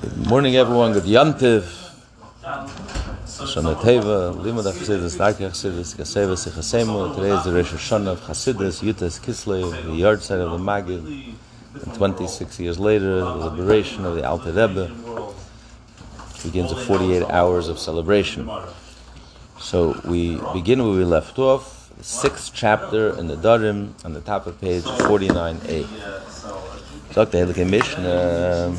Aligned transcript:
Good 0.00 0.28
morning, 0.28 0.56
everyone. 0.56 0.94
Good 0.94 1.02
Yantiv. 1.02 1.60
Shana 2.42 3.74
Teva, 3.74 4.34
Limud 4.34 4.64
HaChassidus, 4.64 5.18
Darkei 5.18 5.50
HaChassidus, 5.50 5.94
Gaseva 5.94 6.32
Sichasemu. 6.38 7.14
Today 7.14 7.36
is 7.36 7.44
the 7.44 7.52
Rosh 7.52 7.74
Hashanah 7.74 8.12
of 8.12 8.20
Chassidus, 8.22 8.80
Yutas 8.82 9.20
Kislev, 9.20 9.70
the 9.82 9.90
yahrzeit 9.90 10.40
of 10.40 10.52
the 10.52 10.56
Magid. 10.56 11.34
And 11.82 11.94
26 11.94 12.60
years 12.60 12.78
later, 12.78 13.16
the 13.16 13.34
liberation 13.34 14.06
of 14.06 14.14
the 14.14 14.26
Alter 14.26 14.52
Rebbe 14.52 14.90
begins 16.44 16.72
a 16.72 16.76
48 16.76 17.24
hours 17.24 17.68
of 17.68 17.78
celebration. 17.78 18.50
So 19.58 20.00
we 20.06 20.40
begin 20.54 20.82
where 20.82 20.96
we 20.96 21.04
left 21.04 21.38
off, 21.38 21.92
sixth 22.00 22.52
chapter 22.54 23.18
in 23.18 23.28
Nedarim, 23.28 24.02
on 24.06 24.14
the 24.14 24.22
top 24.22 24.46
of 24.46 24.58
page 24.62 24.84
49a. 24.84 25.86
Sagt 27.12 27.32
der 27.32 27.44
Heilige 27.44 27.68
Mishnah, 27.68 28.72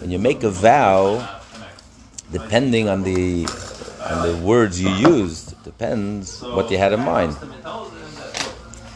when 0.00 0.10
you 0.10 0.18
make 0.18 0.42
a 0.42 0.50
vow, 0.50 1.40
depending 2.30 2.88
on 2.88 3.02
the 3.02 3.46
on 4.08 4.22
the 4.26 4.36
words 4.42 4.80
you 4.80 4.90
used, 4.90 5.60
depends 5.64 6.42
what 6.42 6.70
you 6.70 6.78
had 6.78 6.92
in 6.92 7.00
mind. 7.00 7.36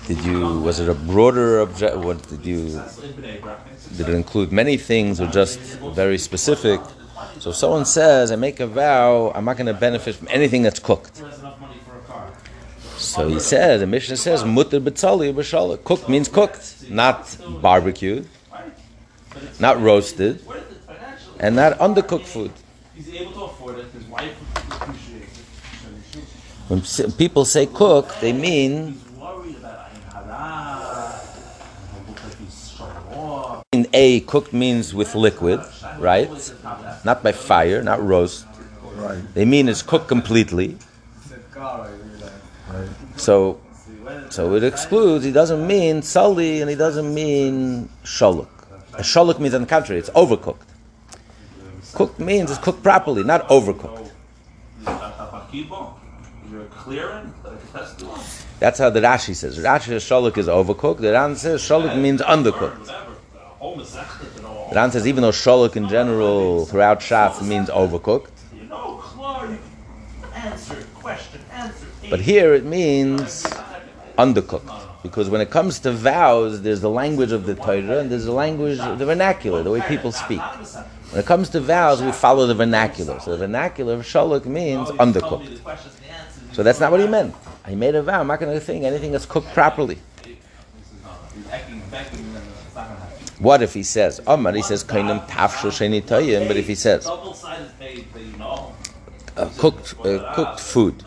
Did 0.07 0.25
you 0.25 0.61
was 0.61 0.79
it 0.81 0.89
a 0.89 0.95
broader 0.95 1.61
object? 1.61 1.97
What 1.97 2.27
did 2.29 2.45
you 2.45 2.81
did 3.97 4.09
it 4.09 4.15
include 4.15 4.53
many 4.53 4.77
things 4.77 5.21
or 5.21 5.27
just 5.27 5.59
very 5.95 6.19
specific? 6.19 6.81
So 7.39 7.51
if 7.51 7.57
someone 7.57 7.85
says, 7.85 8.31
"I 8.31 8.37
make 8.37 8.61
a 8.61 8.67
vow, 8.67 9.33
I'm 9.35 9.45
not 9.45 9.57
going 9.57 9.67
to 9.67 9.75
benefit 9.75 10.15
from 10.15 10.29
anything 10.31 10.63
that's 10.63 10.79
cooked." 10.79 11.23
So 12.97 13.29
he 13.29 13.41
says, 13.41 13.81
the 13.81 13.87
Mishnah 13.87 14.17
says, 14.17 14.45
"Mutter 14.45 14.79
b'shala." 14.79 15.83
Cooked 15.83 16.09
means 16.09 16.29
cooked, 16.29 16.91
not 16.91 17.37
barbecued, 17.63 18.29
not 19.59 19.81
roasted, 19.81 20.43
and 21.39 21.57
not 21.57 21.79
undercooked 21.79 22.27
food. 22.27 22.53
When 26.69 26.83
people 27.13 27.45
say 27.45 27.67
cook, 27.67 28.15
they 28.21 28.33
mean 28.33 29.01
in 33.73 33.87
a 33.93 34.21
cooked 34.21 34.53
means 34.53 34.95
with 34.95 35.15
liquid, 35.15 35.61
right? 35.99 36.31
Not 37.05 37.23
by 37.23 37.33
fire, 37.33 37.83
not 37.83 38.03
roast. 38.03 38.47
They 39.35 39.45
mean 39.45 39.69
it's 39.69 39.83
cooked 39.83 40.09
completely. 40.09 40.77
So, 43.17 43.61
so 44.31 44.55
it 44.55 44.65
excludes. 44.65 45.25
He 45.25 45.33
doesn't 45.33 45.67
mean 45.67 46.03
sully, 46.03 46.61
and 46.61 46.71
he 46.71 46.77
doesn't 46.77 47.13
mean 47.15 47.89
shaluk. 48.05 48.49
A 49.01 49.03
shaluk 49.03 49.39
means, 49.39 49.55
on 49.55 49.63
the 49.63 49.67
contrary, 49.67 49.99
it's 49.99 50.11
overcooked. 50.11 50.69
Cooked 51.95 52.21
means 52.21 52.51
it's 52.51 52.61
cooked 52.61 52.83
properly, 52.83 53.25
not 53.25 53.49
overcooked. 53.49 54.11
That's 58.59 58.79
how 58.79 58.91
the 58.91 59.01
Rashi 59.01 59.35
says. 59.35 59.59
Rashi 59.59 59.85
says 59.85 60.05
shaluk 60.05 60.37
is 60.37 60.49
overcooked. 60.49 60.99
The 60.99 61.13
Ran 61.13 61.35
says 61.35 61.63
shaluk 61.63 61.99
means 61.99 62.21
undercooked. 62.21 62.85
The 62.85 64.75
Ran 64.75 64.91
says 64.91 65.07
even 65.07 65.23
though 65.23 65.31
shaluk 65.31 65.77
in 65.77 65.89
general 65.89 66.67
throughout 66.67 67.01
Shas 67.01 67.41
means 67.41 67.71
overcooked, 67.71 68.29
but 72.11 72.21
here 72.21 72.53
it 72.53 72.67
means 72.67 73.45
undercooked. 74.19 74.90
Because 75.03 75.31
when 75.31 75.41
it 75.41 75.51
comes 75.51 75.79
to 75.81 75.93
vows, 75.93 76.63
there's 76.63 76.83
the 76.83 76.91
language 76.91 77.33
of 77.33 77.47
the 77.47 77.55
Torah 77.55 78.01
and 78.01 78.11
there's 78.11 78.27
the 78.27 78.33
language, 78.33 78.79
the 78.79 79.07
vernacular, 79.07 79.63
the 79.63 79.71
way 79.71 79.81
people 79.89 80.13
speak. 80.13 80.43
When 81.11 81.21
it 81.21 81.27
comes 81.27 81.49
to 81.51 81.61
vows, 81.61 82.03
we 82.03 82.13
follow 82.13 82.47
the 82.47 82.55
vernacular. 82.55 83.19
So 83.21 83.33
the 83.33 83.39
vernacular 83.39 83.95
of 83.95 84.03
shaluk 84.03 84.45
means 84.45 84.91
undercooked. 84.91 85.61
So 86.53 86.63
that's 86.63 86.81
not 86.81 86.91
what 86.91 87.01
he 87.01 87.07
meant. 87.07 87.35
He 87.67 87.75
made 87.75 87.95
a 87.95 88.03
vow. 88.03 88.21
I'm 88.21 88.27
not 88.27 88.41
going 88.41 88.53
to 88.53 88.61
think 88.61 88.85
anything 88.85 89.13
that's 89.13 89.27
cooked 89.27 89.49
properly. 89.55 89.99
What 93.39 93.63
if 93.63 93.73
he 93.73 93.83
says, 93.83 94.21
Omar, 94.27 94.53
he 94.53 94.61
says, 94.61 94.85
Kainam 94.85 95.27
tafshel 95.27 95.71
sheni 95.71 96.03
toyim, 96.03 96.47
but 96.47 96.59
if 96.59 96.67
he 96.67 96.75
says, 96.75 97.07
uh, 97.07 99.51
cooked, 99.57 99.95
uh, 100.05 100.35
cooked 100.35 100.61
food 100.61 101.03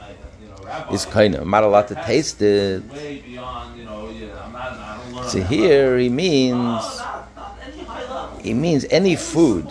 is 0.92 1.06
kind 1.06 1.36
of, 1.36 1.44
I'm 1.44 1.52
not 1.52 1.64
allowed 1.64 1.90
to 1.90 1.96
taste 1.96 2.42
it. 2.42 2.82
So 5.34 5.42
here 5.42 5.98
he 5.98 6.10
means, 6.10 7.02
he 8.44 8.54
means 8.54 8.86
any 8.92 9.16
food, 9.16 9.68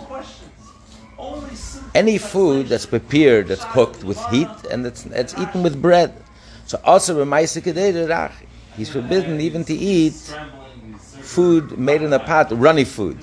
any 1.95 2.17
food 2.17 2.67
that's 2.67 2.85
prepared, 2.85 3.47
that's 3.47 3.63
cooked 3.63 4.03
with 4.03 4.19
heat, 4.25 4.49
and 4.69 4.83
that's, 4.83 5.03
that's 5.03 5.33
eaten 5.39 5.63
with 5.63 5.81
bread. 5.81 6.21
So 6.65 6.81
also 6.83 7.15
he's 8.75 8.89
forbidden 8.89 9.39
even 9.39 9.63
to 9.63 9.73
eat 9.73 10.35
food 11.21 11.79
made 11.79 12.01
in 12.01 12.11
a 12.11 12.19
pot, 12.19 12.51
runny 12.51 12.83
food. 12.83 13.17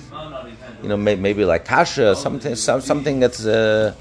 You 0.81 0.89
know, 0.89 0.97
may, 0.97 1.15
maybe 1.15 1.45
like 1.45 1.63
kasha, 1.65 2.15
something, 2.15 2.55
some, 2.55 2.81
something 2.81 3.19
that's 3.19 3.45
uh, 3.45 3.93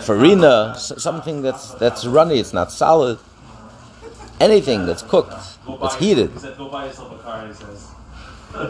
farina, 0.00 0.74
something 0.78 1.42
that's 1.42 1.74
that's 1.74 2.06
runny. 2.06 2.38
It's 2.38 2.54
not 2.54 2.72
solid. 2.72 3.18
Anything 4.40 4.86
that's 4.86 5.02
cooked, 5.02 5.49
that's 5.80 5.96
heated, 5.96 6.30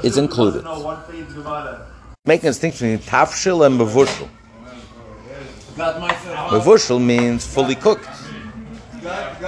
It's 0.04 0.16
included. 0.16 0.64
Making 2.26 2.48
a 2.48 2.50
distinction 2.50 2.96
between 2.96 3.08
tafshil 3.08 3.64
and 3.66 3.80
mavushal. 3.80 4.28
Mavushal 5.76 7.02
means 7.02 7.46
fully 7.46 7.74
cooked. 7.74 8.04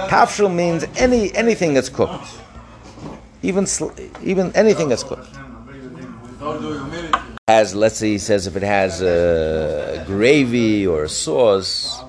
Tafshil 0.09 0.53
means 0.53 0.85
any 0.95 1.33
anything 1.35 1.73
that's 1.75 1.89
cooked, 1.89 2.25
even 3.43 3.67
sl- 3.67 3.91
even 4.23 4.51
anything 4.55 4.89
that's 4.89 5.03
cooked. 5.03 5.29
Has 7.47 7.75
let's 7.75 7.97
say 7.97 8.09
he 8.09 8.17
says 8.17 8.47
if 8.47 8.55
it 8.55 8.63
has 8.63 9.01
a 9.01 10.03
gravy 10.07 10.87
or 10.87 11.03
a 11.03 11.09
sauce 11.09 12.01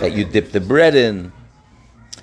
that 0.00 0.12
you 0.12 0.24
dip 0.24 0.52
the 0.52 0.60
bread 0.60 0.94
in. 0.94 1.32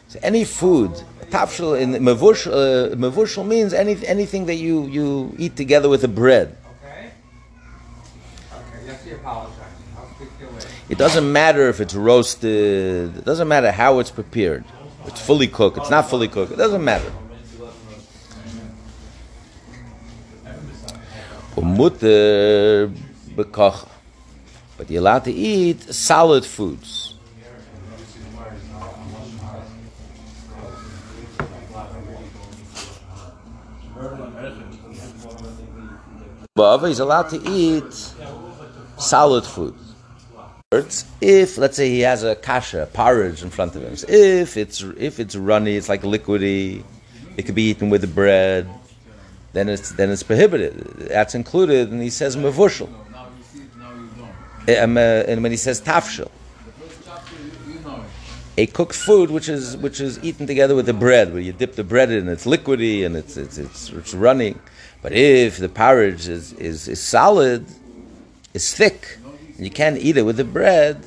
So 0.08 0.20
any 0.22 0.44
food, 0.44 0.92
tafshil 1.30 1.80
in 1.80 1.94
mavush, 1.94 2.48
uh, 2.48 2.96
mavushal 2.96 3.46
means 3.46 3.74
any 3.74 3.96
anything 4.06 4.46
that 4.46 4.56
you 4.56 4.86
you 4.88 5.34
eat 5.38 5.56
together 5.56 5.90
with 5.90 6.02
the 6.02 6.08
bread. 6.08 6.58
Okay? 6.84 7.12
Okay, 8.52 8.86
yes, 8.86 9.04
he 9.04 9.12
apologized. 9.12 9.60
I'll 9.98 10.08
speak 10.16 10.38
to 10.38 10.44
you 10.44 10.50
later. 10.52 10.68
It 10.90 10.98
doesn't 10.98 11.32
matter 11.32 11.70
if 11.70 11.80
it's 11.80 11.96
roasted. 11.96 13.18
It 13.18 13.26
doesn't 13.26 13.48
matter 13.48 13.72
how 13.72 14.00
it's 14.00 14.12
prepared. 14.12 14.66
It's 15.06 15.22
fully 15.22 15.48
cooked. 15.48 15.78
It's 15.78 15.90
not 15.90 16.10
fully 16.10 16.28
cooked. 16.28 16.52
It 16.52 16.58
doesn't 16.58 16.84
matter. 16.84 17.12
But 24.78 24.90
you're 24.90 25.02
allowed 25.02 25.26
to 25.26 25.32
eat 25.32 25.82
solid 25.94 26.46
foods. 26.46 27.09
But 36.56 36.88
he's 36.88 37.00
allowed 37.00 37.30
to 37.30 37.42
eat 37.50 37.94
solid 38.98 39.46
food. 39.46 39.76
If 41.22 41.58
let's 41.58 41.78
say 41.78 41.90
he 41.90 42.02
has 42.02 42.24
a 42.24 42.36
kasha 42.36 42.88
porridge 42.94 43.42
in 43.42 43.50
front 43.50 43.76
of 43.76 43.82
him, 43.82 43.94
if 44.08 44.56
it's 44.56 44.82
if 44.98 45.20
it's 45.20 45.36
runny, 45.36 45.76
it's 45.76 45.90
like 45.90 46.04
liquidy, 46.04 46.84
it 47.38 47.44
could 47.44 47.56
be 47.56 47.70
eaten 47.70 47.90
with 47.90 48.14
bread. 48.14 48.70
Then 49.54 49.68
it's 49.68 49.92
then 49.94 50.12
it's 50.12 50.22
prohibited. 50.22 50.78
That's 51.10 51.34
included, 51.34 51.92
and 51.92 52.02
he 52.02 52.10
says 52.12 52.36
mavushal. 52.36 52.90
Um, 54.78 54.98
uh, 54.98 55.00
and 55.00 55.42
when 55.42 55.52
he 55.52 55.58
says 55.58 55.82
tafshil, 55.82 56.30
a 58.60 58.66
cooked 58.66 58.96
food 58.96 59.32
which 59.32 59.48
is 59.48 59.78
which 59.78 60.02
is 60.02 60.14
eaten 60.28 60.46
together 60.46 60.76
with 60.76 60.86
the 60.86 60.98
bread, 61.06 61.32
where 61.32 61.42
you 61.48 61.54
dip 61.54 61.74
the 61.76 61.84
bread 61.94 62.10
in, 62.12 62.28
it's 62.28 62.46
liquidy 62.46 63.06
and 63.06 63.16
it's 63.16 63.38
it's 63.38 63.58
it's, 63.58 63.90
it's 64.00 64.14
running. 64.14 64.60
But 65.02 65.14
if 65.14 65.58
the 65.58 65.70
porridge 65.70 66.28
is, 66.28 66.52
is, 66.54 66.90
is 66.90 67.02
solid, 67.02 67.66
is 68.54 68.74
thick, 68.74 69.18
and 69.56 69.64
you 69.66 69.72
can't 69.72 69.98
eat 69.98 70.18
it 70.18 70.24
with 70.24 70.36
the 70.36 70.44
bread, 70.44 70.98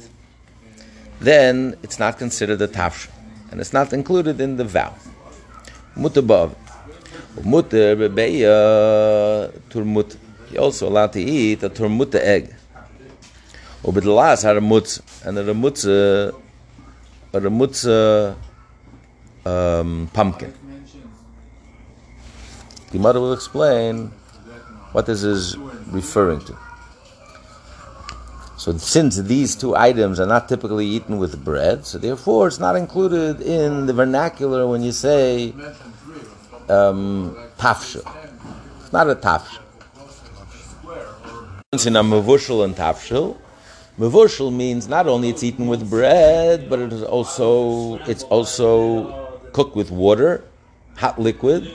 then 1.20 1.76
it's 1.82 1.98
not 1.98 2.16
considered 2.16 2.62
a 2.62 2.68
tafshil, 2.68 3.10
and 3.50 3.60
it's 3.60 3.74
not 3.74 3.92
included 3.92 4.40
in 4.40 4.56
the 4.56 4.64
vow. 4.64 4.94
Mutabav. 5.94 6.54
Mutter 7.44 7.96
bebeya 7.96 9.52
turmut. 9.68 10.16
You're 10.50 10.62
also 10.62 10.88
allowed 10.88 11.12
to 11.12 11.20
eat 11.20 11.62
a 11.62 11.68
turmut 11.68 12.14
egg. 12.14 12.54
Ubidlas 13.84 14.42
had 14.42 14.56
a 14.56 14.60
mutz, 14.60 15.02
and 15.26 15.36
the 15.36 15.42
mutz, 15.52 15.84
a 17.32 17.40
mutz 17.50 17.86
um, 19.44 20.10
pumpkin. 20.12 20.52
The 22.90 22.98
mother 22.98 23.20
will 23.20 23.32
explain 23.32 24.12
What 24.92 25.06
this 25.06 25.22
is 25.22 25.56
referring 25.88 26.40
to. 26.40 26.56
So 28.58 28.76
since 28.76 29.16
these 29.16 29.56
two 29.56 29.74
items 29.74 30.20
are 30.20 30.26
not 30.26 30.48
typically 30.50 30.86
eaten 30.86 31.16
with 31.16 31.42
bread, 31.42 31.86
so 31.86 31.98
therefore 31.98 32.46
it's 32.46 32.60
not 32.60 32.76
included 32.76 33.40
in 33.40 33.86
the 33.86 33.94
vernacular 33.94 34.68
when 34.68 34.82
you 34.82 34.92
say 34.92 35.52
um, 36.68 37.34
tafsha. 37.58 38.04
It's 38.82 38.92
not 38.92 39.08
a 39.08 39.14
tafsha. 39.14 39.60
In 41.86 41.96
a 41.96 42.04
mavushal 42.04 42.64
and 42.66 42.76
tafshil, 42.76 43.38
mavushal 43.98 44.52
means 44.52 44.88
not 44.88 45.06
only 45.06 45.28
it's 45.28 45.42
eaten 45.42 45.66
with 45.66 45.88
bread, 45.88 46.68
but 46.68 46.78
it 46.78 46.92
is 46.92 47.02
also 47.02 47.98
it's 48.04 48.24
also 48.24 49.40
cooked 49.52 49.76
with 49.76 49.90
water, 49.90 50.44
hot 50.96 51.18
liquid, 51.18 51.70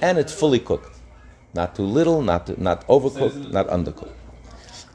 and 0.00 0.18
it's 0.18 0.32
fully 0.32 0.58
cooked. 0.58 0.96
Not 1.54 1.74
too 1.76 1.84
little, 1.84 2.22
not 2.22 2.46
too, 2.46 2.56
not 2.58 2.86
overcooked, 2.88 3.52
not 3.52 3.68
undercooked. 3.68 4.14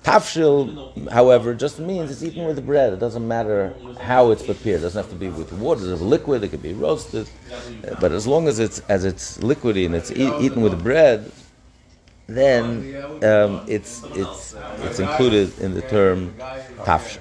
Tafshil, 0.03 1.09
however, 1.11 1.53
just 1.53 1.79
means 1.79 2.09
it's 2.09 2.23
eaten 2.23 2.45
with 2.45 2.65
bread. 2.65 2.93
It 2.93 2.99
doesn't 2.99 3.27
matter 3.27 3.75
how 3.99 4.31
it's 4.31 4.41
prepared. 4.41 4.79
It 4.79 4.83
doesn't 4.83 5.03
have 5.03 5.11
to 5.11 5.17
be 5.17 5.27
with 5.27 5.51
water. 5.51 5.91
It's 5.91 6.01
liquid. 6.01 6.43
It 6.45 6.47
could 6.47 6.63
be 6.63 6.73
roasted. 6.73 7.29
But 7.99 8.13
as 8.13 8.25
long 8.25 8.47
as 8.47 8.57
it's 8.57 8.79
as 8.87 9.03
it's 9.03 9.37
liquidy 9.39 9.85
and 9.85 9.93
it's 9.93 10.09
e- 10.11 10.31
eaten 10.39 10.61
with 10.61 10.81
bread, 10.81 11.29
then 12.27 13.23
um, 13.23 13.63
it's 13.67 14.03
it's 14.13 14.55
it's 14.79 14.99
included 14.99 15.57
in 15.59 15.73
the 15.73 15.81
term 15.81 16.33
tafshil. 16.83 17.19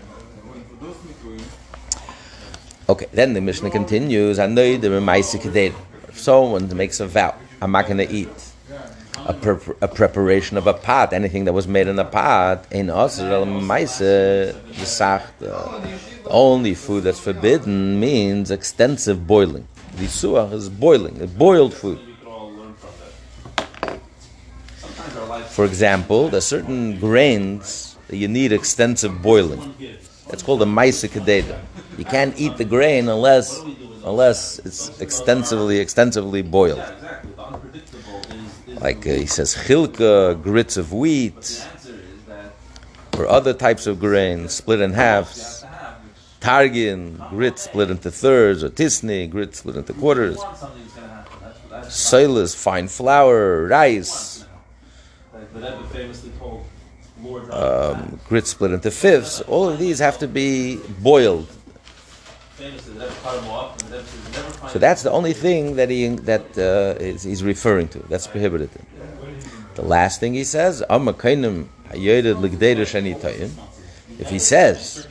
Okay, 2.88 3.06
then 3.12 3.32
the 3.32 3.41
Mishnah 3.41 3.70
continues. 3.70 4.38
I 4.38 4.47
know 4.47 4.76
the 4.76 5.75
If 6.08 6.19
someone 6.20 6.76
makes 6.76 7.00
a 7.00 7.06
vow, 7.06 7.35
I'm 7.61 7.73
not 7.73 7.87
going 7.87 7.99
to 7.99 8.08
eat 8.08 8.29
a, 9.25 9.35
pre- 9.35 9.75
a, 9.81 9.88
preparation 9.88 10.56
of 10.56 10.69
a 10.69 10.75
pot, 10.75 11.12
anything 11.12 11.47
that 11.47 11.53
was 11.53 11.67
made 11.67 11.88
in 11.88 11.99
a 11.99 12.05
pot, 12.05 12.64
in 12.70 12.87
the 12.87 12.94
only 16.31 16.75
food 16.75 17.03
that's 17.05 17.19
forbidden 17.19 17.99
means 17.99 18.50
extensive 18.53 19.26
boiling. 19.26 19.67
The 19.97 20.06
suah 20.06 20.47
is 20.53 20.69
boiling, 20.69 21.26
boiled 21.37 21.75
food. 21.75 21.99
For 25.56 25.64
example, 25.64 26.29
there's 26.29 26.44
certain 26.44 27.00
grains 27.00 27.97
that 28.08 28.19
you 28.19 28.29
need 28.29 28.53
extensive 28.53 29.23
boiling. 29.23 29.75
That's 30.29 30.43
called 30.43 30.61
a 30.61 30.67
maisa. 30.67 31.08
You 31.97 32.05
can't 32.05 32.38
eat 32.38 32.58
the 32.58 32.67
grain 32.67 33.08
unless 33.08 33.58
unless 34.05 34.58
it's 34.58 35.00
extensively 35.00 35.79
extensively 35.79 36.43
boiled. 36.43 36.85
Like 38.82 39.06
uh, 39.06 39.14
he 39.14 39.25
says, 39.25 39.55
chilka, 39.55 40.37
grits 40.43 40.76
of 40.76 40.93
wheat, 40.93 41.67
or 43.17 43.26
other 43.26 43.55
types 43.55 43.87
of 43.87 43.99
grain 43.99 44.50
split 44.50 44.82
in 44.82 44.93
halves. 44.93 45.64
Targin, 46.38 47.17
grit 47.31 47.58
split 47.58 47.91
into 47.91 48.11
thirds, 48.11 48.62
or 48.62 48.69
tisni, 48.69 49.31
grit 49.31 49.56
split 49.56 49.76
into 49.76 49.94
quarters. 49.94 50.38
Silas, 51.88 52.55
fine 52.55 52.88
flour, 52.88 53.67
rice. 53.69 54.36
Um, 57.50 58.20
grit 58.29 58.47
split 58.47 58.73
into 58.73 58.91
fifths. 58.91 59.41
All 59.43 59.69
of 59.69 59.79
these 59.79 59.99
have 59.99 60.19
to 60.19 60.29
be 60.29 60.79
boiled. 61.00 61.49
So 64.69 64.79
that's 64.79 65.03
the 65.03 65.11
only 65.11 65.32
thing 65.32 65.76
that 65.76 65.91
he 65.91 66.08
that 66.08 66.58
uh, 66.58 67.03
is, 67.03 67.23
he's 67.23 67.43
referring 67.43 67.88
to. 67.88 67.99
That's 68.00 68.26
prohibited. 68.26 68.70
The 69.75 69.82
last 69.82 70.20
thing 70.20 70.35
he 70.35 70.44
says, 70.44 70.82
if 74.19 74.31
he 74.31 74.38
says 74.38 75.06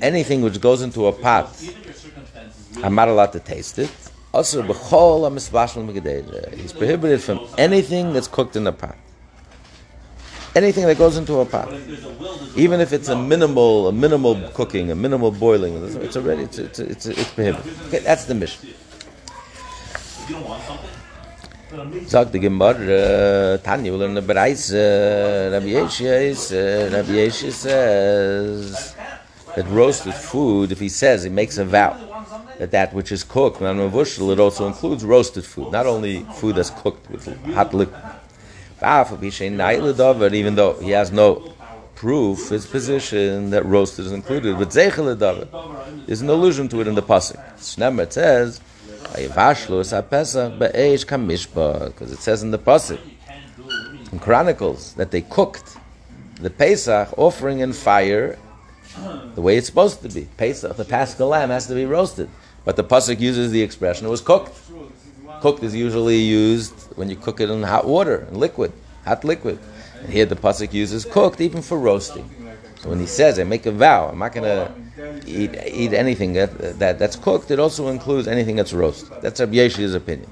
anything 0.00 0.42
which 0.42 0.60
goes 0.60 0.82
into 0.82 1.06
a 1.06 1.12
pot, 1.12 1.64
I'm 2.82 2.94
not 2.94 3.08
allowed 3.08 3.32
to 3.32 3.40
taste 3.40 3.78
it. 3.78 3.90
Also, 4.34 4.62
he's 4.62 6.72
prohibited 6.72 7.20
from 7.20 7.46
anything 7.58 8.12
that's 8.12 8.28
cooked 8.28 8.56
in 8.56 8.66
a 8.66 8.72
pot 8.72 8.96
anything 10.54 10.86
that 10.86 10.98
goes 10.98 11.16
into 11.16 11.38
a 11.40 11.44
pot, 11.44 11.72
even 12.56 12.80
if 12.80 12.92
it's 12.92 13.08
a 13.08 13.16
minimal, 13.16 13.88
a 13.88 13.92
minimal 13.92 14.36
cooking, 14.50 14.90
a 14.90 14.94
minimal 14.94 15.30
boiling, 15.30 15.74
it's 16.02 16.16
already 16.16 16.42
it's 16.42 16.58
it's 16.58 16.78
it's, 16.78 17.06
it's 17.06 17.30
prohibited. 17.30 17.72
Okay, 17.88 18.00
that's 18.00 18.24
the 18.26 18.34
Mishnah. 18.34 18.70
Sagt 22.06 22.32
the 22.32 22.38
Gemara, 22.38 23.58
Tanya 23.64 23.92
will 23.92 24.00
learn 24.00 24.14
the 24.14 24.20
Bereis, 24.20 24.72
uh, 24.72 25.50
Rabbi 25.52 25.68
Yeshua 25.68 26.30
uh, 26.52 26.96
Rabbi 26.96 27.12
Yeshua 27.12 27.50
says 27.50 28.94
that 29.56 29.66
roasted 29.68 30.14
food, 30.14 30.70
if 30.70 30.78
he 30.78 30.90
says, 30.90 31.22
he 31.22 31.30
makes 31.30 31.56
a 31.56 31.64
vow 31.64 31.96
that 32.58 32.70
that 32.72 32.92
which 32.92 33.10
is 33.10 33.24
cooked, 33.24 33.62
it 33.62 34.40
also 34.40 34.66
includes 34.66 35.02
roasted 35.02 35.44
food, 35.44 35.72
not 35.72 35.86
only 35.86 36.24
food 36.34 36.56
that's 36.56 36.70
cooked 36.70 37.08
with 37.10 37.26
hot 37.54 37.72
liquid 37.72 37.98
even 40.34 40.54
though 40.54 40.74
he 40.80 40.90
has 40.90 41.12
no 41.12 41.54
proof, 41.94 42.48
his 42.48 42.66
position 42.66 43.50
that 43.50 43.64
roasted 43.64 44.06
is 44.06 44.12
included. 44.12 44.58
But 44.58 44.70
Zeichel 44.70 46.08
is 46.08 46.20
an 46.20 46.28
allusion 46.28 46.68
to 46.68 46.80
it 46.80 46.88
in 46.88 46.94
the 46.94 47.02
pasuk. 47.02 47.38
Shnemer 47.58 48.10
says, 48.12 48.60
because 51.92 52.12
it 52.12 52.18
says 52.18 52.42
in 52.42 52.50
the 52.50 52.58
pasuk 52.58 52.98
in 54.12 54.18
Chronicles 54.18 54.94
that 54.94 55.10
they 55.10 55.20
cooked 55.22 55.76
the 56.40 56.50
Pesach 56.50 57.16
offering 57.16 57.60
in 57.60 57.72
fire 57.72 58.38
the 59.34 59.40
way 59.40 59.56
it's 59.56 59.66
supposed 59.66 60.02
to 60.02 60.08
be. 60.08 60.28
Pesach, 60.36 60.76
the 60.76 60.84
Paschal 60.84 61.28
lamb, 61.28 61.50
has 61.50 61.66
to 61.66 61.74
be 61.74 61.84
roasted, 61.84 62.28
but 62.64 62.76
the 62.76 62.84
pasuk 62.84 63.20
uses 63.20 63.50
the 63.52 63.62
expression 63.62 64.06
it 64.06 64.10
was 64.10 64.20
cooked. 64.20 64.58
Cooked 65.42 65.64
is 65.64 65.74
usually 65.74 66.18
used 66.18 66.74
when 66.94 67.10
you 67.10 67.16
cook 67.16 67.40
it 67.40 67.50
in 67.50 67.64
hot 67.64 67.84
water, 67.84 68.28
in 68.30 68.38
liquid, 68.38 68.72
hot 69.04 69.24
liquid. 69.24 69.58
And 70.00 70.12
here 70.12 70.24
the 70.24 70.36
pasuk 70.36 70.72
uses 70.72 71.04
cooked 71.04 71.40
even 71.40 71.62
for 71.62 71.78
roasting. 71.80 72.30
So 72.80 72.90
when 72.90 73.00
he 73.00 73.06
says, 73.06 73.40
"I 73.40 73.42
make 73.42 73.66
a 73.66 73.72
vow, 73.72 74.08
I'm 74.10 74.20
not 74.20 74.32
going 74.32 74.46
to 74.46 74.72
eat 75.26 75.50
eat 75.66 75.94
anything 75.94 76.34
that, 76.34 76.78
that 76.78 77.00
that's 77.00 77.16
cooked," 77.16 77.50
it 77.50 77.58
also 77.58 77.88
includes 77.88 78.28
anything 78.28 78.54
that's 78.54 78.72
roasted. 78.72 79.20
That's 79.20 79.40
Rabbi 79.40 79.56
Yeshia's 79.56 79.96
opinion. 79.96 80.30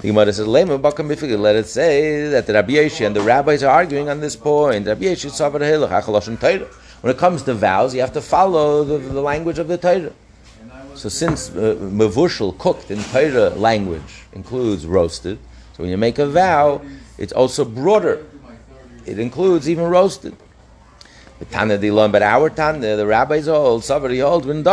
The 0.00 0.08
Gemara 0.08 0.34
says, 0.34 0.46
let 0.46 1.56
it 1.56 1.66
say 1.66 2.28
that 2.28 2.46
the 2.46 2.52
Rabbi 2.52 2.72
Yeshi 2.74 3.06
and 3.06 3.16
the 3.16 3.22
rabbis 3.22 3.62
are 3.62 3.72
arguing 3.72 4.10
on 4.10 4.20
this 4.20 4.36
point. 4.36 4.86
Rabbi 4.86 5.16
When 7.00 7.10
it 7.14 7.18
comes 7.18 7.42
to 7.44 7.54
vows, 7.54 7.94
you 7.94 8.00
have 8.02 8.12
to 8.12 8.20
follow 8.20 8.84
the, 8.84 8.98
the 8.98 9.22
language 9.22 9.58
of 9.58 9.68
the 9.68 9.78
Torah. 9.78 10.12
So 10.96 11.10
since 11.10 11.50
uh, 11.50 11.76
mavushal, 11.78 12.56
cooked 12.56 12.90
in 12.90 13.02
Torah 13.04 13.50
language, 13.50 14.24
includes 14.32 14.86
roasted, 14.86 15.38
so 15.74 15.82
when 15.82 15.90
you 15.90 15.98
make 15.98 16.18
a 16.18 16.26
vow, 16.26 16.80
it's 17.18 17.34
also 17.34 17.66
broader. 17.66 18.24
It 19.04 19.18
includes 19.18 19.68
even 19.68 19.84
roasted. 19.84 20.34
The 21.38 21.44
Tana 21.44 21.76
Dilan, 21.76 22.12
but 22.12 22.22
our 22.22 22.48
Tana, 22.48 22.96
the 22.96 23.06
rabbis 23.06 23.46
hold, 23.46 23.84
somebody 23.84 24.20
holds, 24.20 24.46
when 24.46 24.60
it 24.60 24.64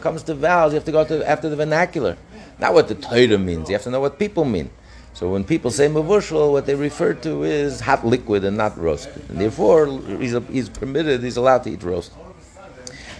comes 0.00 0.22
to 0.22 0.34
vows, 0.34 0.72
you 0.72 0.76
have 0.76 0.84
to 0.84 0.92
go 0.92 1.04
to, 1.04 1.28
after 1.28 1.48
the 1.48 1.56
vernacular. 1.56 2.16
Not 2.60 2.74
what 2.74 2.86
the 2.86 2.94
Torah 2.94 3.38
means, 3.38 3.68
you 3.68 3.74
have 3.74 3.82
to 3.82 3.90
know 3.90 3.98
what 3.98 4.20
people 4.20 4.44
mean. 4.44 4.70
So 5.14 5.30
when 5.30 5.42
people 5.42 5.72
say 5.72 5.88
mavushal, 5.88 6.52
what 6.52 6.66
they 6.66 6.76
refer 6.76 7.14
to 7.14 7.42
is 7.42 7.80
hot 7.80 8.06
liquid 8.06 8.44
and 8.44 8.56
not 8.56 8.78
roasted. 8.78 9.28
And 9.30 9.40
therefore, 9.40 9.88
he's, 10.20 10.36
he's 10.48 10.68
permitted, 10.68 11.24
he's 11.24 11.36
allowed 11.36 11.64
to 11.64 11.70
eat 11.70 11.82
roasted. 11.82 12.16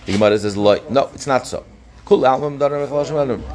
The 0.08 0.14
Gemara 0.14 0.38
says, 0.38 0.56
no, 0.56 1.10
it's 1.12 1.26
not 1.26 1.46
so. 1.46 1.66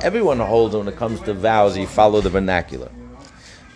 Everyone 0.04 0.40
holds 0.40 0.76
when 0.76 0.88
it 0.88 0.96
comes 0.96 1.20
to 1.22 1.34
vows, 1.34 1.76
you 1.76 1.88
follow 1.88 2.22
the 2.22 2.30
vernacular. 2.30 2.92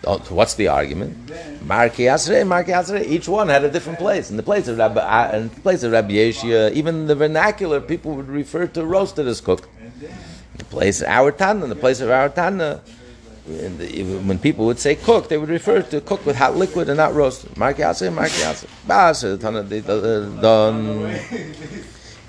Oh, 0.05 0.19
what's 0.29 0.53
the 0.53 0.67
argument? 0.67 1.25
Marki 1.65 2.05
Asre, 2.05 2.46
Marki 2.46 2.67
Asre, 2.67 3.03
each 3.03 3.27
one 3.27 3.50
had 3.50 3.63
a 3.63 3.72
different 3.72 3.98
place. 3.98 4.29
In 4.29 4.38
the 4.38 4.43
place 4.43 4.67
of 4.67 4.77
Rabbi, 4.77 5.01
uh, 5.01 5.38
in 5.38 5.50
the 5.50 5.60
place 5.62 5.81
of 5.81 5.91
Rabbi 5.91 6.12
Yeshia, 6.12 6.72
even 6.74 7.07
the 7.07 7.15
vernacular, 7.15 7.81
people 7.81 8.13
would 8.13 8.29
refer 8.29 8.67
to 8.67 8.86
roasted 8.86 9.25
as 9.25 9.41
cooked. 9.41 9.67
In 9.81 10.57
the 10.60 10.65
place 10.65 11.01
of 11.01 11.07
our 11.07 11.31
Tana, 11.31 11.63
in 11.63 11.69
the 11.69 11.75
place 11.75 12.00
of 12.00 12.12
our 12.12 12.29
Tana, 12.29 12.84
when 13.48 14.38
people 14.38 14.67
would 14.67 14.77
say 14.77 14.93
cook, 14.93 15.29
they 15.29 15.39
would 15.39 15.50
refer 15.50 15.81
to 15.81 16.00
cook 16.01 16.24
with 16.27 16.36
hot 16.36 16.55
liquid 16.55 16.89
and 16.89 16.98
not 16.98 17.15
roasted. 17.15 17.50
Marki 17.55 17.79
Asre, 17.79 18.13
Marki 18.13 18.43
Asre. 18.46 18.67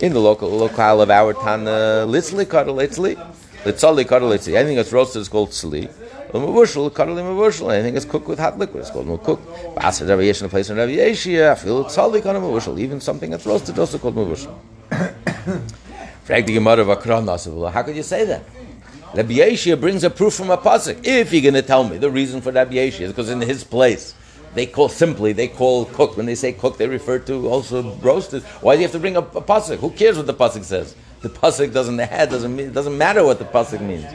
In 0.01 0.13
the 0.13 0.21
local 0.21 0.49
locale 0.49 1.03
of 1.03 1.11
our 1.11 1.35
Tana, 1.35 1.71
uh, 1.71 2.07
litzli 2.07 2.45
kadal 2.45 2.77
litzli, 2.77 3.17
litzali 3.65 4.05
kadal 4.05 4.31
litzli. 4.31 4.55
Anything 4.55 4.77
that's 4.77 4.93
roasted 4.93 5.23
is 5.23 5.29
called 5.29 5.51
tzli. 5.51 5.93
Mavushal, 6.31 6.89
kadal 6.91 7.17
mavushal. 7.17 7.75
Anything 7.75 7.95
that's 7.95 8.07
cooked 8.07 8.29
with 8.29 8.39
hot 8.39 8.57
liquid 8.57 8.85
is 8.85 8.91
called 8.91 9.09
mukuk. 9.09 9.41
Basa 9.75 10.09
Rabbi 10.09 10.23
Yesh 10.23 10.41
in 10.41 10.47
a 10.47 10.49
place 10.49 10.71
in 10.71 10.77
Yeshia, 10.77 11.51
I 11.51 11.55
feel 11.57 11.85
tzali 11.85 12.23
kadal 12.23 12.41
mavushal. 12.41 12.79
Even 12.79 13.01
something 13.01 13.29
that's 13.29 13.45
roasted 13.45 13.75
is 13.75 13.79
also 13.81 13.99
called 13.99 14.15
mavushal. 14.15 14.57
Frag 16.23 16.47
the 16.47 16.55
Gemara 16.55 16.83
of 16.83 16.91
Akron 16.91 17.27
How 17.27 17.83
could 17.83 17.97
you 17.97 18.05
say 18.05 18.25
that? 18.25 18.45
Rabbi 19.15 19.33
Yeshua 19.33 19.81
brings 19.81 20.05
a 20.05 20.11
proof 20.11 20.35
from 20.35 20.51
a 20.51 20.59
pasuk. 20.59 21.05
If 21.05 21.33
you're 21.33 21.43
going 21.43 21.55
to 21.55 21.63
tell 21.63 21.83
me 21.83 21.99
the 21.99 22.11
reason 22.11 22.41
for 22.41 22.53
Rabbi 22.53 22.75
Yeshua 22.75 23.01
is 23.01 23.11
because 23.11 23.31
in 23.31 23.41
his 23.41 23.65
place 23.65 24.15
they 24.55 24.67
call 24.67 24.89
simply 24.89 25.33
they 25.33 25.49
call 25.49 25.85
cook 25.85 26.17
when 26.17 26.27
they 26.27 26.35
say 26.35 26.53
cook 26.53 26.79
they 26.79 26.89
refer 26.89 27.19
to 27.21 27.49
also 27.49 27.95
roasted. 27.97 28.43
Why 28.61 28.75
do 28.75 28.81
you 28.81 28.87
have 28.87 28.93
to 28.93 28.99
bring 28.99 29.17
a, 29.17 29.21
a 29.21 29.43
pasuk? 29.43 29.79
Who 29.79 29.91
cares 29.91 30.17
what 30.17 30.27
the 30.27 30.35
pasuk 30.35 30.65
says? 30.65 30.95
The 31.21 31.29
pasuk 31.29 31.73
doesn't 31.73 31.99
add 32.01 32.31
doesn't 32.31 32.55
mean 32.55 32.67
it 32.67 32.75
doesn't 32.75 32.97
matter 32.97 33.25
what 33.25 33.39
the 33.39 33.45
pasuk 33.45 33.81
means. 33.81 34.07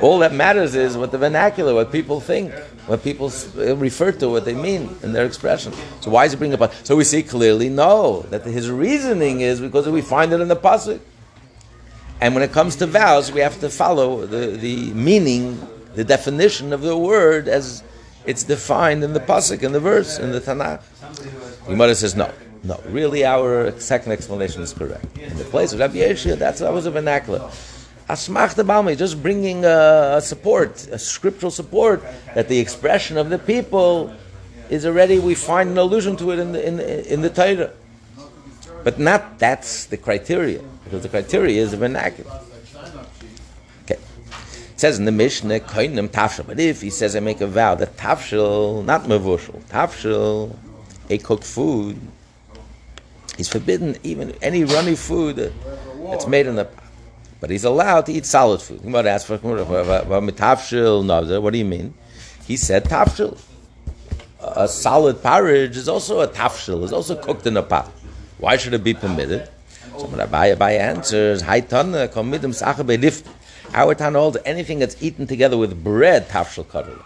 All 0.00 0.18
that 0.18 0.32
matters 0.32 0.74
is 0.74 0.96
what 0.96 1.12
the 1.12 1.18
vernacular, 1.18 1.74
what 1.74 1.92
people 1.92 2.20
think, 2.20 2.52
what 2.86 3.04
people 3.04 3.30
refer 3.56 4.10
to, 4.12 4.28
what 4.28 4.44
they 4.44 4.54
mean 4.54 4.96
in 5.02 5.12
their 5.12 5.24
expression. 5.24 5.72
So 6.00 6.10
why 6.10 6.24
is 6.24 6.32
he 6.32 6.38
bringing 6.38 6.60
up? 6.60 6.74
So 6.84 6.96
we 6.96 7.04
see 7.04 7.22
clearly, 7.22 7.68
no, 7.68 8.22
that 8.30 8.44
his 8.44 8.68
reasoning 8.68 9.42
is 9.42 9.60
because 9.60 9.88
we 9.88 10.00
find 10.00 10.32
it 10.32 10.40
in 10.40 10.48
the 10.48 10.56
pasuk. 10.56 11.00
And 12.20 12.34
when 12.34 12.42
it 12.42 12.52
comes 12.52 12.76
to 12.76 12.86
vows, 12.86 13.30
we 13.30 13.40
have 13.40 13.60
to 13.60 13.70
follow 13.70 14.26
the, 14.26 14.56
the 14.56 14.92
meaning, 14.92 15.60
the 15.94 16.04
definition 16.04 16.72
of 16.72 16.80
the 16.80 16.96
word 16.96 17.46
as 17.46 17.84
it's 18.26 18.42
defined 18.44 19.02
in 19.04 19.12
the 19.12 19.20
pasuk, 19.20 19.62
in 19.62 19.72
the 19.72 19.80
verse, 19.80 20.18
in 20.18 20.32
the 20.32 20.40
Tanakh. 20.40 20.80
Gemara 21.66 21.94
says 21.94 22.14
no, 22.14 22.30
no. 22.62 22.80
Really, 22.88 23.24
our 23.24 23.78
second 23.80 24.12
explanation 24.12 24.62
is 24.62 24.72
correct. 24.72 25.16
In 25.18 25.36
the 25.36 25.44
place 25.44 25.72
of 25.72 25.80
Rabbi 25.80 25.96
Yeshua, 25.96 26.36
that's 26.36 26.60
that 26.60 26.72
was 26.72 26.86
a 26.86 26.90
vernacular. 26.90 27.50
Asmachta 28.08 28.64
B'alma, 28.64 28.96
just 28.96 29.22
bringing 29.22 29.64
a, 29.64 30.16
a 30.16 30.20
support, 30.20 30.86
a 30.88 30.98
scriptural 30.98 31.50
support 31.50 32.02
that 32.34 32.48
the 32.48 32.58
expression 32.58 33.16
of 33.16 33.30
the 33.30 33.38
people 33.38 34.12
is 34.70 34.84
already. 34.84 35.18
We 35.18 35.34
find 35.34 35.70
an 35.70 35.78
allusion 35.78 36.16
to 36.16 36.32
it 36.32 36.38
in 36.38 36.52
the 36.52 36.66
in, 36.66 36.80
in 36.80 37.20
the 37.22 37.30
Torah, 37.30 37.72
but 38.84 38.98
not 38.98 39.38
that's 39.38 39.86
the 39.86 39.96
criteria 39.96 40.62
because 40.84 41.02
the 41.02 41.08
criteria 41.08 41.62
is 41.62 41.70
the 41.70 41.76
vernacular. 41.76 42.40
Says 44.82 44.98
in 44.98 45.04
the 45.04 45.12
Mishnah, 45.12 45.60
Koinim 45.60 46.08
Tafshil. 46.08 46.44
But 46.44 46.58
if 46.58 46.80
he 46.80 46.90
says 46.90 47.14
I 47.14 47.20
make 47.20 47.40
a 47.40 47.46
vow 47.46 47.76
that 47.76 47.96
Tafshil, 47.96 48.84
not 48.84 49.04
Mavushal, 49.04 49.62
Tafshil, 49.66 50.56
a 51.08 51.18
cooked 51.18 51.44
food, 51.44 52.00
he's 53.36 53.46
forbidden 53.46 53.96
even 54.02 54.32
any 54.42 54.64
runny 54.64 54.96
food 54.96 55.52
that's 56.10 56.26
made 56.26 56.48
in 56.48 56.56
the 56.56 56.64
pot. 56.64 56.82
But 57.40 57.50
he's 57.50 57.62
allowed 57.62 58.06
to 58.06 58.12
eat 58.12 58.26
solid 58.26 58.60
food. 58.60 58.80
You 58.82 58.90
might 58.90 59.06
ask 59.06 59.24
for 59.28 59.38
Tafshil, 59.38 61.04
no, 61.06 61.40
what 61.40 61.52
do 61.52 61.58
you 61.60 61.64
mean? 61.64 61.94
He 62.44 62.56
said 62.56 62.82
Tafshil. 62.82 63.40
A 64.40 64.66
solid 64.66 65.22
porridge 65.22 65.76
is 65.76 65.88
also 65.88 66.22
a 66.22 66.26
tafshil, 66.26 66.82
is 66.82 66.92
also 66.92 67.14
cooked 67.14 67.46
in 67.46 67.56
a 67.56 67.62
pot. 67.62 67.86
Why 68.38 68.56
should 68.56 68.74
it 68.74 68.82
be 68.82 68.94
permitted? 68.94 69.48
So 69.96 70.08
Abaye 70.08 70.56
Abaye 70.56 70.80
answers, 70.80 71.40
Hai 71.42 71.60
Tana, 71.60 72.08
komidim 72.08 72.52
sacha 72.52 72.82
be'lift. 72.82 73.28
Our 73.74 73.94
Tana 73.94 74.18
holds 74.18 74.36
anything 74.44 74.78
that's 74.78 75.02
eaten 75.02 75.26
together 75.26 75.56
with 75.56 75.82
bread, 75.82 76.28
tafshil 76.28 76.66
kadol. 76.66 77.02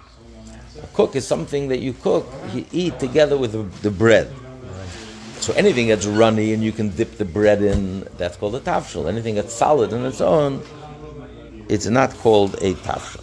A 0.83 0.87
cook 0.95 1.15
is 1.15 1.27
something 1.27 1.69
that 1.69 1.79
you 1.79 1.93
cook, 1.93 2.27
you 2.53 2.67
eat 2.73 2.99
together 2.99 3.37
with 3.37 3.83
the, 3.83 3.91
bread. 3.91 4.33
So 5.41 5.53
anything 5.55 5.89
that's 5.89 6.07
runny 6.07 6.53
and 6.53 6.63
you 6.63 6.73
can 6.73 6.89
dip 6.91 7.19
the 7.19 7.25
bread 7.25 7.63
in, 7.63 8.01
that's 8.19 8.37
called 8.37 8.57
a 8.57 8.61
tafshil. 8.61 9.09
Anything 9.09 9.37
that's 9.37 9.55
solid 9.55 9.93
on 9.93 10.05
its 10.05 10.21
own, 10.21 10.61
it's 11.69 11.87
not 11.87 12.13
called 12.15 12.55
a 12.55 12.75
tafshil. 12.75 13.23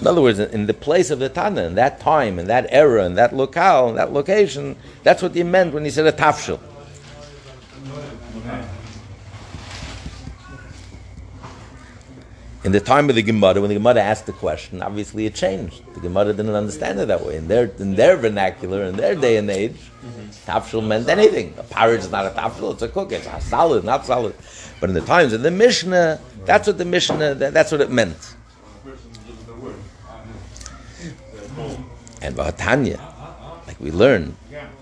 In 0.00 0.06
other 0.06 0.20
words, 0.20 0.38
in 0.38 0.66
the 0.66 0.74
place 0.74 1.10
of 1.10 1.18
the 1.18 1.28
Tana, 1.28 1.62
in 1.62 1.74
that 1.76 2.00
time, 2.00 2.38
in 2.38 2.46
that 2.48 2.66
era, 2.70 3.04
in 3.06 3.14
that 3.14 3.34
locale, 3.34 3.88
in 3.88 3.96
that 3.96 4.12
location, 4.12 4.76
that's 5.02 5.22
what 5.22 5.34
he 5.34 5.42
meant 5.42 5.72
when 5.72 5.84
he 5.84 5.90
said 5.90 6.06
a 6.06 6.12
tafshil. 6.12 6.60
In 12.66 12.72
the 12.72 12.80
time 12.80 13.08
of 13.08 13.14
the 13.14 13.22
Gemara, 13.22 13.60
when 13.60 13.68
the 13.68 13.76
Gemara 13.76 14.00
asked 14.00 14.26
the 14.26 14.32
question, 14.32 14.82
obviously 14.82 15.24
it 15.24 15.36
changed. 15.36 15.82
The 15.94 16.00
Gemara 16.00 16.32
didn't 16.32 16.52
understand 16.52 16.98
it 16.98 17.06
that 17.06 17.24
way. 17.24 17.36
In 17.36 17.46
their, 17.46 17.70
in 17.78 17.94
their 17.94 18.16
vernacular, 18.16 18.82
in 18.82 18.96
their 18.96 19.14
day 19.14 19.36
and 19.36 19.48
age, 19.48 19.76
tafshil 20.48 20.84
meant 20.84 21.08
anything. 21.08 21.54
A 21.58 21.62
porridge 21.62 22.00
is 22.00 22.10
not 22.10 22.26
a 22.26 22.30
tafshil, 22.30 22.72
it's 22.72 22.82
a 22.82 22.88
cook. 22.88 23.12
It's 23.12 23.28
a 23.28 23.40
solid, 23.40 23.84
not 23.84 24.04
solid. 24.04 24.34
But 24.80 24.90
in 24.90 24.96
the 24.96 25.00
times 25.00 25.32
of 25.32 25.42
the 25.42 25.50
Mishnah, 25.52 26.18
that's 26.44 26.66
what 26.66 26.76
the 26.76 26.84
Mishnah, 26.84 27.36
that- 27.36 27.54
that's 27.54 27.70
what 27.70 27.80
it 27.80 27.90
meant. 27.92 28.34
And 32.20 32.34
Vahatanya, 32.34 32.98
like 33.68 33.78
we 33.78 33.92
learn 33.92 34.34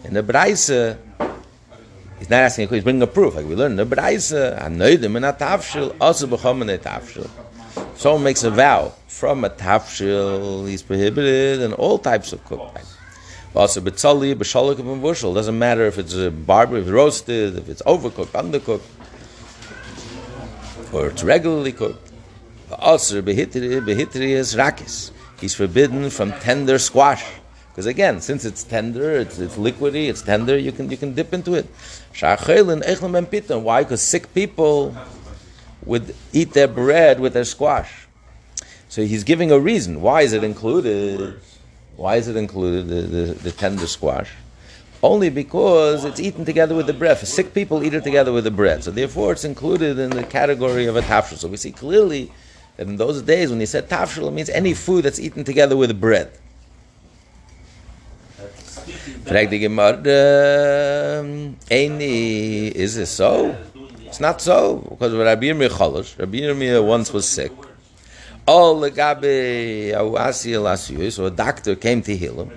in 0.04 0.14
the 0.14 0.22
Braisa, 0.22 0.96
he's 2.18 2.30
not 2.30 2.40
asking, 2.40 2.64
a 2.64 2.68
question, 2.68 2.76
he's 2.76 2.84
bringing 2.84 3.02
a 3.02 3.06
proof. 3.06 3.34
Like 3.34 3.46
we 3.46 3.54
learn 3.54 3.72
in 3.72 3.76
the 3.76 3.84
Braisa, 3.84 4.58
Anoidim 4.58 5.16
and 5.16 5.26
a 5.26 5.34
tafshil, 5.34 5.94
also 6.00 6.26
b'chom 6.26 6.62
and 6.62 6.70
Someone 7.96 8.24
makes 8.24 8.42
a 8.42 8.50
vow 8.50 8.92
from 9.06 9.44
a 9.44 9.50
tafshil, 9.50 10.68
he's 10.68 10.82
prohibited 10.82 11.60
in 11.60 11.72
all 11.74 11.98
types 11.98 12.32
of 12.32 12.44
cooked. 12.44 12.78
Also, 13.54 13.80
betzali, 13.80 14.34
b'sholik, 14.34 14.80
and 14.80 15.00
bushel. 15.00 15.32
Doesn't 15.32 15.58
matter 15.58 15.86
if 15.86 15.96
it's 15.96 16.14
a 16.14 16.30
barber, 16.30 16.76
if 16.78 16.82
it's 16.82 16.90
roasted, 16.90 17.56
if 17.56 17.68
it's 17.68 17.82
overcooked, 17.82 18.32
undercooked, 18.32 18.82
or 20.92 21.06
it's 21.06 21.22
regularly 21.22 21.72
cooked. 21.72 22.10
Also, 22.72 23.22
behitri, 23.22 23.80
behitri 23.80 24.30
is 24.30 24.56
rakis. 24.56 25.12
He's 25.40 25.54
forbidden 25.54 26.10
from 26.10 26.32
tender 26.32 26.78
squash. 26.78 27.24
Because 27.68 27.86
again, 27.86 28.20
since 28.20 28.44
it's 28.44 28.64
tender, 28.64 29.12
it's, 29.12 29.38
it's 29.38 29.56
liquidy, 29.56 30.08
it's 30.08 30.22
tender, 30.22 30.56
you 30.56 30.72
can 30.72 30.90
you 30.90 30.96
can 30.96 31.14
dip 31.14 31.32
into 31.32 31.54
it. 31.54 31.66
Why? 32.20 33.82
Because 33.82 34.00
sick 34.02 34.32
people 34.32 34.96
would 35.86 36.14
eat 36.32 36.52
their 36.52 36.68
bread 36.68 37.20
with 37.20 37.34
their 37.34 37.44
squash. 37.44 38.06
So 38.88 39.02
he's 39.02 39.24
giving 39.24 39.50
a 39.50 39.58
reason. 39.58 40.00
Why 40.00 40.22
is 40.22 40.32
it 40.32 40.44
included? 40.44 41.40
Why 41.96 42.16
is 42.16 42.28
it 42.28 42.36
included, 42.36 42.88
the, 42.88 43.02
the, 43.02 43.34
the 43.34 43.52
tender 43.52 43.86
squash? 43.86 44.30
Only 45.02 45.30
because 45.30 46.04
it's 46.04 46.18
eaten 46.18 46.44
together 46.44 46.74
with 46.74 46.86
the 46.86 46.92
bread. 46.92 47.18
For 47.18 47.26
sick 47.26 47.52
people 47.52 47.84
eat 47.84 47.92
it 47.92 48.04
together 48.04 48.32
with 48.32 48.44
the 48.44 48.50
bread. 48.50 48.82
So 48.82 48.90
therefore 48.90 49.32
it's 49.32 49.44
included 49.44 49.98
in 49.98 50.10
the 50.10 50.24
category 50.24 50.86
of 50.86 50.96
a 50.96 51.02
tafshil. 51.02 51.36
So 51.36 51.48
we 51.48 51.56
see 51.58 51.72
clearly 51.72 52.32
that 52.76 52.86
in 52.86 52.96
those 52.96 53.20
days 53.22 53.50
when 53.50 53.60
he 53.60 53.66
said 53.66 53.88
tafshil, 53.88 54.28
it 54.28 54.30
means 54.30 54.48
any 54.48 54.72
food 54.74 55.04
that's 55.04 55.20
eaten 55.20 55.44
together 55.44 55.76
with 55.76 56.00
bread. 56.00 56.32
Um, 60.06 61.56
is 61.70 62.96
it 62.96 63.06
so? 63.06 63.56
It's 64.14 64.20
not 64.20 64.40
so, 64.40 64.76
because 64.76 65.12
Rabbi 65.12 65.46
Yirmiyah 65.46 65.70
Cholosh, 65.70 66.16
Rabbi 66.16 66.38
Yirmiyah 66.38 66.86
once 66.86 67.12
was 67.12 67.28
sick. 67.28 67.50
All 68.46 68.78
the 68.78 68.92
Elasiyu, 68.92 71.10
so 71.10 71.26
a 71.26 71.32
doctor 71.32 71.74
came 71.74 72.00
to 72.02 72.16
heal 72.16 72.44
him. 72.44 72.52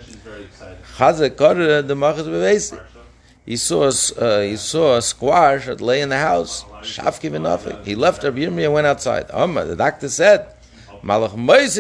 He 3.44 3.58
saw 3.58 3.86
a 3.86 3.88
uh, 3.88 4.42
he 4.42 4.56
saw 4.56 4.98
a 4.98 5.02
squash 5.02 5.66
that 5.66 5.82
lay 5.82 6.02
in 6.02 6.10
the 6.10 6.20
house. 6.20 6.64
Shafki 6.84 7.32
v'nafik. 7.32 7.84
He 7.84 7.96
left 7.96 8.24
Rabbi 8.24 8.38
Yirmiyah 8.38 8.66
and 8.66 8.74
went 8.74 8.86
outside. 8.86 9.32
Amma, 9.32 9.66
the 9.66 9.76
doctor 9.76 10.10
said, 10.10 10.54
Malach 11.02 11.36
Mois. 11.36 11.76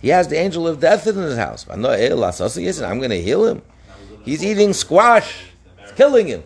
He 0.00 0.08
has 0.10 0.28
the 0.28 0.36
angel 0.36 0.68
of 0.68 0.78
death 0.78 1.08
in 1.08 1.16
his 1.16 1.36
house. 1.36 1.66
I'm 1.68 1.82
going 1.82 3.10
to 3.10 3.20
heal 3.20 3.44
him. 3.44 3.60
He's 4.24 4.44
eating 4.44 4.72
squash. 4.72 5.46
It's 5.82 5.90
killing 5.90 6.28
him. 6.28 6.44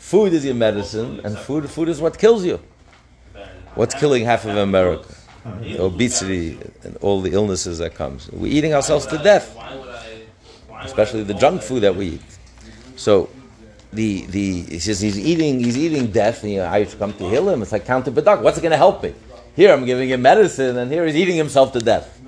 Food 0.00 0.32
is 0.32 0.44
your 0.46 0.54
medicine, 0.54 1.20
and 1.24 1.38
food 1.38 1.68
food 1.70 1.88
is 1.88 2.00
what 2.00 2.18
kills 2.18 2.44
you. 2.44 2.58
What's 3.74 3.94
killing 3.94 4.24
half 4.24 4.46
of 4.46 4.56
America? 4.56 5.14
Obesity 5.78 6.58
and 6.82 6.96
all 6.96 7.20
the 7.20 7.32
illnesses 7.32 7.78
that 7.78 7.94
comes. 7.94 8.28
We're 8.32 8.50
eating 8.50 8.74
ourselves 8.74 9.06
to 9.06 9.18
death, 9.18 9.56
especially 10.80 11.22
the 11.22 11.34
junk 11.34 11.62
food 11.62 11.82
that 11.82 11.94
we 11.94 12.06
eat. 12.16 12.30
So, 12.96 13.28
the 13.92 14.24
the 14.26 14.62
he 14.62 14.78
says 14.78 15.00
he's 15.00 15.18
eating 15.18 15.60
he's 15.60 15.76
eating 15.76 16.10
death, 16.10 16.42
and 16.42 16.52
you 16.52 16.58
know, 16.60 16.66
I 16.66 16.86
should 16.86 16.98
come 16.98 17.12
to 17.12 17.28
heal 17.28 17.48
him. 17.48 17.62
It's 17.62 17.70
like 17.70 17.84
counterproductive. 17.84 18.42
What's 18.42 18.58
it 18.58 18.62
going 18.62 18.72
to 18.72 18.78
help 18.78 19.02
me? 19.02 19.14
Here 19.54 19.70
I'm 19.72 19.84
giving 19.84 20.08
him 20.08 20.22
medicine, 20.22 20.78
and 20.78 20.90
here 20.90 21.04
he's 21.06 21.16
eating 21.16 21.36
himself 21.36 21.72
to 21.74 21.78
death. 21.78 22.20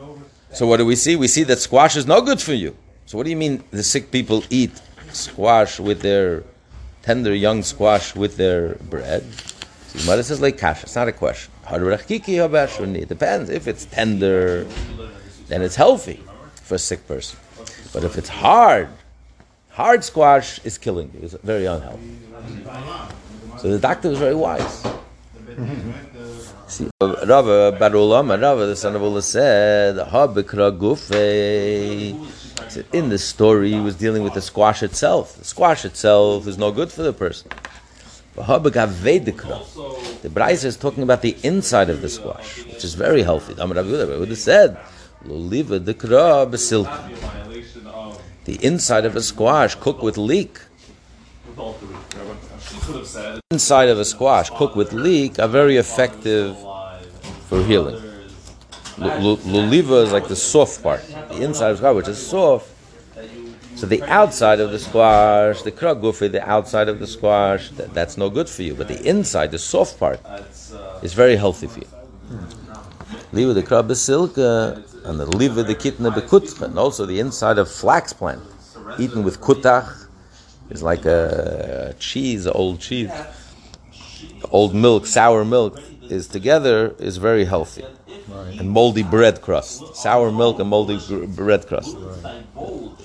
So 0.52 0.66
what 0.66 0.76
do 0.76 0.84
we 0.86 0.94
see? 0.94 1.16
We 1.16 1.26
see 1.26 1.42
that 1.44 1.58
squash 1.58 1.96
is 1.96 2.06
not 2.06 2.20
good 2.20 2.40
for 2.40 2.52
you. 2.52 2.76
So 3.06 3.16
what 3.16 3.24
do 3.24 3.30
you 3.30 3.36
mean 3.36 3.64
the 3.70 3.82
sick 3.82 4.10
people 4.12 4.44
eat 4.50 4.72
squash 5.12 5.80
with 5.80 6.02
their 6.02 6.44
tender 7.02 7.34
young 7.34 7.62
squash 7.62 8.14
with 8.14 8.36
their 8.36 8.76
bread? 8.90 9.24
So 9.88 10.06
mother 10.10 10.22
says 10.22 10.40
like 10.40 10.58
kasha. 10.58 10.84
It's 10.84 10.94
not 10.94 11.08
a 11.08 11.12
question. 11.12 11.52
It 12.96 13.08
depends. 13.08 13.50
If 13.50 13.66
it's 13.68 13.84
tender, 13.86 14.66
then 15.48 15.62
it's 15.62 15.76
healthy 15.76 16.22
for 16.62 16.76
a 16.76 16.78
sick 16.78 17.06
person. 17.06 17.38
But 17.92 18.04
if 18.04 18.16
it's 18.16 18.28
hard, 18.28 18.88
hard 19.70 20.02
squash 20.04 20.60
is 20.64 20.78
killing 20.78 21.10
you. 21.14 21.20
It's 21.22 21.34
very 21.34 21.66
unhealthy. 21.66 22.16
So 23.58 23.68
the 23.70 23.78
doctor 23.78 24.08
was 24.08 24.18
very 24.18 24.34
wise. 24.34 24.82
See, 26.68 26.88
Rava 27.02 27.76
Barulama, 27.78 28.40
Rava, 28.40 28.64
the 28.66 28.76
son 28.76 28.96
of 28.96 29.02
Allah 29.02 29.20
said, 29.20 29.98
In 32.92 33.08
the 33.08 33.18
story, 33.18 33.72
he 33.72 33.80
was 33.80 33.96
dealing 33.96 34.22
with 34.22 34.34
the 34.34 34.42
squash 34.42 34.82
itself. 34.82 35.36
The 35.36 35.44
squash 35.44 35.84
itself 35.84 36.46
is 36.46 36.56
no 36.58 36.70
good 36.70 36.90
for 36.90 37.02
the 37.02 37.12
person. 37.12 37.50
The 38.34 38.42
Braisa 40.32 40.64
is 40.64 40.76
talking 40.76 41.02
about 41.02 41.20
the 41.22 41.36
inside 41.42 41.90
of 41.90 42.00
the 42.00 42.08
squash, 42.08 42.64
which 42.64 42.82
is 42.84 42.94
very 42.94 43.22
healthy. 43.22 43.54
Would 43.54 43.76
have 43.76 44.38
said. 44.38 44.78
The 48.44 48.58
inside 48.60 49.04
of 49.04 49.16
a 49.16 49.22
squash, 49.22 49.74
cook 49.74 50.02
with 50.02 50.16
leek. 50.16 50.60
Inside 53.50 53.88
of 53.88 53.98
a 53.98 54.04
squash, 54.04 54.50
cook 54.50 54.74
with 54.74 54.92
leek, 54.92 55.38
are 55.38 55.48
very 55.48 55.76
effective 55.76 56.56
for 57.48 57.62
healing. 57.64 58.11
Loliva 59.02 60.04
is 60.04 60.12
like 60.12 60.28
the 60.28 60.36
soft 60.36 60.82
part. 60.82 61.02
The 61.28 61.42
inside 61.42 61.70
of 61.70 61.76
the 61.76 61.82
squash, 61.82 61.96
which 61.96 62.08
is 62.08 62.26
soft. 62.26 62.68
So 63.76 63.86
the 63.86 64.02
outside 64.04 64.60
of 64.60 64.70
the 64.70 64.78
squash, 64.78 65.62
the 65.62 65.72
kragufi, 65.72 66.30
the 66.30 66.48
outside 66.48 66.88
of 66.88 66.98
the 66.98 67.06
squash, 67.06 67.70
that, 67.70 67.92
that's 67.94 68.16
no 68.16 68.30
good 68.30 68.48
for 68.48 68.62
you. 68.62 68.74
But 68.74 68.88
the 68.88 69.02
inside, 69.08 69.50
the 69.50 69.58
soft 69.58 69.98
part, 69.98 70.20
is 71.02 71.14
very 71.14 71.36
healthy 71.36 71.66
for 71.66 71.80
you. 71.80 71.88
Liva 73.32 73.54
the 73.54 73.62
krab 73.62 73.90
silka 73.90 74.84
and 75.06 75.18
the 75.18 75.26
liva 75.26 75.66
the 75.66 75.74
kitna 75.74 76.12
bekutcha, 76.12 76.62
and 76.62 76.78
also 76.78 77.06
the 77.06 77.18
inside 77.18 77.58
of 77.58 77.70
flax 77.70 78.12
plant, 78.12 78.42
eaten 78.98 79.24
with 79.24 79.40
kutach, 79.40 80.06
is 80.70 80.82
like 80.82 81.04
a 81.06 81.94
cheese, 81.98 82.46
old 82.46 82.78
cheese, 82.78 83.10
old 84.50 84.74
milk, 84.74 85.06
sour 85.06 85.44
milk, 85.44 85.80
is 86.12 86.28
together 86.28 86.94
is 86.98 87.16
very 87.16 87.44
healthy. 87.44 87.84
Right. 88.28 88.60
And 88.60 88.70
moldy 88.70 89.02
bread 89.02 89.40
crust, 89.40 89.96
sour 89.96 90.30
milk 90.30 90.60
and 90.60 90.68
moldy 90.68 90.98
bread 91.28 91.66
crust, 91.66 91.96
right. 91.96 92.44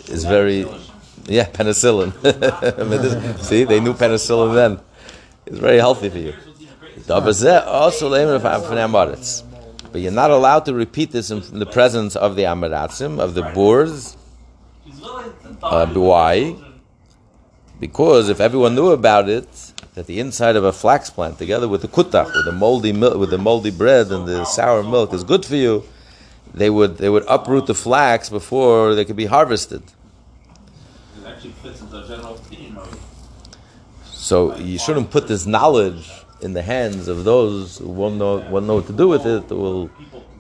is 0.10 0.26
very, 0.26 0.68
yeah, 1.26 1.46
penicillin. 1.46 2.12
See, 3.50 3.64
they 3.64 3.80
knew 3.80 3.94
penicillin 3.94 4.54
then. 4.54 4.80
It's 5.46 5.58
very 5.58 5.78
healthy 5.78 6.10
for 6.10 6.18
you. 6.18 6.34
But 9.92 10.02
you're 10.02 10.12
not 10.12 10.32
allowed 10.32 10.66
to 10.66 10.74
repeat 10.74 11.12
this 11.12 11.32
in 11.32 11.60
the 11.60 11.66
presence 11.66 12.16
of 12.18 12.36
the 12.36 12.44
Amaratzim, 12.44 13.20
of 13.20 13.34
the 13.34 13.44
boors. 13.44 14.18
Uh, 15.64 15.88
why? 15.88 16.56
Because 17.80 18.28
if 18.30 18.40
everyone 18.42 18.76
knew 18.76 18.90
about 18.90 19.30
it, 19.30 19.48
that 19.98 20.06
the 20.06 20.20
inside 20.20 20.56
of 20.56 20.64
a 20.64 20.72
flax 20.72 21.10
plant, 21.10 21.40
together 21.40 21.68
with 21.68 21.82
the 21.82 21.88
kutach, 21.88 22.28
with 22.28 22.46
the 22.46 22.52
moldy 22.52 22.94
milk, 22.94 23.18
with 23.18 23.32
the 23.32 23.38
moldy 23.40 23.72
bread 23.72 24.12
and 24.12 24.28
the 24.28 24.46
sour 24.46 24.84
milk, 24.84 25.12
is 25.12 25.24
good 25.24 25.44
for 25.44 25.56
you, 25.56 25.84
they 26.54 26.70
would 26.70 27.00
they 27.00 27.10
would 27.10 27.26
uproot 27.28 27.66
the 27.66 27.74
flax 27.74 28.30
before 28.30 28.94
they 28.94 29.04
could 29.04 29.16
be 29.16 29.26
harvested. 29.26 29.82
So 34.14 34.56
you 34.58 34.78
shouldn't 34.78 35.10
put 35.10 35.28
this 35.28 35.48
knowledge 35.48 36.12
in 36.42 36.54
the 36.54 36.62
hands 36.62 37.08
of 37.08 37.24
those 37.24 37.80
who 37.80 37.90
won't 37.90 38.18
know, 38.18 38.38
won't 38.52 38.68
know 38.68 38.76
what 38.76 38.86
to 38.86 38.94
do 38.94 39.08
with 39.08 39.26
it, 39.26 39.50
who 39.50 39.56
will 39.56 39.90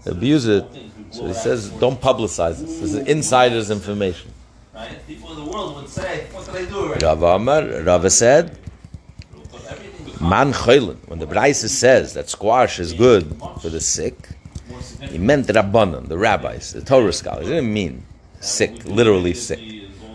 abuse 0.05 0.45
it. 0.45 0.65
So 1.09 1.25
he 1.25 1.33
says, 1.33 1.71
don't 1.71 1.99
publicize 1.99 2.59
this. 2.59 2.79
This 2.79 2.93
is 2.93 3.07
insider's 3.07 3.71
information. 3.71 4.31
Right? 4.75 5.07
People 5.07 5.31
in 5.31 5.45
the 5.45 5.51
world 5.51 5.77
would 5.77 5.89
say, 5.89 6.27
what 6.31 6.45
did 6.45 6.55
I 6.55 6.65
do? 6.69 6.91
Right? 6.91 7.01
Rav 7.01 7.23
Amar, 7.23 7.63
Rav 7.81 8.11
said, 8.11 8.55
Man 10.21 10.51
Choylin, 10.51 10.97
when 11.07 11.19
the 11.19 11.27
Braisa 11.27 11.69
says 11.69 12.13
that 12.13 12.29
squash 12.29 12.79
is 12.79 12.93
good 12.93 13.39
for 13.62 13.69
the 13.69 13.79
sick, 13.79 14.15
he 15.01 15.17
meant 15.17 15.47
the 15.47 15.53
Rabbanon, 15.53 16.07
the 16.07 16.17
rabbis, 16.17 16.74
the 16.74 16.81
Torah 16.81 17.13
scholars. 17.13 17.47
He 17.47 17.53
didn't 17.53 17.71
mean 17.71 18.03
sick, 18.39 18.86
literally 18.86 19.33
sick. 19.33 19.59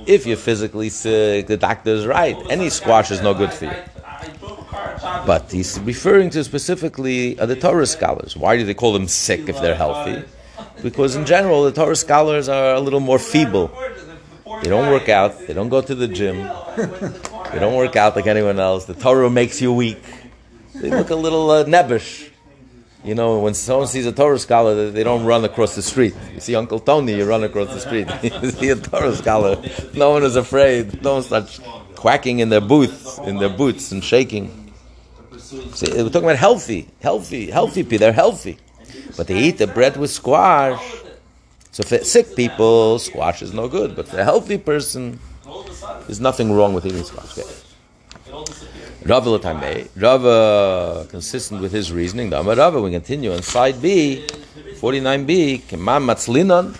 If 0.07 0.27
you're 0.27 0.37
physically 0.37 0.89
sick, 0.89 1.47
the 1.47 1.57
doctor 1.57 1.91
is 1.91 2.07
right. 2.07 2.37
Any 2.51 2.69
squash 2.69 3.11
is 3.13 3.23
no 3.23 3.33
good 3.33 3.53
for 3.53 3.67
you. 3.67 3.75
But 5.25 5.51
he's 5.53 5.79
referring 5.81 6.31
to 6.31 6.43
specifically 6.43 7.35
the 7.35 7.55
Torah 7.55 7.87
scholars. 7.87 8.37
Why 8.37 8.57
do 8.57 8.65
they 8.65 8.75
call 8.75 8.93
them 8.93 9.07
sick 9.07 9.49
if 9.49 9.61
they're 9.61 9.77
healthy? 9.77 10.25
Because 10.83 11.15
in 11.15 11.27
general, 11.27 11.63
the 11.63 11.73
Torah 11.73 11.97
scholars 11.97 12.49
are 12.49 12.75
a 12.75 12.81
little 12.81 13.01
more 13.01 13.19
feeble. 13.21 13.71
They 14.63 14.69
don't 14.69 14.91
work 14.91 15.09
out. 15.09 15.39
They 15.47 15.55
don't 15.55 15.69
go 15.69 15.81
to 15.81 15.95
the 15.95 16.09
gym. 16.09 16.51
They 17.53 17.59
don't 17.59 17.75
work 17.75 17.97
out 17.97 18.17
like 18.17 18.27
anyone 18.27 18.59
else. 18.59 18.87
The 18.87 18.95
Torah 18.95 19.29
makes 19.29 19.61
you 19.61 19.73
weak. 19.73 20.03
They 20.75 20.91
look 20.91 21.11
a 21.11 21.15
little 21.15 21.51
uh, 21.51 21.65
nebbish. 21.65 22.31
You 23.05 23.15
know, 23.15 23.41
when 23.41 23.53
someone 23.55 23.89
sees 23.89 24.07
a 24.07 24.13
Torah 24.13 24.39
scholar, 24.39 24.91
they 24.91 25.03
don't 25.03 25.25
run 25.25 25.45
across 25.45 25.75
the 25.75 25.83
street. 25.83 26.15
You 26.35 26.41
see 26.41 26.55
Uncle 26.55 26.79
Tony, 26.79 27.15
you 27.15 27.25
run 27.25 27.43
across 27.43 27.69
the 27.75 27.81
street. 27.81 28.09
you 28.43 28.51
see 28.53 28.71
a 28.71 28.77
Torah 28.77 29.15
scholar, 29.15 29.61
no 29.93 30.11
one 30.11 30.23
is 30.23 30.37
afraid. 30.37 31.03
No 31.03 31.15
one 31.15 31.23
starts 31.25 31.61
quacking 31.97 32.39
in 32.39 32.49
their 32.49 32.61
booths, 32.61 33.19
in 33.19 33.39
their 33.39 33.49
boots, 33.49 33.93
and 33.93 34.03
shaking. 34.03 34.73
See, 35.33 35.93
we're 35.93 36.09
talking 36.09 36.25
about 36.25 36.37
healthy, 36.37 36.89
healthy, 37.01 37.51
healthy 37.51 37.83
people. 37.83 37.99
They're 37.99 38.13
healthy, 38.13 38.57
but 39.17 39.27
they 39.27 39.39
eat 39.39 39.59
the 39.59 39.67
bread 39.67 39.97
with 39.97 40.11
squash. 40.11 40.81
So 41.73 41.83
for 41.83 41.99
sick 41.99 42.37
people, 42.37 42.99
squash 42.99 43.43
is 43.43 43.53
no 43.53 43.69
good. 43.69 43.97
But 43.97 44.09
for 44.09 44.19
a 44.19 44.25
healthy 44.25 44.59
person, 44.59 45.19
there's 46.07 46.21
nothing 46.21 46.53
wrong 46.53 46.75
with 46.75 46.87
eating 46.87 47.05
squash. 47.05 47.39
Okay. 47.39 47.49
Rava 49.05 49.89
Rava, 49.97 51.07
consistent 51.11 51.61
with 51.61 51.73
his 51.73 51.93
reasoning, 51.93 52.33
Amar 52.33 52.55
Rava, 52.55 52.81
we 52.81 52.91
continue 52.91 53.33
on 53.33 53.43
side 53.43 53.83
B, 53.83 54.25
49b, 54.81 55.63
Kemam 55.63 56.05
Matzlinan, 56.07 56.73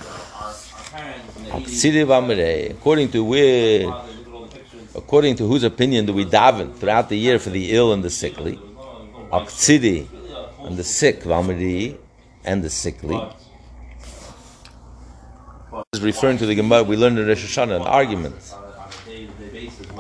according 2.71 3.11
to 3.11 3.25
which, 3.25 3.87
according 4.95 5.37
to 5.37 5.47
whose 5.47 5.65
opinion 5.65 6.07
do 6.07 6.13
we 6.13 6.25
daven 6.25 6.75
throughout 6.77 7.09
the 7.09 7.17
year 7.17 7.39
for 7.39 7.51
the 7.51 7.73
ill 7.75 7.93
and 7.93 8.05
the 8.05 8.11
sickly? 8.11 8.59
Aktsidi, 9.33 10.07
and 10.65 10.77
the 10.77 10.85
sick, 10.85 11.23
Vamri, 11.23 11.97
and 12.45 12.63
the 12.63 12.71
sickly. 12.71 13.21
This 15.91 16.01
is 16.01 16.03
referring 16.03 16.39
to 16.39 16.47
the 16.47 16.55
Gemara 16.55 16.85
we 16.85 16.97
learned 16.97 17.19
in 17.19 17.27
Rosh 17.27 17.45
Hashanah, 17.45 17.77
an 17.77 17.83
argument. 17.83 18.37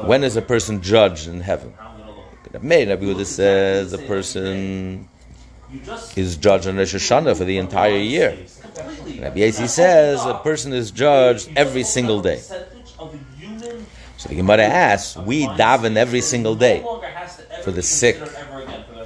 When 0.05 0.25
is 0.25 0.37
a 0.37 0.43
person 0.43 0.83
judged 0.83 1.29
in 1.29 1.41
heaven? 1.41 1.75
Rabbi 2.53 2.67
Yehuda 2.67 3.25
says 3.25 3.93
a 3.93 3.99
person 3.99 5.09
is 6.17 6.37
judged 6.37 6.67
on 6.67 6.77
Rosh 6.77 6.95
Hashanah 6.95 7.37
for 7.37 7.45
the 7.45 7.57
entire 7.59 7.97
year. 7.97 8.37
Rabbi 9.21 9.41
Yossi 9.41 9.69
says 9.69 10.25
a 10.25 10.35
person 10.35 10.73
is 10.73 10.91
judged 10.91 11.51
every 11.57 11.83
single 11.83 12.21
day. 12.21 12.39
So 12.39 14.29
the 14.29 14.35
Gemara 14.35 14.65
asks, 14.65 15.17
we 15.17 15.47
daven 15.47 15.97
every 15.97 16.21
single 16.21 16.55
day 16.55 16.85
for 17.65 17.71
the 17.71 17.83
sick, 17.83 18.17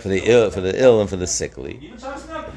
for 0.01 0.09
the 0.09 0.23
ill, 0.25 0.51
for 0.51 0.61
the 0.61 0.83
ill 0.83 1.01
and 1.01 1.09
for 1.09 1.17
the 1.17 1.27
sickly. 1.27 1.93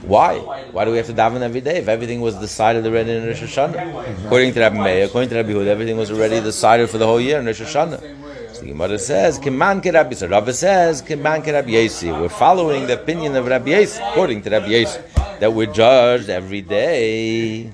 Why? 0.02 0.40
Why 0.72 0.86
do 0.86 0.92
we 0.92 0.98
have 0.98 1.08
to 1.08 1.14
daven 1.14 1.42
every 1.42 1.62
day 1.62 1.78
if 1.78 1.88
everything 1.88 2.22
was 2.22 2.36
decided 2.36 2.86
already 2.86 3.12
in 3.12 3.28
Rosh 3.28 3.44
Hashanah? 3.44 4.26
According 4.26 4.54
to 4.54 4.60
Rabbi 4.60 4.84
Meir, 4.84 5.06
according 5.06 5.30
to 5.30 5.36
Rabbi 5.36 5.50
Yehuda, 5.50 5.68
everything 5.68 5.98
was 5.98 6.10
already 6.12 6.42
decided 6.42 6.90
for 6.90 6.98
the 6.98 7.06
whole 7.06 7.22
year 7.22 7.40
in 7.40 7.46
Rosh 7.46 7.62
Hashanah. 7.62 8.29
So 8.60 8.66
the 8.66 8.72
Gemara 8.72 9.00
says, 9.00 9.40
"Kiman 9.40 9.80
ke 9.80 9.94
Rabbi." 9.94 10.16
So 10.16 10.28
Rabbi 10.28 10.52
says, 10.52 11.02
"Kiman 11.02 11.42
ke 11.42 11.48
Rabbi 11.48 11.72
Yossi." 11.72 12.12
We're 12.12 12.28
following 12.28 12.88
the 12.88 13.00
opinion 13.00 13.38
of 13.38 13.48
Rabbi 13.48 13.72
Yossi, 13.72 14.04
according 14.12 14.42
to 14.42 14.50
Rabbi 14.50 14.68
Yossi, 14.68 15.40
that 15.40 15.54
we're 15.54 15.72
judged 15.72 16.30
every 16.30 16.60
day. 16.60 17.72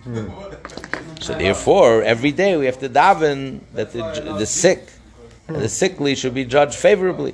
So 1.21 1.33
therefore, 1.33 2.03
every 2.03 2.31
day 2.31 2.55
we 2.55 2.67
have 2.67 2.77
to 2.81 2.89
daven 2.89 3.61
that 3.73 3.93
the, 3.93 4.03
the 4.37 4.45
sick, 4.45 4.85
the 5.47 5.67
sickly 5.67 6.13
should 6.13 6.35
be 6.35 6.45
judged 6.45 6.75
favorably. 6.75 7.33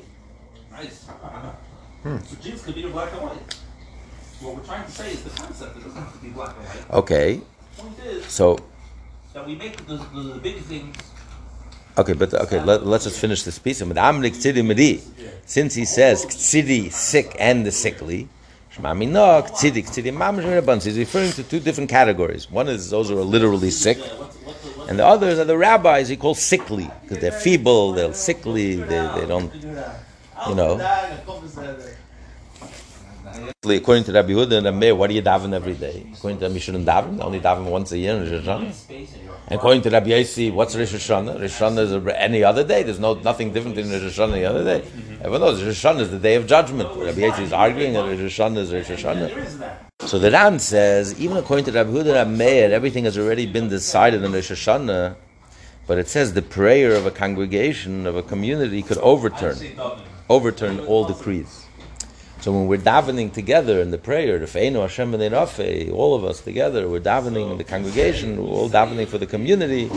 Hmm. 2.04 2.20
So 2.24 2.36
jeans 2.42 2.64
could 2.64 2.76
be 2.76 2.88
black 2.88 3.12
and 3.12 3.22
white. 3.22 3.60
What 4.40 4.56
we're 4.56 4.64
trying 4.64 4.86
to 4.86 4.92
say 4.92 5.12
is 5.12 5.24
the 5.24 5.30
concept. 5.30 5.76
It 5.76 5.84
doesn't 5.84 6.02
have 6.02 6.14
to 6.14 6.20
be 6.24 6.30
black 6.30 6.56
and 6.58 6.66
white. 6.66 6.94
Okay. 7.04 7.42
The 7.76 7.82
point 7.84 8.00
is 8.06 8.26
so 8.28 8.58
that 9.34 9.46
we 9.46 9.56
make 9.56 9.76
the, 9.86 9.98
the, 10.16 10.22
the 10.24 10.40
big 10.40 10.64
things. 10.64 10.96
Okay, 11.98 12.14
but 12.14 12.34
okay, 12.34 12.64
let, 12.64 12.84
us 12.84 13.04
just 13.04 13.20
finish 13.20 13.44
this 13.44 13.60
piece. 13.60 13.80
Since 13.80 15.76
he 15.76 15.86
says 15.86 16.26
ksidi 16.26 16.92
sick 16.92 17.36
and 17.38 17.66
the 17.66 17.72
sickly, 17.72 18.30
he's 18.70 18.80
referring 20.98 21.32
to 21.34 21.44
two 21.44 21.60
different 21.60 21.90
categories. 21.90 22.50
One 22.50 22.70
is 22.70 22.90
those 22.90 23.10
who 23.10 23.20
are 23.20 23.24
literally 23.24 23.72
sick, 23.72 23.98
and 24.88 24.98
the 24.98 25.06
others 25.06 25.38
are 25.40 25.44
the 25.44 25.58
rabbis 25.58 26.08
he 26.08 26.16
calls 26.16 26.40
sickly 26.40 26.90
because 27.02 27.20
they're 27.20 27.32
feeble, 27.32 27.92
they're 27.92 28.14
sickly, 28.14 28.76
they, 28.76 29.12
they 29.16 29.26
don't, 29.28 29.54
you 30.48 30.56
know. 30.56 30.80
According 33.64 34.06
to 34.06 34.12
Rabbi 34.14 34.30
Yehuda 34.32 34.58
and 34.58 34.66
Rabbi 34.66 34.92
what 34.92 35.08
do 35.08 35.14
you 35.14 35.22
daven 35.22 35.54
every 35.54 35.76
day? 35.76 36.08
According 36.14 36.40
to 36.40 36.46
them, 36.46 36.54
you 36.54 36.60
shouldn't 36.60 36.86
daven. 36.86 37.22
Only 37.22 37.40
daven 37.40 37.66
once 37.66 37.92
a 37.92 37.98
year 37.98 38.16
in. 38.16 38.24
And 38.24 38.74
according 39.54 39.82
to 39.84 39.90
Rabbi 39.90 40.10
Yossi, 40.10 40.52
what's 40.52 40.76
Rosh 40.76 40.94
Hashanah? 40.94 41.40
Rosh 41.40 41.60
Hashanah 41.60 42.08
is 42.08 42.14
any 42.16 42.44
other 42.44 42.64
day. 42.64 42.84
There's 42.84 43.00
no 43.00 43.14
nothing 43.16 43.54
different 43.54 43.78
in 43.78 43.92
Rosh 43.92 44.02
Hashanah 44.02 44.34
any 44.34 44.46
other 44.46 44.64
day. 44.64 44.88
Everyone 45.20 45.42
knows 45.42 45.64
Rosh 45.64 45.86
Hashanah 45.86 46.00
is 46.02 46.12
the 46.12 46.20
day 46.20 46.36
of 46.36 46.48
judgment. 46.48 46.90
Rabbi 46.90 47.22
Yossi 47.22 47.42
is 47.42 47.54
arguing 47.54 47.94
that 47.94 48.06
Rosh 48.06 48.20
Hashanah 48.20 48.58
is 48.58 48.74
Rosh 48.74 48.90
Hashanah. 48.90 50.08
So 50.08 50.18
the 50.18 50.32
Ran 50.32 50.60
says, 50.60 51.20
even 51.20 51.38
according 51.38 51.66
to 51.66 51.72
Rabbi 51.72 52.10
and 52.10 52.38
Meir, 52.38 52.72
everything 52.72 53.04
has 53.06 53.18
already 53.18 53.46
been 53.46 53.70
decided 53.70 54.24
in 54.24 54.32
Rosh 54.32 54.52
Hashanah. 54.52 55.16
But 55.88 55.98
it 55.98 56.08
says 56.08 56.34
the 56.34 56.42
prayer 56.42 56.94
of 56.94 57.06
a 57.06 57.12
congregation, 57.12 58.08
of 58.08 58.16
a 58.16 58.24
community, 58.24 58.82
could 58.82 59.00
overturn 59.00 59.58
overturn 60.32 60.80
all 60.82 61.04
decrees. 61.04 61.66
So 62.42 62.52
when 62.52 62.66
we're 62.66 62.80
davening 62.80 63.32
together 63.32 63.82
in 63.82 63.92
the 63.92 64.00
prayer, 64.00 64.40
the 64.40 64.48
Feinu 64.48 64.82
Hashem 64.82 65.14
Rafe, 65.14 65.94
all 65.94 66.16
of 66.16 66.24
us 66.24 66.42
together, 66.42 66.90
we're 66.90 67.00
davening 67.00 67.52
in 67.52 67.60
the 67.60 67.64
congregation, 67.64 68.42
we're 68.42 68.50
all 68.50 68.68
davening 68.68 69.08
for 69.08 69.20
the 69.20 69.28
community. 69.28 69.90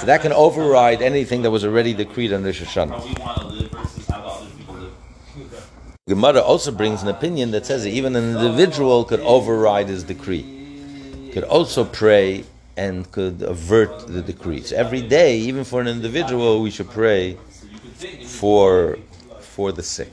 So 0.00 0.06
that 0.06 0.20
can 0.20 0.32
override 0.32 1.02
anything 1.02 1.42
that 1.42 1.52
was 1.52 1.64
already 1.64 1.94
decreed 1.94 2.32
on 2.32 2.42
Rosh 2.42 2.62
Hashanah. 2.62 2.98
How 2.98 3.06
we 3.06 3.14
want 3.14 3.38
to 3.38 3.46
live 3.46 3.70
versus 3.70 4.08
how 4.08 4.42
the 4.66 4.72
other. 4.72 4.90
Gemara 6.08 6.40
also 6.40 6.72
brings 6.72 7.00
an 7.04 7.08
opinion 7.08 7.52
that 7.52 7.64
says 7.64 7.84
that 7.84 7.90
even 7.90 8.16
an 8.16 8.36
individual 8.36 9.04
could 9.04 9.20
override 9.20 9.86
his 9.86 10.02
decree, 10.02 11.30
could 11.32 11.44
also 11.44 11.84
pray 11.84 12.42
and 12.76 13.08
could 13.12 13.40
avert 13.42 14.08
the 14.08 14.20
decrees. 14.20 14.72
Every 14.72 15.00
day, 15.00 15.38
even 15.38 15.62
for 15.62 15.80
an 15.80 15.86
individual, 15.86 16.60
we 16.60 16.72
should 16.72 16.90
pray 16.90 17.38
for 18.26 18.98
for 19.38 19.70
the 19.70 19.84
sick. 19.84 20.10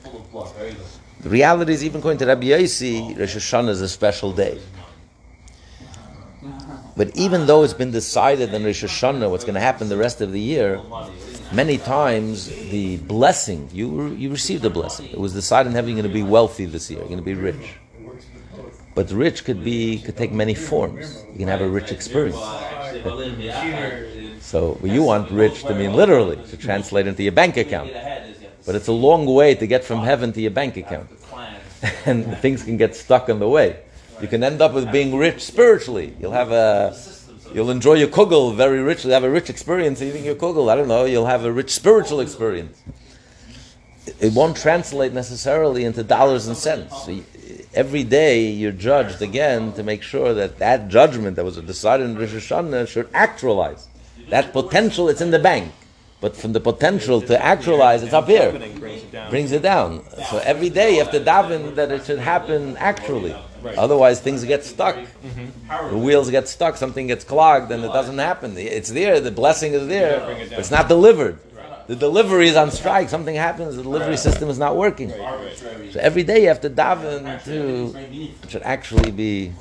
The 1.22 1.30
reality 1.30 1.74
is, 1.74 1.84
even 1.84 2.00
according 2.00 2.18
to 2.20 2.26
Rabbi 2.26 2.48
Yossi, 2.48 3.18
Rosh 3.18 3.36
Hashanah 3.36 3.70
is 3.70 3.82
a 3.82 3.90
special 3.90 4.34
day. 4.34 4.60
But 6.98 7.16
even 7.16 7.46
though 7.46 7.64
it's 7.64 7.76
been 7.76 7.92
decided 7.92 8.52
in 8.54 8.64
Rosh 8.64 8.84
Hashanah 8.84 9.30
what's 9.30 9.44
going 9.44 9.54
to 9.54 9.62
happen 9.62 9.88
the 9.88 9.98
rest 9.98 10.22
of 10.22 10.32
the 10.32 10.40
year, 10.40 10.82
many 11.52 11.78
times 11.78 12.48
the 12.72 12.98
blessing 12.98 13.70
you 13.72 14.08
you 14.14 14.32
received 14.32 14.66
a 14.66 14.70
blessing. 14.70 15.08
It 15.08 15.20
was 15.20 15.34
decided 15.34 15.74
heaven 15.74 15.92
you're 15.92 16.02
going 16.02 16.12
to 16.12 16.14
be 16.14 16.24
wealthy 16.24 16.66
this 16.66 16.90
year. 16.90 17.00
You're 17.00 17.08
going 17.08 17.20
to 17.20 17.24
be 17.24 17.36
rich. 17.36 17.76
But 18.96 19.12
rich 19.12 19.46
could 19.46 19.64
be 19.64 20.00
could 20.00 20.18
take 20.18 20.32
many 20.32 20.56
forms. 20.56 21.24
You 21.32 21.38
can 21.38 21.48
have 21.48 21.62
a 21.62 21.70
rich 21.70 21.92
experience. 21.92 22.42
So 24.42 24.80
you 24.84 25.04
want 25.04 25.30
rich 25.30 25.64
to 25.64 25.76
mean 25.76 25.94
literally 25.94 26.38
to 26.50 26.58
translate 26.58 27.06
into 27.06 27.22
your 27.22 27.32
bank 27.32 27.58
account. 27.58 27.92
But 28.66 28.76
it's 28.76 28.88
a 28.88 28.94
long 28.94 29.26
way 29.26 29.56
to 29.56 29.66
get 29.68 29.84
from 29.84 30.02
heaven 30.02 30.34
to 30.34 30.42
your 30.42 30.52
bank 30.52 30.78
account, 30.78 31.10
and 32.06 32.38
things 32.38 32.64
can 32.64 32.78
get 32.78 32.96
stuck 32.96 33.30
on 33.30 33.40
the 33.40 33.50
way. 33.50 33.80
You 34.22 34.28
can 34.28 34.44
end 34.44 34.62
up 34.62 34.74
with 34.74 34.92
being 34.92 35.18
rich 35.18 35.42
spiritually. 35.42 36.16
You'll 36.20 36.34
have 36.34 36.52
a 36.52 36.96
You'll 37.54 37.70
enjoy 37.70 37.96
your 37.96 38.08
kugel 38.08 38.56
very 38.56 38.80
richly, 38.80 39.12
have 39.12 39.26
a 39.26 39.30
rich 39.30 39.50
experience 39.50 40.02
eating 40.02 40.24
your 40.24 40.36
kugel. 40.36 40.72
I 40.72 40.76
don't 40.76 40.88
know, 40.88 41.04
you'll 41.04 41.26
have 41.26 41.44
a 41.44 41.52
rich 41.52 41.72
spiritual 41.72 42.22
experience. 42.22 42.82
It 44.20 44.34
won't 44.34 44.56
translate 44.56 45.12
necessarily 45.12 45.84
into 45.84 46.02
dollars 46.02 46.48
and 46.48 46.56
cents. 46.56 47.10
Every 47.74 48.04
day 48.04 48.48
you're 48.50 48.72
judged 48.72 49.22
again 49.22 49.74
to 49.74 49.84
make 49.84 50.02
sure 50.02 50.34
that 50.34 50.60
that 50.60 50.88
judgment 50.88 51.36
that 51.36 51.44
was 51.44 51.58
decided 51.58 52.10
in 52.10 52.18
Rosh 52.18 52.34
Hashanah 52.34 52.88
should 52.88 53.10
actualize. 53.14 53.88
That 54.30 54.54
potential, 54.54 55.10
it's 55.10 55.22
in 55.22 55.32
the 55.32 55.40
bank. 55.40 55.74
But 56.22 56.38
from 56.38 56.54
the 56.54 56.60
potential 56.60 57.20
to 57.22 57.44
actualize, 57.44 58.04
it's 58.04 58.14
up 58.14 58.28
here. 58.28 58.52
Brings 59.32 59.52
it 59.52 59.64
down. 59.64 60.06
So 60.30 60.38
every 60.38 60.70
day 60.70 60.94
you 60.94 61.00
have 61.00 61.12
to 61.12 61.20
daven 61.20 61.76
that 61.76 61.92
it 61.92 62.06
should 62.06 62.20
happen 62.20 62.78
actually. 62.78 63.36
Otherwise, 63.78 64.22
things 64.22 64.44
get 64.44 64.64
stuck. 64.64 64.98
The 65.90 65.98
wheels 65.98 66.30
get 66.30 66.48
stuck, 66.48 66.78
something 66.78 67.08
gets 67.08 67.24
clogged, 67.24 67.72
and 67.72 67.84
it 67.84 67.88
doesn't 67.88 68.18
happen. 68.18 68.56
It's 68.58 68.90
there, 68.90 69.20
the 69.20 69.32
blessing 69.32 69.74
is 69.74 69.88
there, 69.88 70.20
but 70.20 70.60
it's 70.60 70.72
not 70.72 70.88
delivered. 70.88 71.40
The 71.88 71.96
delivery 71.96 72.48
is 72.48 72.56
on 72.56 72.72
strike. 72.72 73.10
Something 73.10 73.36
happens, 73.36 73.76
the 73.76 73.84
delivery 73.84 74.18
system 74.18 74.50
is 74.50 74.60
not 74.60 74.78
working. 74.78 75.10
So 75.10 76.00
every 76.00 76.24
day 76.24 76.44
you 76.44 76.48
have 76.48 76.62
to 76.62 76.70
daven 76.70 77.44
to 77.46 77.94
it 78.44 78.50
should 78.50 78.64
actually 78.64 79.12
be 79.12 79.52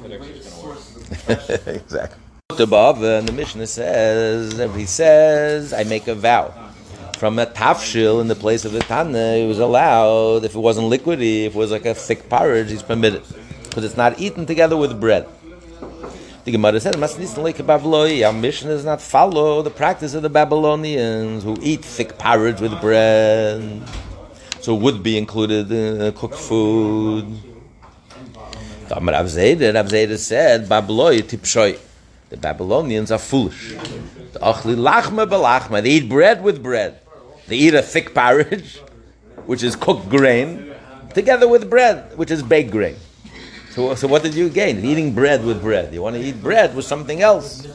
exactly. 1.66 2.22
Above, 2.58 3.02
and 3.02 3.28
the 3.28 3.32
Mishnah 3.32 3.66
says, 3.66 4.58
he 4.74 4.86
says, 4.86 5.72
I 5.72 5.84
make 5.84 6.08
a 6.08 6.14
vow. 6.14 6.52
From 7.18 7.38
a 7.38 7.46
tafshil 7.46 8.20
in 8.20 8.28
the 8.28 8.34
place 8.34 8.64
of 8.64 8.72
the 8.72 8.80
Tana, 8.80 9.36
it 9.36 9.46
was 9.46 9.58
allowed. 9.58 10.44
If 10.44 10.54
it 10.54 10.58
wasn't 10.58 10.90
liquidy, 10.90 11.44
if 11.44 11.54
it 11.54 11.58
was 11.58 11.70
like 11.70 11.84
a 11.84 11.94
thick 11.94 12.28
porridge, 12.28 12.70
he's 12.70 12.82
permitted. 12.82 13.22
Because 13.64 13.84
it's 13.84 13.96
not 13.96 14.18
eaten 14.18 14.46
together 14.46 14.76
with 14.76 14.98
bread. 14.98 15.26
The 16.44 16.52
Gemara 16.52 16.80
said, 16.80 16.98
"Must 16.98 17.18
listen 17.18 17.42
like 17.42 17.58
a 17.60 17.62
Babyloi." 17.62 18.26
Our 18.26 18.32
Mishnah 18.32 18.70
does 18.70 18.86
not 18.86 19.02
follow 19.02 19.60
the 19.60 19.70
practice 19.70 20.14
of 20.14 20.22
the 20.22 20.30
Babylonians 20.30 21.44
who 21.44 21.58
eat 21.60 21.84
thick 21.84 22.16
porridge 22.16 22.60
with 22.60 22.80
bread. 22.80 23.82
So 24.60 24.74
would 24.74 25.02
be 25.02 25.18
included 25.18 25.70
in 25.70 26.12
cooked 26.12 26.38
food. 26.38 27.26
Rav 28.90 29.26
Zayda, 29.28 30.18
said, 30.18 30.68
"Babyloi 30.68 31.22
tipshoi." 31.22 31.78
The 32.30 32.36
Babylonians 32.36 33.10
are 33.10 33.18
foolish. 33.18 33.74
The 34.32 34.38
achli 34.38 34.76
lachma. 34.76 35.82
They 35.82 35.90
eat 35.90 36.08
bread 36.08 36.42
with 36.42 36.62
bread. 36.62 37.00
They 37.48 37.56
eat 37.56 37.74
a 37.74 37.82
thick 37.82 38.14
porridge, 38.14 38.78
which 39.46 39.64
is 39.64 39.74
cooked 39.74 40.08
grain, 40.08 40.72
together 41.12 41.48
with 41.48 41.68
bread, 41.68 42.16
which 42.16 42.30
is 42.30 42.42
baked 42.42 42.70
grain. 42.70 42.96
So, 43.70 43.94
so 43.96 44.06
what 44.06 44.22
did 44.22 44.34
you 44.34 44.48
gain? 44.48 44.84
Eating 44.84 45.12
bread 45.12 45.44
with 45.44 45.60
bread. 45.60 45.92
You 45.92 46.02
want 46.02 46.16
to 46.16 46.22
eat 46.22 46.40
bread 46.40 46.74
with 46.74 46.84
something 46.84 47.20
else. 47.20 47.66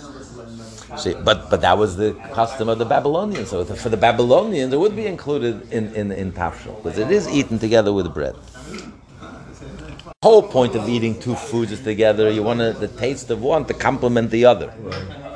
See, 0.98 1.13
but 1.13 1.50
but 1.50 1.60
that 1.60 1.78
was 1.78 1.98
the 1.98 2.13
custom 2.32 2.70
of 2.70 2.78
the 2.78 2.86
Babylonians. 2.86 3.50
So 3.50 3.65
for 3.65 3.89
the 3.89 3.98
Babylonians, 3.98 4.72
it 4.72 4.80
would 4.80 4.96
be 4.96 5.06
included 5.06 5.70
in 5.74 5.94
in, 5.94 6.12
in 6.13 6.32
tafshil 6.32 6.82
because 6.82 6.98
it 6.98 7.12
is 7.12 7.28
eaten 7.28 7.60
together 7.60 7.91
with 7.91 8.13
bread. 8.13 8.36
Whole 10.25 10.41
point 10.41 10.73
of 10.73 10.89
eating 10.89 11.19
two 11.19 11.35
foods 11.35 11.79
together, 11.81 12.31
you 12.31 12.41
want 12.41 12.59
to, 12.59 12.73
the 12.73 12.88
taste 12.88 13.29
of 13.29 13.43
one 13.43 13.63
to 13.65 13.75
complement 13.75 14.31
the 14.31 14.45
other. 14.45 14.73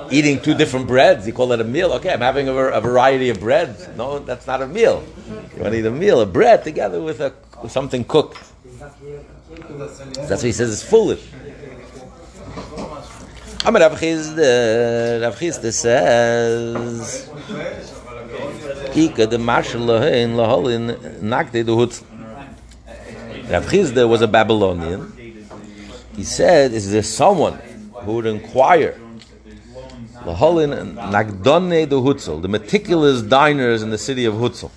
Eating 0.09 0.41
two 0.41 0.55
different 0.55 0.87
breads, 0.87 1.27
you 1.27 1.33
call 1.33 1.51
it 1.51 1.61
a 1.61 1.63
meal. 1.63 1.91
Okay, 1.93 2.11
I'm 2.11 2.21
having 2.21 2.49
a, 2.49 2.55
a 2.55 2.81
variety 2.81 3.29
of 3.29 3.39
breads. 3.39 3.87
No, 3.95 4.17
that's 4.17 4.47
not 4.47 4.63
a 4.63 4.67
meal. 4.67 5.03
You 5.55 5.61
want 5.61 5.73
to 5.73 5.79
eat 5.79 5.85
a 5.85 5.91
meal, 5.91 6.21
a 6.21 6.25
bread 6.25 6.63
together 6.63 6.99
with, 7.03 7.19
a, 7.21 7.31
with 7.61 7.71
something 7.71 8.03
cooked. 8.03 8.39
That's 8.79 10.31
what 10.31 10.41
he 10.41 10.51
says 10.51 10.69
is 10.69 10.81
foolish. 10.81 11.23
Amar 13.65 13.81
Rav 13.81 13.99
Chizda, 13.99 15.21
Rav 15.21 15.37
Chizda 15.37 15.71
says, 15.71 17.29
Ika 18.95 19.27
de 19.27 19.37
marshal 19.37 19.81
lohein 19.81 20.33
loholin 20.33 20.95
nakde 21.21 21.63
du 21.63 21.75
hutz. 21.75 22.03
Rav 23.49 23.65
Chisda 23.65 24.07
was 24.07 24.21
a 24.21 24.27
Babylonian. 24.27 25.11
He 26.15 26.23
said, 26.23 26.71
is 26.71 26.91
there 26.91 27.01
someone 27.01 27.55
who 28.03 28.13
would 28.13 28.27
inquire 28.27 28.99
Laholin 30.23 30.93
Nagdone 30.95 31.89
de 31.89 31.95
Hutzel, 31.95 32.41
the 32.41 32.47
meticulous 32.47 33.21
diners 33.21 33.81
in 33.81 33.89
the 33.89 33.97
city 33.97 34.25
of 34.25 34.35
Hutzel, 34.35 34.69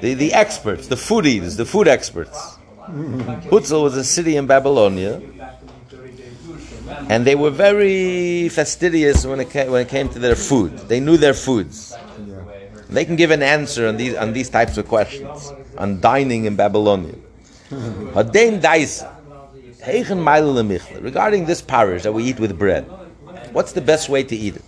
the, 0.00 0.14
the 0.14 0.34
experts, 0.34 0.88
the 0.88 0.96
foodies, 0.96 1.56
the 1.56 1.64
food 1.64 1.88
experts. 1.88 2.58
Hutzel 2.86 3.82
was 3.82 3.96
a 3.96 4.04
city 4.04 4.36
in 4.36 4.46
Babylonia, 4.46 5.22
and 7.08 7.24
they 7.24 7.34
were 7.34 7.50
very 7.50 8.48
fastidious 8.50 9.24
when 9.24 9.40
it 9.40 9.50
came, 9.50 9.70
when 9.70 9.82
it 9.82 9.88
came 9.88 10.08
to 10.10 10.18
their 10.18 10.36
food. 10.36 10.76
They 10.88 11.00
knew 11.00 11.16
their 11.16 11.34
foods. 11.34 11.96
They 12.90 13.04
can 13.04 13.16
give 13.16 13.30
an 13.30 13.42
answer 13.42 13.88
on 13.88 13.96
these 13.96 14.14
on 14.14 14.32
these 14.32 14.48
types 14.48 14.78
of 14.78 14.86
questions 14.86 15.52
on 15.78 16.00
dining 16.00 16.44
in 16.44 16.54
Babylonia. 16.56 17.14
Regarding 21.00 21.46
this 21.46 21.62
parish 21.62 22.02
that 22.04 22.12
we 22.12 22.24
eat 22.24 22.38
with 22.38 22.58
bread, 22.58 22.84
what's 23.52 23.72
the 23.72 23.80
best 23.80 24.08
way 24.08 24.22
to 24.22 24.36
eat 24.36 24.56
it? 24.56 24.64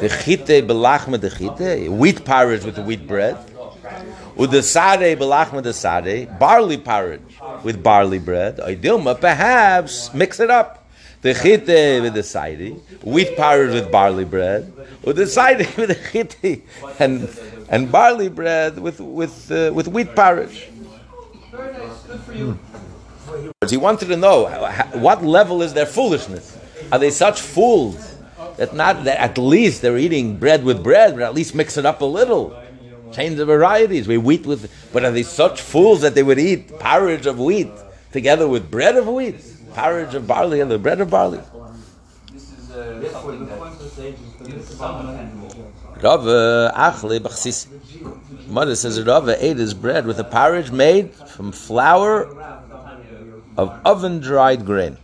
The 0.00 0.08
chite 0.08 0.66
belachme 0.66 1.18
de 1.18 1.30
chite, 1.30 1.90
wheat 1.90 2.24
porridge 2.24 2.64
with 2.64 2.78
wheat 2.78 3.06
bread. 3.06 3.36
Ude 4.38 4.62
sade 4.62 5.18
belachme 5.18 5.62
de 5.62 5.72
sade, 5.72 6.28
barley 6.38 6.76
porridge 6.76 7.22
with 7.64 7.82
barley 7.82 8.18
bread. 8.18 8.58
Idilma, 8.58 9.18
perhaps 9.18 10.12
mix 10.12 10.38
it 10.38 10.50
up. 10.50 10.86
The 11.22 11.32
chite 11.34 12.02
with 12.02 12.14
the 12.14 12.22
side, 12.22 12.76
wheat 13.02 13.36
porridge 13.36 13.72
with 13.72 13.90
barley 13.90 14.24
bread. 14.24 14.70
Ude 15.06 15.28
sade 15.28 15.66
with 15.76 15.88
the 15.88 15.98
chite 16.12 16.62
and 17.00 17.28
and 17.68 17.90
barley 17.90 18.28
bread 18.28 18.78
with 18.78 19.00
with 19.00 19.50
uh, 19.50 19.72
with 19.72 19.88
wheat 19.88 20.14
porridge. 20.14 20.68
He 23.68 23.76
wanted 23.76 24.06
to 24.08 24.16
know 24.16 24.46
what 24.94 25.24
level 25.24 25.62
is 25.62 25.74
their 25.74 25.86
foolishness. 25.86 26.56
Are 26.92 26.98
they 26.98 27.10
such 27.10 27.40
fools 27.40 28.16
that 28.56 28.74
not 28.74 29.04
that 29.04 29.20
at 29.20 29.38
least 29.38 29.82
they're 29.82 29.98
eating 29.98 30.36
bread 30.38 30.64
with 30.64 30.82
bread, 30.82 31.14
but 31.14 31.22
at 31.22 31.34
least 31.34 31.54
mix 31.54 31.76
it 31.76 31.86
up 31.86 32.00
a 32.00 32.04
little, 32.04 32.56
change 33.12 33.36
the 33.36 33.44
varieties. 33.44 34.08
We 34.08 34.18
wheat 34.18 34.46
with, 34.46 34.70
but 34.92 35.04
are 35.04 35.10
they 35.10 35.22
such 35.22 35.60
fools 35.60 36.00
that 36.02 36.14
they 36.14 36.22
would 36.22 36.38
eat 36.38 36.78
porridge 36.78 37.26
of 37.26 37.38
wheat 37.38 37.70
together 38.12 38.48
with 38.48 38.70
bread 38.70 38.96
of 38.96 39.06
wheat, 39.06 39.36
porridge 39.74 40.14
of 40.14 40.26
barley 40.26 40.60
and 40.60 40.70
the 40.70 40.78
bread 40.78 41.00
of 41.00 41.10
barley? 41.10 41.40
Rava 46.02 46.72
uh, 46.74 46.90
achle 46.90 47.18
b'chsis. 47.20 47.66
Mother 48.46 48.76
says 48.76 49.02
Rava 49.02 49.44
ate 49.44 49.56
his 49.56 49.74
bread 49.74 50.06
with 50.06 50.18
a 50.18 50.24
porridge 50.24 50.70
made 50.70 51.12
from 51.12 51.52
flour 51.52 52.26
of 53.56 53.80
oven 53.84 54.20
dried 54.20 54.64
grain. 54.64 54.96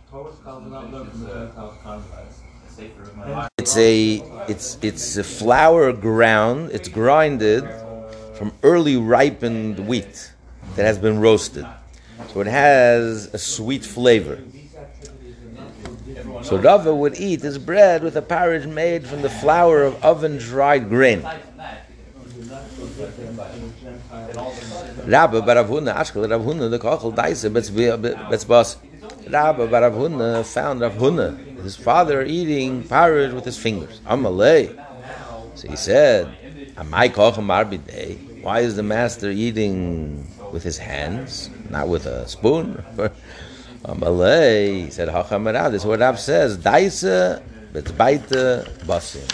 It's 3.57 3.77
a 3.77 4.23
it's 4.47 4.77
it's 4.81 5.17
a 5.17 5.23
flour 5.23 5.93
ground. 5.93 6.71
It's 6.71 6.89
grinded 6.89 7.63
from 8.35 8.51
early 8.63 8.97
ripened 8.97 9.87
wheat. 9.87 10.31
that 10.75 10.85
has 10.85 10.97
been 10.97 11.19
roasted. 11.19 11.65
So 12.33 12.41
it 12.41 12.47
has 12.47 13.33
a 13.33 13.37
sweet 13.37 13.85
flavor. 13.85 14.39
So 16.41 16.57
Rava 16.57 16.93
would 16.93 17.19
eat 17.19 17.41
his 17.41 17.57
bread 17.57 18.03
with 18.03 18.15
a 18.15 18.21
porridge 18.21 18.65
made 18.65 19.07
from 19.07 19.21
the 19.21 19.29
flour 19.29 19.83
of 19.83 20.03
oven 20.03 20.37
dried 20.37 20.89
grain. 20.89 21.25
Rabba 25.05 25.41
Baravuna, 25.41 25.95
Ashkel 25.95 26.29
Rav 26.29 26.41
Huna, 26.41 26.69
the 26.69 26.77
Kochel 26.79 27.13
Daisa, 27.15 27.49
Betzbas. 27.51 28.77
Rabba 29.29 29.67
bar 29.67 29.81
Rav 29.81 29.93
Huna 29.93 30.45
found 30.45 30.81
Rav 30.81 30.93
Huna, 30.93 31.61
his 31.63 31.75
father, 31.75 32.23
eating 32.23 32.83
porridge 32.83 33.33
with 33.33 33.45
his 33.45 33.57
fingers. 33.57 34.01
Amalei. 34.01 34.75
So 35.55 35.69
he 35.69 35.75
said, 35.75 36.27
Amai 36.75 37.09
Kochem 37.11 37.47
Arbidei. 37.47 38.43
Why 38.43 38.59
is 38.59 38.75
the 38.75 38.83
master 38.83 39.29
eating 39.31 40.27
with 40.51 40.63
his 40.63 40.77
hands, 40.77 41.49
not 41.69 41.87
with 41.87 42.05
a 42.05 42.27
spoon? 42.27 42.83
Amalei. 43.85 44.85
He 44.85 44.91
said, 44.91 45.09
Hachamara. 45.09 45.71
This 45.71 45.81
is 45.83 45.87
what 45.87 45.99
Rav 46.01 46.19
says. 46.19 46.57
Daisa, 46.57 47.41
Betzbaita, 47.71 48.69
Basim. 48.85 49.25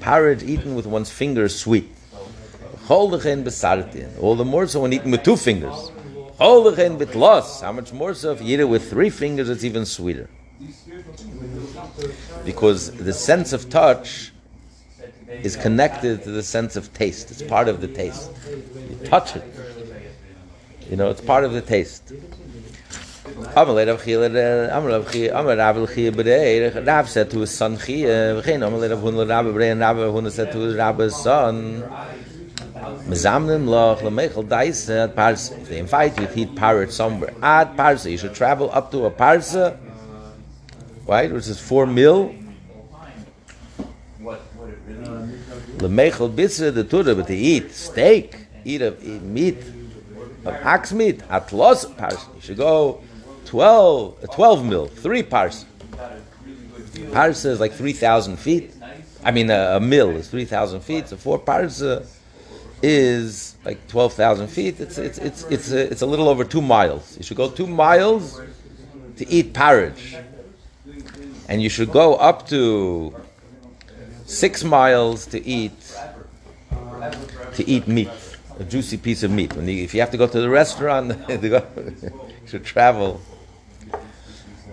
Porridge 0.00 0.42
eaten 0.42 0.74
with 0.74 0.86
one's 0.86 1.10
fingers 1.10 1.54
sweet. 1.58 1.88
Choldechen 2.90 3.44
besartin. 3.44 4.10
All 4.20 4.34
the 4.34 4.44
more 4.44 4.66
so 4.66 4.80
when 4.80 4.92
eaten 4.92 5.12
with 5.12 5.22
two 5.22 5.36
fingers. 5.36 5.92
Choldechen 6.40 6.98
loss. 7.14 7.60
How 7.60 7.70
much 7.70 7.92
more 7.92 8.14
so 8.14 8.32
if 8.32 8.42
you 8.42 8.54
eat 8.54 8.58
it 8.58 8.64
with 8.64 8.90
three 8.90 9.10
fingers, 9.10 9.48
it's 9.48 9.62
even 9.62 9.86
sweeter. 9.86 10.28
Because 12.44 12.90
the 12.90 13.12
sense 13.12 13.52
of 13.52 13.70
touch 13.70 14.32
is 15.28 15.54
connected 15.54 16.24
to 16.24 16.32
the 16.32 16.42
sense 16.42 16.74
of 16.74 16.92
taste. 16.92 17.30
It's 17.30 17.42
part 17.42 17.68
of 17.68 17.80
the 17.80 17.86
taste. 17.86 18.28
You 18.48 18.96
touch 19.06 19.36
it. 19.36 19.44
You 20.90 20.96
know, 20.96 21.10
it's 21.10 21.20
part 21.20 21.44
of 21.44 21.52
the 21.52 21.60
taste. 21.62 22.12
Uh, 23.56 23.64
Rav 26.84 27.08
said 27.08 27.30
to 27.30 27.38
his 27.38 27.50
son 27.52 27.72
Rav 27.74 27.80
said 30.28 30.52
to 30.52 30.58
his 30.58 31.16
son, 31.16 31.82
Mezamnim 32.80 33.66
loch 33.66 34.00
lemechel 34.00 34.44
daisa 34.46 35.12
parsa. 35.12 35.52
If 35.60 35.68
they 35.68 35.78
invite 35.78 36.18
you 36.18 36.26
to 36.26 36.38
eat 36.38 36.56
parrot 36.56 36.92
somewhere 36.92 37.34
at 37.42 37.76
parsa, 37.76 38.10
you 38.10 38.16
should 38.16 38.34
travel 38.34 38.70
up 38.72 38.90
to 38.92 39.04
a 39.04 39.10
parsa, 39.10 39.78
right, 41.06 41.30
which 41.30 41.48
is 41.48 41.60
four 41.60 41.86
mil. 41.86 42.34
Lemechel 45.78 46.34
bitzer 46.34 46.72
the 46.72 46.84
tura, 46.84 47.14
but 47.14 47.26
to 47.26 47.34
eat 47.34 47.72
steak, 47.72 48.36
eat 48.64 48.82
of 48.82 49.02
eat 49.02 49.22
meat 49.22 49.58
of 50.44 50.54
ox 50.64 50.92
meat 50.92 51.22
at 51.28 51.52
los 51.52 51.84
parsa. 51.84 52.34
You 52.36 52.40
should 52.40 52.56
go 52.56 53.02
12, 53.46 54.24
uh, 54.24 54.26
12 54.28 54.64
mil, 54.64 54.86
three 54.86 55.22
parsa. 55.22 55.64
Parsa 57.10 57.46
is 57.46 57.60
like 57.60 57.72
three 57.72 57.92
thousand 57.92 58.38
feet. 58.38 58.72
I 59.22 59.32
mean, 59.32 59.50
a, 59.50 59.76
a 59.76 59.80
mil 59.80 60.10
is 60.10 60.28
three 60.28 60.44
thousand 60.46 60.80
feet. 60.80 61.08
So 61.08 61.16
four 61.16 61.38
parsa 61.38 62.02
uh, 62.02 62.06
is 62.82 63.56
like 63.64 63.86
12,000 63.88 64.48
feet. 64.48 64.80
It's, 64.80 64.98
it's, 64.98 65.18
it's, 65.18 65.44
it's, 65.44 65.70
a, 65.70 65.90
it's 65.90 66.02
a 66.02 66.06
little 66.06 66.28
over 66.28 66.44
two 66.44 66.62
miles. 66.62 67.16
You 67.16 67.22
should 67.22 67.36
go 67.36 67.50
two 67.50 67.66
miles 67.66 68.40
to 69.16 69.28
eat 69.28 69.52
porridge. 69.52 70.16
And 71.48 71.60
you 71.60 71.68
should 71.68 71.92
go 71.92 72.14
up 72.14 72.46
to 72.48 73.14
six 74.24 74.62
miles 74.62 75.26
to 75.26 75.44
eat 75.44 75.72
to 77.54 77.68
eat 77.68 77.88
meat, 77.88 78.10
a 78.58 78.64
juicy 78.64 78.96
piece 78.96 79.22
of 79.22 79.30
meat. 79.30 79.54
When 79.56 79.66
you, 79.66 79.82
if 79.82 79.92
you 79.92 80.00
have 80.00 80.12
to 80.12 80.16
go 80.16 80.26
to 80.28 80.40
the 80.40 80.48
restaurant, 80.48 81.18
you 81.28 81.60
should 82.46 82.64
travel 82.64 83.20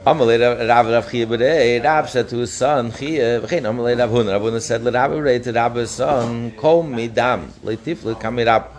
Amalei 0.07 0.39
Rav 0.69 0.87
Rav 0.87 1.11
Chia 1.11 1.27
B'rei, 1.27 1.83
Rav 1.83 2.09
said 2.09 2.29
to 2.29 2.37
his 2.37 2.53
son, 2.53 2.93
Chia, 2.93 3.41
v'chein 3.41 3.63
Amalei 3.63 3.99
Rav 3.99 4.09
Huna, 4.09 4.31
Rav 4.31 4.41
Huna 4.41 4.61
said, 4.61 4.81
Rav 4.85 5.11
B'rei 5.11 5.43
to 5.43 5.51
Rab's 5.51 5.91
son, 5.91 6.51
Kol 6.51 6.85
midam, 6.85 7.49
leitifle 7.61 8.15
kamirab. 8.15 8.69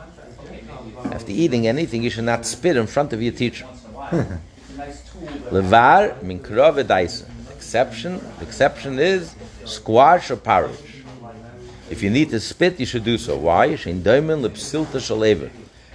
After 1.12 1.30
eating 1.30 1.66
anything, 1.66 2.02
you 2.02 2.08
should 2.08 2.24
not 2.24 2.46
spit 2.46 2.78
in 2.78 2.86
front 2.86 3.12
of 3.12 3.20
your 3.20 3.32
teacher. 3.32 3.66
Levar 5.50 6.22
min 6.22 6.40
krove 6.40 6.82
daisa. 6.84 7.28
Exception, 7.54 8.24
exception 8.40 8.98
is 8.98 9.34
squash 9.66 10.30
or 10.30 10.36
porridge. 10.36 11.04
If 11.90 12.02
you 12.02 12.08
need 12.08 12.30
to 12.30 12.40
spit, 12.40 12.80
you 12.80 12.86
should 12.86 13.04
do 13.04 13.18
so. 13.18 13.36
Why? 13.36 13.68
Shein 13.74 14.00
doimen 14.00 14.48
lepsilta 14.48 14.96
shalever. 14.96 15.50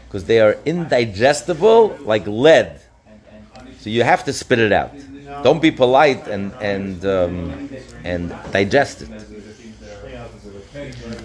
Because 0.05 0.25
they 0.25 0.39
are 0.39 0.57
indigestible 0.63 1.97
like 2.01 2.27
lead. 2.27 2.81
So 3.79 3.89
you 3.89 4.03
have 4.03 4.23
to 4.25 4.33
spit 4.33 4.59
it 4.59 4.71
out. 4.71 4.93
Don't 5.43 5.61
be 5.61 5.71
polite 5.71 6.27
and 6.27 6.53
and 6.61 7.05
um, 7.05 7.69
and 8.03 8.29
digest 8.51 9.03
it. 9.03 9.09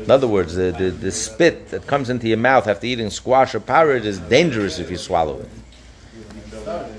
In 0.04 0.10
other 0.10 0.28
words, 0.28 0.54
the, 0.54 0.72
the, 0.72 0.90
the 0.90 1.10
spit 1.10 1.70
that 1.70 1.86
comes 1.86 2.10
into 2.10 2.28
your 2.28 2.38
mouth 2.38 2.66
after 2.66 2.86
eating 2.86 3.10
squash 3.10 3.54
or 3.54 3.60
porridge 3.60 4.04
is 4.04 4.18
dangerous 4.18 4.78
if 4.78 4.90
you 4.90 4.96
swallow 4.96 5.40
it. 5.40 5.48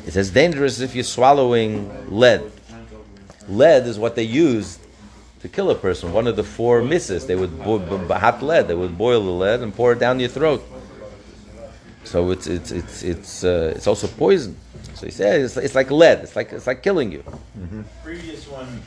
It's 0.06 0.16
as 0.16 0.32
dangerous 0.32 0.78
as 0.78 0.82
if 0.82 0.96
you're 0.96 1.04
swallowing 1.04 1.90
lead. 2.10 2.52
Lead 3.48 3.88
is 3.88 4.00
what 4.00 4.16
they 4.16 4.24
used 4.24 4.80
to 5.42 5.48
kill 5.48 5.70
a 5.70 5.76
person. 5.76 6.12
One 6.12 6.28
of 6.28 6.36
the 6.36 6.44
four 6.44 6.82
misses, 6.82 7.28
they 7.28 7.36
would 7.36 7.52
hot 7.60 8.42
lead. 8.42 8.68
They 8.68 8.76
would 8.76 8.98
boil 8.98 9.24
the 9.24 9.32
lead 9.32 9.62
and 9.62 9.74
pour 9.74 9.94
it 9.94 10.00
down 10.00 10.20
your 10.20 10.30
throat. 10.30 10.64
So 12.04 12.32
it's 12.32 12.48
it's 12.48 12.72
it's 12.72 13.04
it's 13.04 13.44
uh, 13.44 13.74
it's 13.76 13.88
also 13.88 14.08
poison. 14.08 14.56
So 14.96 15.06
he 15.06 15.12
said 15.12 15.42
it's, 15.42 15.58
it's 15.58 15.76
like 15.76 15.92
lead. 15.92 16.20
It's 16.20 16.36
like 16.36 16.52
it's 16.52 16.66
like 16.68 16.82
killing 16.82 17.12
you. 17.12 17.24
Previous 18.04 18.48
one, 18.48 18.82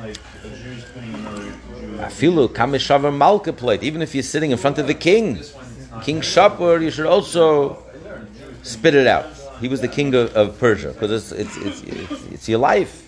like 0.00 0.16
a 0.44 0.48
Jew's 0.56 0.84
putting 0.94 1.14
another 1.14 1.42
Jew. 1.42 1.98
Afilu 1.98 2.48
kameshavar 2.48 3.14
malka 3.16 3.52
plate. 3.52 3.82
Even 3.82 4.02
if 4.02 4.14
you're 4.14 4.22
sitting 4.22 4.50
in 4.50 4.56
front 4.56 4.78
of 4.78 4.86
the 4.86 4.94
king, 4.94 5.40
King 6.02 6.20
Shapur, 6.20 6.80
you 6.82 6.90
should 6.90 7.06
also 7.06 7.82
spit 8.62 8.94
it 8.94 9.06
out. 9.06 9.26
He 9.60 9.68
was 9.68 9.80
the 9.80 9.88
king 9.88 10.14
of, 10.14 10.34
of 10.36 10.58
Persia 10.58 10.92
because 10.92 11.10
it's 11.10 11.32
it's, 11.32 11.56
it's 11.56 11.82
it's 11.82 12.24
it's 12.32 12.48
your 12.48 12.60
life. 12.60 13.04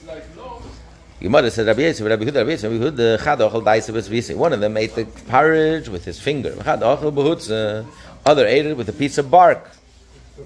Gemara 1.21 1.51
said 1.51 1.66
Rabbi 1.66 1.83
Yisrael, 1.83 2.09
Rabbi 2.09 2.25
Huda, 2.25 2.37
Rabbi 2.37 2.53
Yisrael, 2.53 2.73
Rabbi 2.73 2.97
Huda, 2.97 3.23
Chad 3.23 3.38
ochel 3.40 3.62
daisa 3.62 3.93
b'svisi. 3.93 4.35
One 4.35 4.55
of 4.55 4.61
them 4.61 4.77
ate 4.79 4.95
the 4.95 5.05
porridge 5.05 5.88
with 5.88 6.05
his 6.07 6.19
finger. 6.19 6.57
Chad 6.64 6.81
ochel 6.81 7.12
b'hutza. 7.12 7.87
Other 8.25 8.47
ate 8.47 8.67
it 8.67 8.77
with 8.77 8.89
a 8.89 8.93
piece 8.93 9.19
of 9.19 9.31
bark, 9.31 9.71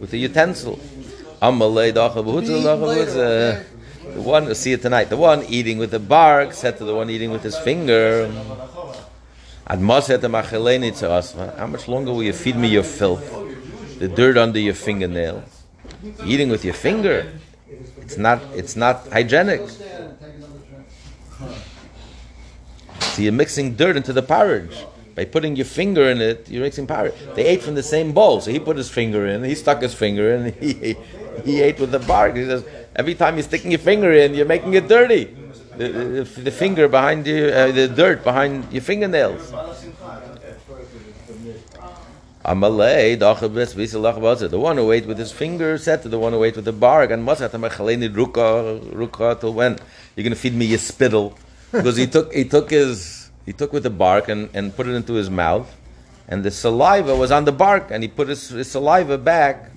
with 0.00 0.12
a 0.12 0.16
utensil. 0.16 0.78
B'hutza. 1.42 3.58
Uh, 3.58 3.62
the 4.14 4.20
one, 4.20 4.54
see 4.54 4.72
it 4.72 4.82
tonight. 4.82 5.10
The 5.10 5.16
one 5.16 5.44
eating 5.44 5.78
with 5.78 5.90
the 5.90 5.98
bark 5.98 6.52
said 6.52 6.78
to 6.78 6.84
the 6.84 6.94
one 6.94 7.10
eating 7.10 7.30
with 7.30 7.42
his 7.42 7.58
finger. 7.58 8.30
How 9.66 9.76
much 11.66 11.88
longer 11.88 12.12
will 12.12 12.22
you 12.22 12.32
feed 12.32 12.56
me 12.56 12.68
your 12.68 12.82
filth? 12.82 13.98
The 13.98 14.08
dirt 14.08 14.36
under 14.36 14.58
your 14.58 14.74
fingernail. 14.74 15.42
Eating 16.24 16.50
with 16.50 16.64
your 16.64 16.74
finger. 16.74 17.32
It's 17.98 18.18
not 18.18 18.42
it's 18.54 18.76
not 18.76 19.08
hygienic. 19.08 19.62
So 23.00 23.22
you're 23.22 23.32
mixing 23.32 23.74
dirt 23.74 23.96
into 23.96 24.12
the 24.12 24.22
porridge. 24.22 24.84
By 25.14 25.24
putting 25.24 25.54
your 25.54 25.66
finger 25.66 26.10
in 26.10 26.20
it, 26.20 26.48
you're 26.48 26.62
mixing 26.62 26.86
porridge. 26.86 27.14
They 27.34 27.44
ate 27.44 27.62
from 27.62 27.74
the 27.74 27.82
same 27.82 28.12
bowl, 28.12 28.40
so 28.40 28.50
he 28.50 28.58
put 28.58 28.76
his 28.76 28.90
finger 28.90 29.26
in, 29.26 29.44
he 29.44 29.54
stuck 29.54 29.80
his 29.80 29.94
finger 29.94 30.34
in, 30.34 30.52
he, 30.60 30.96
he 31.44 31.62
ate 31.62 31.78
with 31.78 31.92
the 31.92 32.00
bark. 32.00 32.34
He 32.34 32.44
says, 32.44 32.64
every 32.96 33.14
time 33.14 33.36
you're 33.36 33.44
sticking 33.44 33.70
your 33.70 33.80
finger 33.80 34.12
in, 34.12 34.34
you're 34.34 34.46
making 34.46 34.74
it 34.74 34.88
dirty. 34.88 35.36
The, 35.76 35.88
the, 35.88 36.40
the 36.42 36.50
finger 36.50 36.88
behind 36.88 37.26
you, 37.26 37.46
uh, 37.46 37.72
the 37.72 37.88
dirt 37.88 38.22
behind 38.24 38.72
your 38.72 38.82
fingernails. 38.82 39.52
The 44.50 44.58
one 44.58 44.76
who 44.76 44.92
ate 44.92 45.06
with 45.06 45.18
his 45.18 45.32
finger 45.32 45.78
said 45.78 46.02
to 46.02 46.08
the 46.10 46.18
one 46.18 46.32
who 46.32 46.44
ate 46.44 46.56
with 46.56 46.66
the 46.66 46.72
bark, 46.72 47.10
and 47.10 47.26
ruka, 47.26 48.80
ruka 48.92 49.40
till 49.40 49.54
when? 49.54 49.78
You're 50.14 50.24
going 50.24 50.34
to 50.34 50.38
feed 50.38 50.54
me 50.54 50.66
your 50.66 50.78
spittle. 50.78 51.38
Because 51.72 51.96
he 51.96 52.06
took, 52.06 52.32
he 52.34 52.44
took 52.44 52.70
his, 52.70 53.23
he 53.46 53.52
took 53.52 53.72
with 53.72 53.82
the 53.82 53.90
bark 53.90 54.28
and, 54.28 54.48
and 54.54 54.74
put 54.74 54.86
it 54.86 54.94
into 54.94 55.14
his 55.14 55.30
mouth, 55.30 55.74
and 56.28 56.44
the 56.44 56.50
saliva 56.50 57.14
was 57.14 57.30
on 57.30 57.44
the 57.44 57.52
bark, 57.52 57.90
and 57.90 58.02
he 58.02 58.08
put 58.08 58.28
his, 58.28 58.48
his 58.48 58.70
saliva 58.70 59.18
back. 59.18 59.70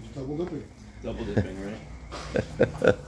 Double 1.03 1.25
dipping, 1.25 1.57
right? 1.65 2.95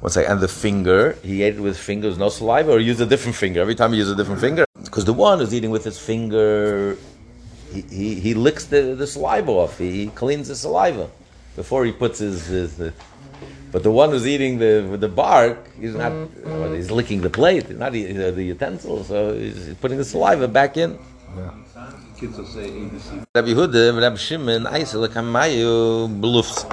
One 0.00 0.10
second, 0.10 0.32
and 0.32 0.40
the 0.40 0.48
finger, 0.48 1.16
he 1.22 1.42
ate 1.42 1.54
it 1.54 1.60
with 1.60 1.78
fingers, 1.78 2.18
no 2.18 2.28
saliva, 2.28 2.72
or 2.72 2.80
use 2.80 3.00
a 3.00 3.06
different 3.06 3.36
finger. 3.36 3.60
Every 3.60 3.76
time 3.76 3.92
he 3.92 3.98
uses 3.98 4.14
a 4.14 4.16
different 4.16 4.40
finger. 4.40 4.64
Because 4.82 5.04
the 5.04 5.12
one 5.12 5.38
who's 5.38 5.54
eating 5.54 5.70
with 5.70 5.84
his 5.84 5.98
finger, 5.98 6.98
he, 7.72 7.82
he, 7.82 8.14
he 8.16 8.34
licks 8.34 8.66
the, 8.66 8.96
the 8.96 9.06
saliva 9.06 9.50
off. 9.50 9.78
He 9.78 10.08
cleans 10.08 10.48
the 10.48 10.56
saliva 10.56 11.08
before 11.54 11.84
he 11.84 11.92
puts 11.92 12.18
his, 12.18 12.46
his, 12.46 12.76
But 13.72 13.82
the 13.82 13.90
one 13.90 14.10
who's 14.10 14.26
eating 14.26 14.58
the 14.58 14.96
the 15.00 15.08
bark, 15.08 15.58
is 15.80 15.94
not. 15.94 16.12
Mm-hmm. 16.12 16.60
Well, 16.60 16.72
he's 16.74 16.90
licking 16.90 17.22
the 17.22 17.30
plate, 17.30 17.66
he's 17.68 17.78
not 17.78 17.94
eating 17.94 18.18
the, 18.18 18.28
uh, 18.28 18.30
the 18.30 18.44
utensil. 18.44 19.02
So 19.04 19.34
he's 19.34 19.74
putting 19.80 19.96
the 19.96 20.04
saliva 20.04 20.46
back 20.46 20.76
in. 20.76 20.98
Kids 22.18 22.36
will 22.38 22.46
say 22.46 22.68
ABC. 22.68 23.26
Rabbi 23.34 23.48
Yehuda, 23.48 24.00
Rabbi 24.00 24.16
Shimon, 24.16 24.64
Aisel, 24.64 25.08
Kamayu, 25.08 26.20
bluffs. 26.20 26.64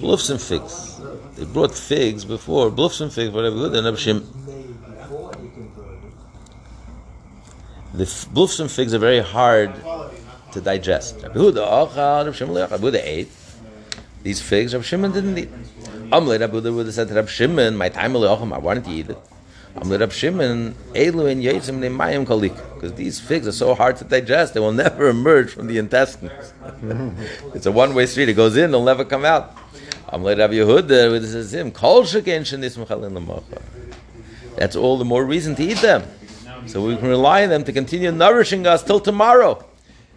Bluffs 0.00 0.30
and 0.30 0.40
figs. 0.40 1.00
They 1.36 1.44
brought 1.44 1.72
figs 1.72 2.24
before, 2.24 2.70
bluffs 2.70 3.00
and 3.00 3.12
figs 3.12 3.30
for 3.30 3.42
Rabbi 3.42 3.54
Yehuda 3.54 3.76
and 3.76 3.84
Rabbi 3.84 3.98
Shimon. 3.98 4.26
The 7.94 8.04
f- 8.04 8.26
bluffs 8.32 8.58
and 8.58 8.70
figs 8.70 8.92
are 8.94 8.98
very 8.98 9.20
hard 9.20 9.72
to 10.52 10.60
digest. 10.60 11.22
Rabbi 11.22 11.38
Yehuda, 11.38 11.62
Achal, 11.62 12.24
Rabbi 12.24 12.36
Shimon, 12.36 12.54
Rabbi 12.56 12.76
Yehuda 12.76 13.00
ate. 13.04 13.28
These 14.22 14.40
figs, 14.40 14.72
Rabbi 14.72 14.84
Shimon 14.84 15.12
didn't 15.12 15.36
eat. 15.36 15.50
Amle, 16.10 16.38
Rabbi 16.38 16.56
Yehuda 16.56 16.74
would 16.74 16.86
have 16.86 16.94
said 16.94 17.08
to 17.08 17.14
Rabbi 17.14 17.28
Shimon, 17.28 17.76
my 17.76 17.88
time 17.88 18.16
I 18.16 18.58
wanted 18.58 18.84
to 18.84 18.90
eat 18.90 19.10
it. 19.10 19.18
Amle, 19.76 19.98
Rabbi 19.98 20.12
Shimon, 20.12 20.74
Elu 20.94 21.30
and 21.32 21.42
Yitzim, 21.42 21.80
Nemayim 21.80 22.24
Kalik. 22.24 22.54
Because 22.74 22.94
these 22.94 23.18
figs 23.18 23.48
are 23.48 23.52
so 23.52 23.74
hard 23.74 23.96
to 23.96 24.04
digest, 24.04 24.54
they 24.54 24.60
will 24.60 24.72
never 24.72 25.08
emerge 25.16 25.50
from 25.50 25.66
the 25.66 25.78
intestines. 25.78 26.52
it's 27.54 27.66
a 27.66 27.72
one-way 27.72 28.06
street. 28.06 28.28
It 28.28 28.34
goes 28.34 28.56
in, 28.56 28.70
they'll 28.70 28.84
never 28.84 29.04
come 29.04 29.24
out. 29.24 29.56
Amle, 30.08 30.38
Rabbi 30.38 30.54
Yehuda, 30.54 31.10
would 31.10 31.22
have 31.22 31.46
said, 31.46 31.60
him, 31.60 31.72
Kol 31.72 32.02
Sheken 32.04 32.42
Shenis 32.42 32.78
Mechalin 32.78 33.14
L'mocha. 33.14 33.60
That's 34.56 34.76
all 34.76 34.98
the 34.98 35.04
more 35.04 35.24
reason 35.24 35.56
to 35.56 35.64
eat 35.64 35.78
them. 35.78 36.04
So 36.66 36.86
we 36.86 36.96
can 36.96 37.08
rely 37.08 37.42
on 37.42 37.48
them 37.48 37.64
to 37.64 37.72
continue 37.72 38.12
nourishing 38.12 38.66
us 38.66 38.84
till 38.84 39.00
tomorrow. 39.00 39.64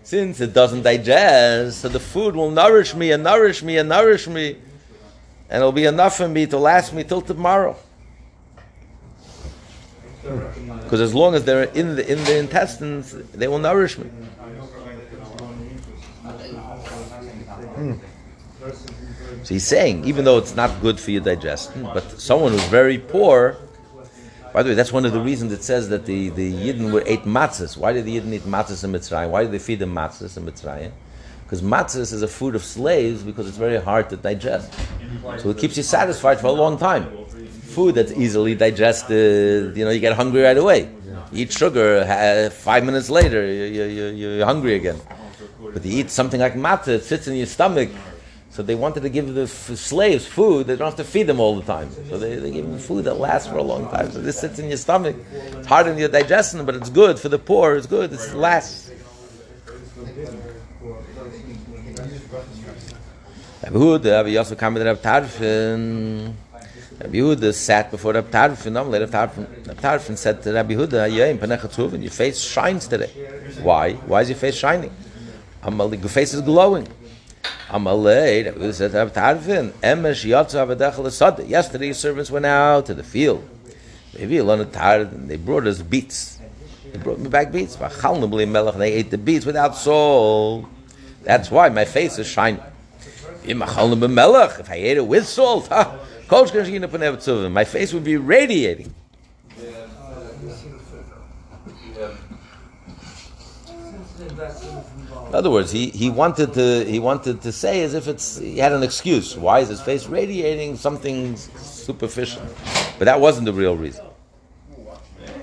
Since 0.06 0.40
it 0.40 0.54
doesn't 0.54 0.84
digest, 0.84 1.80
so 1.80 1.90
the 1.90 2.00
food 2.00 2.36
will 2.36 2.52
nourish 2.52 2.94
me 2.94 3.12
and 3.12 3.24
nourish 3.24 3.64
me 3.64 3.80
and 3.80 3.90
nourish 3.90 4.28
me, 4.28 4.56
and 5.50 5.58
it'll 5.58 5.72
be 5.72 5.86
enough 5.86 6.16
for 6.18 6.28
me 6.28 6.46
to 6.46 6.60
last 6.60 6.94
me 6.94 7.04
till 7.04 7.22
tomorrow. 7.22 7.76
Because 10.84 11.02
as 11.02 11.16
long 11.16 11.34
as 11.34 11.44
they're 11.44 11.64
in 11.64 11.96
the 11.96 12.08
in 12.08 12.24
the 12.24 12.38
intestines, 12.38 13.14
they 13.34 13.48
will 13.48 13.58
nourish 13.58 13.98
me. 13.98 14.08
So 19.42 19.54
he's 19.56 19.66
saying, 19.66 20.06
even 20.06 20.24
though 20.24 20.38
it's 20.38 20.56
not 20.56 20.82
good 20.82 21.00
for 21.00 21.10
your 21.10 21.22
digestion, 21.24 21.82
but 21.82 22.22
someone 22.22 22.52
who's 22.52 22.64
very 22.66 23.00
poor, 23.00 23.58
by 24.56 24.64
the 24.64 24.70
way, 24.70 24.74
that's 24.74 24.94
one 24.94 25.04
of 25.04 25.12
the 25.12 25.20
reasons 25.20 25.52
it 25.52 25.64
says 25.64 25.90
that 25.90 26.06
the, 26.06 26.30
the 26.30 26.50
Yidden 26.50 26.94
were 26.94 27.04
ate 27.06 27.24
matzahs. 27.24 27.76
Why 27.76 27.92
did 27.92 28.06
the 28.06 28.16
Yidden 28.18 28.32
eat 28.32 28.44
matzahs 28.44 28.86
in 28.86 28.94
Mitzrayim? 28.94 29.30
Why 29.30 29.44
did 29.44 29.52
they 29.52 29.60
feed 29.60 29.80
them 29.80 29.94
matzahs 29.94 30.38
in 30.38 30.46
Mitzrayim? 30.46 30.94
Because 31.44 31.62
matzahs 31.62 32.14
is 32.14 32.22
a 32.22 32.28
food 32.30 32.56
of 32.56 32.64
slaves 32.64 33.22
because 33.22 33.50
it's 33.50 33.58
very 33.58 33.76
hard 33.82 34.10
to 34.12 34.16
digest. 34.16 34.74
So 35.40 35.50
it 35.50 35.58
keeps 35.58 35.76
you 35.76 35.84
satisfied 35.84 36.40
for 36.40 36.48
a 36.48 36.54
long 36.54 36.78
time. 36.78 37.26
Food 37.64 37.96
that's 37.96 38.14
easily 38.14 38.56
digested, 38.56 39.76
you 39.76 39.84
know, 39.84 39.92
you 39.92 40.00
get 40.00 40.14
hungry 40.14 40.44
right 40.44 40.58
away. 40.58 40.90
Eat 41.34 41.52
sugar, 41.52 42.06
five 42.50 42.86
minutes 42.86 43.10
later, 43.10 43.46
you, 43.46 43.66
you, 43.66 43.84
you, 43.84 44.30
you're 44.30 44.46
hungry 44.46 44.76
again. 44.76 45.02
But 45.74 45.84
you 45.84 46.00
eat 46.00 46.10
something 46.10 46.40
like 46.40 46.54
matzah, 46.54 46.96
it 47.00 47.04
sits 47.04 47.28
in 47.28 47.36
your 47.36 47.46
stomach. 47.46 47.90
So 48.56 48.64
they 48.64 48.76
wanted 48.76 49.04
to 49.04 49.10
give 49.10 49.34
the 49.34 49.42
f- 49.42 49.76
slaves 49.76 50.26
food. 50.26 50.68
They 50.68 50.78
don't 50.78 50.88
have 50.88 50.96
to 50.96 51.04
feed 51.04 51.24
them 51.24 51.42
all 51.42 51.58
the 51.58 51.66
time. 51.66 51.92
So 52.08 52.18
they, 52.18 52.38
they 52.38 52.52
give 52.52 52.66
them 52.66 52.80
food 52.80 53.04
that 53.04 53.16
lasts 53.16 53.50
for 53.50 53.58
a 53.58 53.62
long 53.62 53.90
time. 53.90 54.10
So 54.12 54.22
this 54.22 54.40
sits 54.40 54.60
in 54.60 54.70
your 54.70 54.78
stomach. 54.78 55.18
It's 55.34 55.68
hard 55.68 55.88
in 55.88 55.98
your 55.98 56.08
digestion, 56.08 56.66
but 56.66 56.74
it's 56.74 56.90
good 56.90 57.20
for 57.20 57.28
the 57.28 57.38
poor. 57.38 57.76
It's 57.76 57.86
good. 57.86 58.14
It 58.14 58.34
lasts. 58.34 58.92
Rabbi 63.62 63.76
Yehuda, 63.76 64.06
Rabbi 64.06 64.30
Yosef 64.30 64.58
came 64.58 64.76
to 64.76 64.86
Rabbi 64.86 65.02
Tarfon. 65.02 66.34
Rabbi 67.02 67.18
Yehuda 67.18 67.54
sat 67.54 67.92
before 67.92 68.14
Rabbi 68.14 68.32
Tarfon. 68.32 68.72
Normally, 68.72 69.00
Rabbi 69.00 69.28
Tarfon, 69.74 70.18
said 70.18 70.42
to 70.44 70.54
Rabbi 70.54 70.76
Yehuda, 70.76 71.12
"Yaim 71.12 71.40
panecha 71.40 71.68
tzuvin, 71.68 72.02
your 72.02 72.10
face 72.10 72.40
shines 72.40 72.88
today. 72.88 73.12
Why? 73.62 73.96
Why 74.08 74.22
is 74.22 74.30
your 74.30 74.38
face 74.38 74.56
shining? 74.56 74.92
Your 75.62 76.08
face 76.08 76.34
is 76.34 76.40
glowing." 76.40 76.88
Tarfon. 79.12 79.74
Yesterday, 81.50 81.94
servants 81.94 82.32
went 82.32 82.46
out 82.46 82.86
to 82.86 82.94
the 82.94 83.04
field. 83.04 83.48
Maybe 84.18 84.40
tired, 84.72 85.12
and 85.12 85.30
they 85.30 85.36
brought 85.38 85.68
us 85.68 85.82
beets. 85.82 86.40
They 86.92 86.98
brought 87.00 87.20
me 87.20 87.28
back 87.30 87.52
beets. 87.52 87.76
They 87.76 88.94
ate 88.94 89.12
the 89.12 89.18
beets 89.18 89.46
without 89.46 89.76
salt. 89.76 90.66
That's 91.24 91.52
why 91.52 91.70
my 91.70 91.86
face 91.86 92.18
is 92.18 92.28
shining. 92.28 92.62
If 93.44 93.62
I 93.62 94.76
ate 94.76 94.98
it 94.98 95.06
with 95.08 95.28
salt, 95.28 95.70
my 95.70 97.64
face 97.66 97.94
would 97.94 98.04
be 98.04 98.18
radiating. 98.18 98.94
In 105.36 105.40
other 105.40 105.52
words, 105.52 105.70
he, 105.70 105.90
he 105.90 106.10
wanted 106.10 106.54
to 106.54 106.86
he 106.86 106.98
wanted 106.98 107.42
to 107.42 107.52
say 107.52 107.84
as 107.84 107.94
if 107.94 108.08
it's 108.08 108.38
he 108.38 108.58
had 108.58 108.72
an 108.72 108.84
excuse. 108.84 109.36
Why 109.36 109.60
is 109.60 109.68
his 109.68 109.82
face 109.82 110.08
radiating? 110.08 110.78
Something 110.78 111.36
superficial, 111.36 112.42
but 112.98 113.04
that 113.04 113.20
wasn't 113.20 113.44
the 113.44 113.52
real 113.52 113.76
reason. 113.76 114.06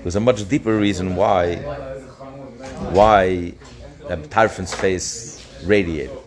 There's 0.01 0.15
a 0.15 0.19
much 0.19 0.49
deeper 0.49 0.75
reason 0.75 1.15
why 1.15 1.57
why 2.97 3.53
Tarfon's 4.33 4.73
face 4.73 5.45
radiated. 5.63 6.17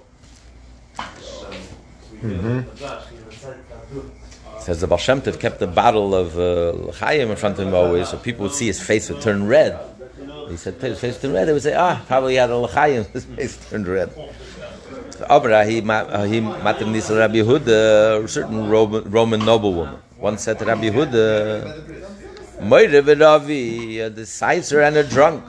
Says 4.60 4.80
the 4.80 4.86
Baal 4.86 4.98
Shem 4.98 5.20
Tov 5.22 5.40
kept 5.40 5.60
a 5.60 5.66
bottle 5.66 6.14
of 6.14 6.38
uh, 6.38 7.06
in 7.10 7.34
front 7.34 7.58
of 7.58 7.66
him 7.66 7.74
always, 7.74 8.10
so 8.10 8.16
people 8.16 8.44
would 8.44 8.54
see 8.54 8.68
his 8.68 8.80
face 8.80 9.10
would 9.10 9.20
turn 9.20 9.48
red. 9.48 9.95
He 10.48 10.56
said, 10.56 10.74
his 10.74 11.00
face 11.00 11.20
turned 11.20 11.34
red. 11.34 11.48
They 11.48 11.52
would 11.52 11.62
say, 11.62 11.74
ah, 11.74 12.00
probably 12.06 12.36
had 12.36 12.50
a 12.50 12.56
l'chaim. 12.56 13.04
His 13.12 13.24
face 13.24 13.70
turned 13.70 13.86
red. 13.88 14.10
Aber 15.28 15.64
he 15.64 15.80
ma- 15.80 16.24
he 16.24 16.40
matem 16.40 16.92
Rabbi 16.92 17.36
Yehuda, 17.36 18.24
a 18.24 18.28
certain 18.28 18.68
Roman, 18.68 19.10
Roman 19.10 19.40
noblewoman. 19.40 19.98
One 20.18 20.38
said 20.38 20.58
to 20.58 20.66
Rabbi 20.66 20.90
Yehuda, 20.90 22.60
Moire 22.60 24.06
a 24.06 24.10
decider 24.10 24.82
and 24.82 24.96
a 24.96 25.04
drunk. 25.04 25.44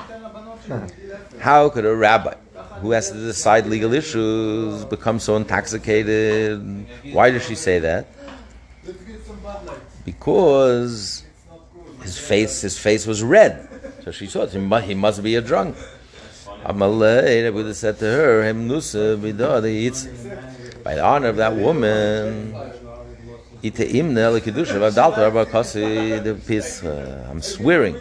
How 1.40 1.70
could 1.70 1.86
a 1.86 1.96
rabbi 1.96 2.34
who 2.82 2.92
has 2.92 3.12
to 3.12 3.18
decide 3.18 3.66
legal 3.68 3.94
issues 3.94 4.86
become 4.86 5.20
so 5.20 5.36
intoxicated? 5.36 6.86
Why 7.12 7.32
does 7.32 7.46
she 7.46 7.56
say 7.56 7.80
that? 7.80 8.08
Because 10.06 11.24
his 12.02 12.18
face, 12.18 12.62
his 12.62 12.78
face 12.78 13.06
was 13.06 13.24
red. 13.24 13.67
So 14.08 14.12
she 14.12 14.28
thought 14.28 14.52
he 14.52 14.58
must, 14.58 14.88
he 14.88 14.94
must 14.94 15.22
be 15.22 15.36
a 15.36 15.42
drunk. 15.42 15.76
Amalei, 16.64 17.44
Rabbi 17.44 17.58
Yehuda 17.58 17.74
said 17.76 18.00
to 18.00 18.06
her, 18.06 18.42
"Hem 18.42 18.70
nusa 18.70 19.18
b'dah 19.20 19.68
eats 19.68 20.08
by 20.82 20.96
the 20.96 21.04
honor 21.04 21.28
of 21.28 21.36
that 21.36 21.54
woman." 21.54 22.54
The 23.62 23.70
pischa. 26.40 26.86
Uh, 26.86 27.30
I'm 27.30 27.42
swearing. 27.42 27.96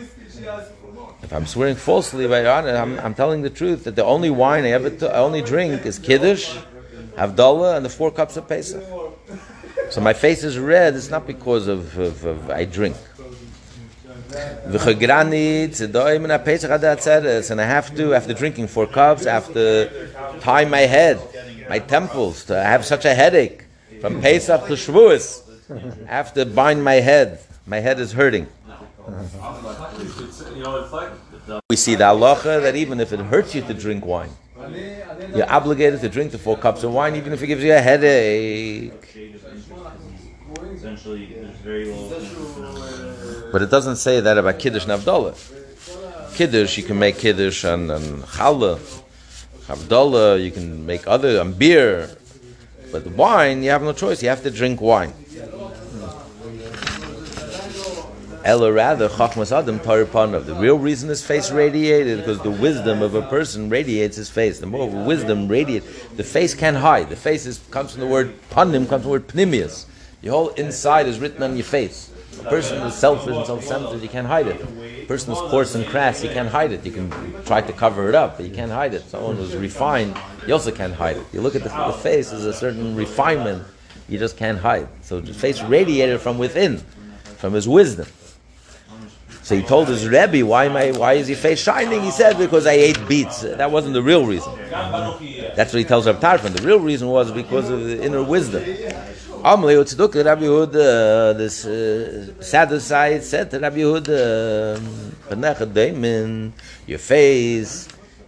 If 1.24 1.32
I'm 1.32 1.44
swearing 1.44 1.74
falsely 1.74 2.28
by 2.28 2.46
honor, 2.46 2.76
I'm, 2.76 3.00
I'm 3.00 3.14
telling 3.14 3.42
the 3.42 3.50
truth 3.50 3.82
that 3.82 3.96
the 3.96 4.04
only 4.04 4.30
wine 4.30 4.64
I 4.64 4.70
ever 4.70 4.90
t- 4.90 5.08
I 5.08 5.18
only 5.18 5.42
drink 5.42 5.84
is 5.84 5.98
kiddush, 5.98 6.56
havdalah, 7.16 7.78
and 7.78 7.84
the 7.84 7.90
four 7.90 8.12
cups 8.12 8.36
of 8.36 8.46
Pesach. 8.46 8.84
So 9.90 10.00
my 10.00 10.12
face 10.12 10.44
is 10.44 10.56
red. 10.56 10.94
It's 10.94 11.10
not 11.10 11.26
because 11.26 11.66
of, 11.66 11.98
of, 11.98 12.24
of 12.24 12.48
I 12.50 12.64
drink. 12.64 12.94
V'chagrani 12.94 13.24
tzedoim 13.26 13.26
in 13.26 13.26
Pesach 13.26 14.14
ad 14.14 14.14
atzeres, 14.14 14.15
and 17.50 17.60
I 17.60 17.64
have 17.64 17.94
to 17.96 18.14
after 18.14 18.34
drinking 18.34 18.66
four 18.68 18.86
cups, 18.86 19.26
I 19.26 19.34
have 19.34 19.52
to 19.52 20.08
tie 20.40 20.64
my 20.64 20.80
head, 20.80 21.20
my 21.68 21.78
temples. 21.78 22.50
I 22.50 22.62
have 22.62 22.84
such 22.84 23.04
a 23.04 23.14
headache 23.14 23.64
from 24.00 24.20
Pesach 24.20 24.66
to 24.66 24.74
Shavuos. 24.74 25.42
I 26.08 26.14
have 26.14 26.32
to 26.34 26.44
bind 26.46 26.82
my 26.82 26.94
head. 26.94 27.40
My 27.66 27.80
head 27.80 27.98
is 28.00 28.12
hurting. 28.12 28.46
We 31.70 31.76
see 31.76 31.94
the 31.94 32.04
halacha 32.04 32.62
that 32.62 32.74
even 32.76 33.00
if 33.00 33.12
it 33.12 33.20
hurts 33.20 33.54
you 33.54 33.62
to 33.62 33.74
drink 33.74 34.04
wine, 34.04 34.30
you're 35.34 35.50
obligated 35.50 36.00
to 36.00 36.08
drink 36.08 36.32
the 36.32 36.38
four 36.38 36.56
cups 36.56 36.82
of 36.82 36.92
wine, 36.92 37.14
even 37.16 37.32
if 37.32 37.42
it 37.42 37.46
gives 37.46 37.62
you 37.62 37.72
a 37.72 37.80
headache. 37.80 38.92
Essentially, 40.74 41.26
there's 41.26 41.56
very 41.56 41.86
little. 41.86 43.15
But 43.52 43.62
it 43.62 43.70
doesn't 43.70 43.96
say 43.96 44.20
that 44.20 44.38
about 44.38 44.58
Kiddush 44.58 44.86
and 44.86 44.92
Havdalah. 44.92 46.34
Kiddush, 46.34 46.76
you 46.76 46.82
can 46.82 46.98
make 46.98 47.18
Kiddush 47.18 47.64
and, 47.64 47.90
and 47.90 48.22
Challah. 48.22 48.78
Havdalah, 49.66 50.42
you 50.44 50.50
can 50.50 50.84
make 50.84 51.06
other, 51.06 51.40
and 51.40 51.58
beer. 51.58 52.10
But 52.92 53.06
wine, 53.06 53.62
you 53.62 53.70
have 53.70 53.82
no 53.82 53.92
choice. 53.92 54.22
You 54.22 54.28
have 54.28 54.42
to 54.42 54.50
drink 54.50 54.80
wine. 54.80 55.10
Hmm. 55.10 56.26
Ella 58.46 58.70
rather, 58.72 59.08
Chachmas 59.08 59.50
Adam 59.50 59.80
Taripanav. 59.80 60.46
The 60.46 60.54
real 60.54 60.78
reason 60.78 61.08
his 61.08 61.24
face 61.24 61.50
radiated 61.50 62.18
because 62.18 62.38
the 62.40 62.50
wisdom 62.50 63.02
of 63.02 63.16
a 63.16 63.22
person 63.22 63.68
radiates 63.68 64.16
his 64.16 64.30
face. 64.30 64.60
The 64.60 64.66
more 64.66 64.88
wisdom 64.88 65.48
radiates, 65.48 65.86
the 66.16 66.22
face 66.22 66.54
can't 66.54 66.76
hide. 66.76 67.08
The 67.08 67.16
face 67.16 67.44
is, 67.44 67.58
comes 67.72 67.90
from 67.90 68.02
the 68.02 68.06
word 68.06 68.34
panim, 68.50 68.88
comes 68.88 69.02
from 69.02 69.02
the 69.02 69.08
word 69.08 69.26
pnimius. 69.26 69.86
Your 70.22 70.32
whole 70.34 70.48
inside 70.50 71.06
is 71.06 71.18
written 71.18 71.42
on 71.42 71.56
your 71.56 71.64
face. 71.64 72.12
A 72.40 72.44
person 72.44 72.80
who's 72.80 72.94
selfish 72.94 73.34
and 73.34 73.46
self-centered, 73.46 74.02
you 74.02 74.08
can't 74.08 74.26
hide 74.26 74.46
it. 74.46 74.60
A 74.60 75.06
person 75.06 75.34
who's 75.34 75.50
coarse 75.50 75.74
and 75.74 75.86
crass, 75.86 76.22
you 76.22 76.30
can't 76.30 76.48
hide 76.48 76.72
it. 76.72 76.84
You 76.84 76.92
can 76.92 77.10
try 77.44 77.60
to 77.60 77.72
cover 77.72 78.08
it 78.08 78.14
up, 78.14 78.36
but 78.36 78.46
you 78.46 78.54
can't 78.54 78.70
hide 78.70 78.94
it. 78.94 79.02
Someone 79.08 79.36
who's 79.36 79.56
refined, 79.56 80.16
you 80.46 80.52
also 80.52 80.70
can't 80.70 80.94
hide 80.94 81.16
it. 81.16 81.26
You 81.32 81.40
look 81.40 81.54
at 81.54 81.62
the, 81.62 81.68
the 81.68 81.92
face, 81.92 82.30
there's 82.30 82.44
a 82.44 82.52
certain 82.52 82.94
refinement 82.94 83.64
you 84.08 84.18
just 84.18 84.36
can't 84.36 84.58
hide. 84.58 84.88
So 85.02 85.20
the 85.20 85.34
face 85.34 85.62
radiated 85.62 86.20
from 86.20 86.38
within, 86.38 86.78
from 87.38 87.52
his 87.54 87.68
wisdom. 87.68 88.06
So 89.42 89.54
he 89.54 89.62
told 89.62 89.86
his 89.86 90.08
Rebbe, 90.08 90.44
why, 90.44 90.64
am 90.64 90.76
I, 90.76 90.90
why 90.90 91.12
is 91.12 91.28
your 91.28 91.38
face 91.38 91.62
shining? 91.62 92.02
He 92.02 92.10
said, 92.10 92.36
because 92.36 92.66
I 92.66 92.72
ate 92.72 92.98
beets. 93.08 93.42
That 93.42 93.70
wasn't 93.70 93.94
the 93.94 94.02
real 94.02 94.26
reason. 94.26 94.52
That's 94.70 95.72
what 95.72 95.78
he 95.78 95.84
tells 95.84 96.06
Rabbi 96.06 96.18
Tarfon. 96.18 96.52
The 96.56 96.66
real 96.66 96.80
reason 96.80 97.06
was 97.08 97.30
because 97.30 97.70
of 97.70 97.84
the 97.84 98.02
inner 98.02 98.24
wisdom. 98.24 98.64
Amli 99.46 99.76
Utzeduk, 99.76 100.24
Rabbi 100.24 100.42
Yehuda, 100.42 101.38
this 101.38 101.64
uh, 101.66 102.32
Sadducite 102.40 103.22
said 103.22 103.48
to 103.52 103.60
Rabbi 103.60 103.76
Yehuda, 103.76 104.76
Daimin, 105.72 106.50
your 106.88 106.98
face, 106.98 107.86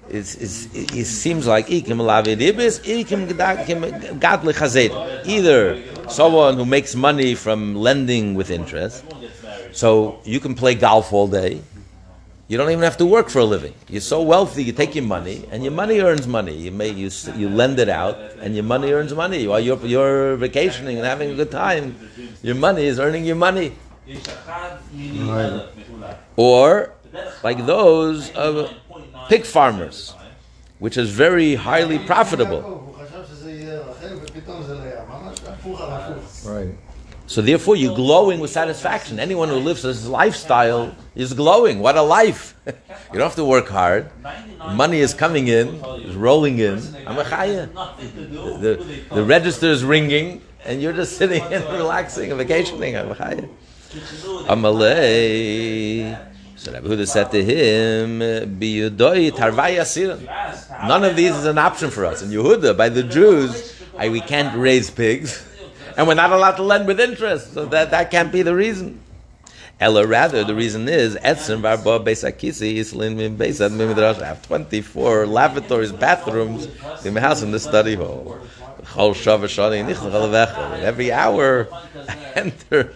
is, 0.09 0.37
is, 0.37 0.69
it 0.73 1.07
seems 1.07 1.49
like 1.49 1.67
ikim 1.67 1.99
lavid 1.99 2.41
ibis, 2.41 2.79
ikim 2.87 3.27
gadli 4.21 4.53
chazed. 4.53 5.27
Either 5.27 5.83
someone 6.09 6.55
who 6.55 6.65
makes 6.65 6.95
money 6.95 7.35
from 7.35 7.75
lending 7.75 8.37
with 8.37 8.49
interest, 8.49 9.03
so 9.73 10.21
you 10.23 10.39
can 10.39 10.55
play 10.55 10.77
golf 10.77 11.13
all 11.13 11.27
day. 11.27 11.61
You 12.49 12.57
don't 12.57 12.71
even 12.71 12.83
have 12.83 12.97
to 12.97 13.05
work 13.05 13.29
for 13.29 13.41
a 13.41 13.45
living. 13.45 13.75
You're 13.91 14.01
so 14.01 14.23
wealthy, 14.23 14.65
you 14.65 14.73
take 14.73 14.95
your 14.95 15.05
money, 15.05 15.45
and 15.51 15.63
your 15.63 15.73
money 15.73 16.01
earns 16.01 16.27
money. 16.27 16.55
You 16.57 16.71
may 16.71 16.89
you, 16.89 17.11
you 17.37 17.51
lend 17.51 17.79
it 17.79 17.91
out, 17.91 18.17
and 18.41 18.55
your 18.55 18.65
money 18.65 18.91
earns 18.91 19.13
money. 19.13 19.47
While 19.47 19.61
you're, 19.61 19.79
you're 19.85 20.37
vacationing 20.37 20.97
and 20.97 21.05
having 21.05 21.31
a 21.31 21.35
good 21.35 21.51
time, 21.51 21.95
your 22.43 22.55
money 22.55 22.87
is 22.87 22.99
earning 22.99 23.27
your 23.27 23.37
money. 23.37 23.77
Or 26.37 26.95
like 27.45 27.67
those 27.67 28.31
of 28.31 28.71
pig 29.29 29.45
farmers, 29.45 30.15
which 30.79 30.97
is 30.97 31.11
very 31.11 31.55
highly 31.55 31.99
profitable. 31.99 32.78
So 37.29 37.43
therefore, 37.43 37.77
you're 37.77 37.95
glowing 37.95 38.41
with 38.41 38.51
satisfaction. 38.51 39.21
Anyone 39.21 39.51
who 39.51 39.57
lives 39.57 39.83
this 39.83 40.07
lifestyle 40.07 40.97
is 41.15 41.35
glowing. 41.35 41.79
What 41.79 41.99
a 41.99 42.03
life! 42.03 42.55
you 42.67 42.73
don't 43.13 43.21
have 43.21 43.35
to 43.37 43.45
work 43.45 43.69
hard. 43.69 44.11
Money 44.73 45.01
is 45.01 45.13
coming 45.13 45.49
in, 45.49 45.69
is 46.09 46.17
rolling 46.17 46.59
in. 46.59 46.79
I'm 47.07 47.19
a 47.19 47.25
chaya. 47.25 47.69
The, 48.61 49.05
the 49.15 49.23
register 49.23 49.67
is 49.67 49.85
ringing, 49.85 50.41
and 50.65 50.81
you're 50.81 50.95
just 50.95 51.19
sitting 51.19 51.43
and 51.53 51.65
relaxing 51.67 52.31
and 52.31 52.39
vacationing. 52.39 52.97
I'm 52.97 53.11
a 53.11 53.15
chaya. 53.15 53.47
Amalei. 54.49 56.19
So 56.57 56.73
Rabbi 56.73 56.89
Huda 56.89 57.07
said 57.07 57.31
to 57.33 57.45
him. 57.45 58.19
None 60.89 61.05
of 61.05 61.15
these 61.15 61.37
is 61.37 61.45
an 61.45 61.59
option 61.59 61.91
for 61.91 62.07
us. 62.07 62.23
In 62.23 62.31
Yehuda, 62.31 62.75
by 62.77 62.89
the 62.89 63.03
Jews, 63.03 63.75
I, 63.99 64.09
we 64.09 64.21
can't 64.21 64.57
raise 64.57 64.91
pigs, 64.91 65.45
and 65.99 66.07
we're 66.07 66.15
not 66.15 66.33
allowed 66.33 66.53
to 66.53 66.63
lend 66.63 66.87
with 66.87 67.01
interest. 67.01 67.53
So 67.53 67.67
that, 67.67 67.91
that 67.91 68.13
can't 68.13 68.31
be 68.33 68.43
the 68.43 68.55
reason. 68.55 69.01
Ella, 69.81 70.07
rather, 70.07 70.45
the 70.45 70.55
reason 70.55 70.89
is 70.89 71.17
Etzim 71.17 71.61
Barba 71.63 71.99
Beisakisi 71.99 72.77
Islin 72.77 73.17
Min 73.17 73.37
Beisad 73.37 73.73
Midrash. 73.73 74.19
I 74.19 74.27
have 74.27 74.41
24 74.47 75.27
lavatories, 75.27 75.93
bathrooms 75.93 76.69
in 77.05 77.15
my 77.15 77.21
house 77.21 77.43
in 77.43 77.51
the 77.51 77.59
study 77.59 77.97
hall. 77.97 78.39
Every 80.85 81.13
hour, 81.13 81.69
I 82.09 82.17
enter 82.37 82.95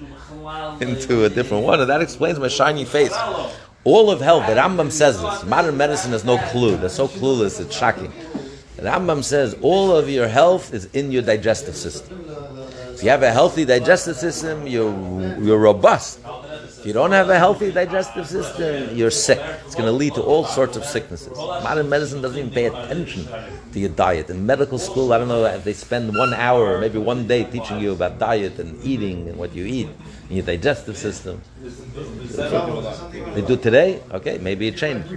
into 0.81 1.25
a 1.25 1.29
different 1.29 1.65
one, 1.65 1.81
and 1.81 1.91
that 1.91 2.03
explains 2.03 2.39
my 2.39 2.49
shiny 2.49 2.85
face. 2.85 3.13
All 3.85 4.13
of 4.13 4.21
health, 4.21 4.47
the 4.47 4.55
Rambam 4.55 4.93
says 4.93 5.21
this. 5.21 5.45
Modern 5.45 5.77
medicine 5.77 6.13
has 6.13 6.25
no 6.25 6.39
clue. 6.51 6.77
They're 6.77 6.89
so 6.89 7.09
clueless, 7.09 7.61
it's 7.61 7.77
shocking. 7.77 8.13
The 8.77 8.83
Rambam 8.83 9.25
says 9.25 9.57
all 9.61 9.95
of 9.97 10.09
your 10.09 10.29
health 10.29 10.73
is 10.73 10.87
in 10.87 11.13
your 11.13 11.23
digestive 11.23 11.77
system. 11.77 12.22
If 13.03 13.07
you 13.07 13.11
have 13.11 13.25
a 13.25 13.33
healthy 13.33 13.65
digestive 13.65 14.15
system, 14.15 14.65
you're, 14.65 14.95
you're 15.43 15.59
robust. 15.59 16.21
If 16.79 16.87
you 16.87 16.93
don't 16.93 17.11
have 17.11 17.31
a 17.31 17.37
healthy 17.37 17.73
digestive 17.73 18.29
system, 18.29 18.97
you're 18.97 19.11
sick. 19.11 19.41
It's 19.67 19.75
going 19.75 19.87
to 19.87 19.93
lead 19.93 20.15
to 20.15 20.23
all 20.23 20.45
sorts 20.45 20.77
of 20.77 20.85
sicknesses. 20.85 21.37
Modern 21.37 21.89
medicine 21.89 22.23
doesn't 22.23 22.39
even 22.39 22.53
pay 22.53 22.67
attention 22.67 23.27
to 23.73 23.81
your 23.81 23.89
diet. 23.89 24.31
In 24.31 24.47
medical 24.47 24.79
school, 24.79 25.13
I 25.13 25.19
don't 25.19 25.27
know, 25.27 25.45
if 25.47 25.65
they 25.65 25.73
spend 25.73 26.17
one 26.17 26.33
hour 26.33 26.77
or 26.77 26.79
maybe 26.79 26.99
one 26.99 27.27
day 27.27 27.43
teaching 27.43 27.81
you 27.81 27.91
about 27.91 28.21
diet 28.21 28.61
and 28.61 28.81
eating 28.85 29.29
and 29.29 29.37
what 29.37 29.53
you 29.53 29.67
eat 29.67 29.89
in 30.31 30.37
your 30.37 30.47
digestive 30.47 30.97
system. 30.97 31.43
They 33.35 33.43
do 33.43 33.57
today? 33.57 34.01
Okay, 34.13 34.39
maybe 34.39 34.69
it 34.69 34.77
changed. 34.77 35.09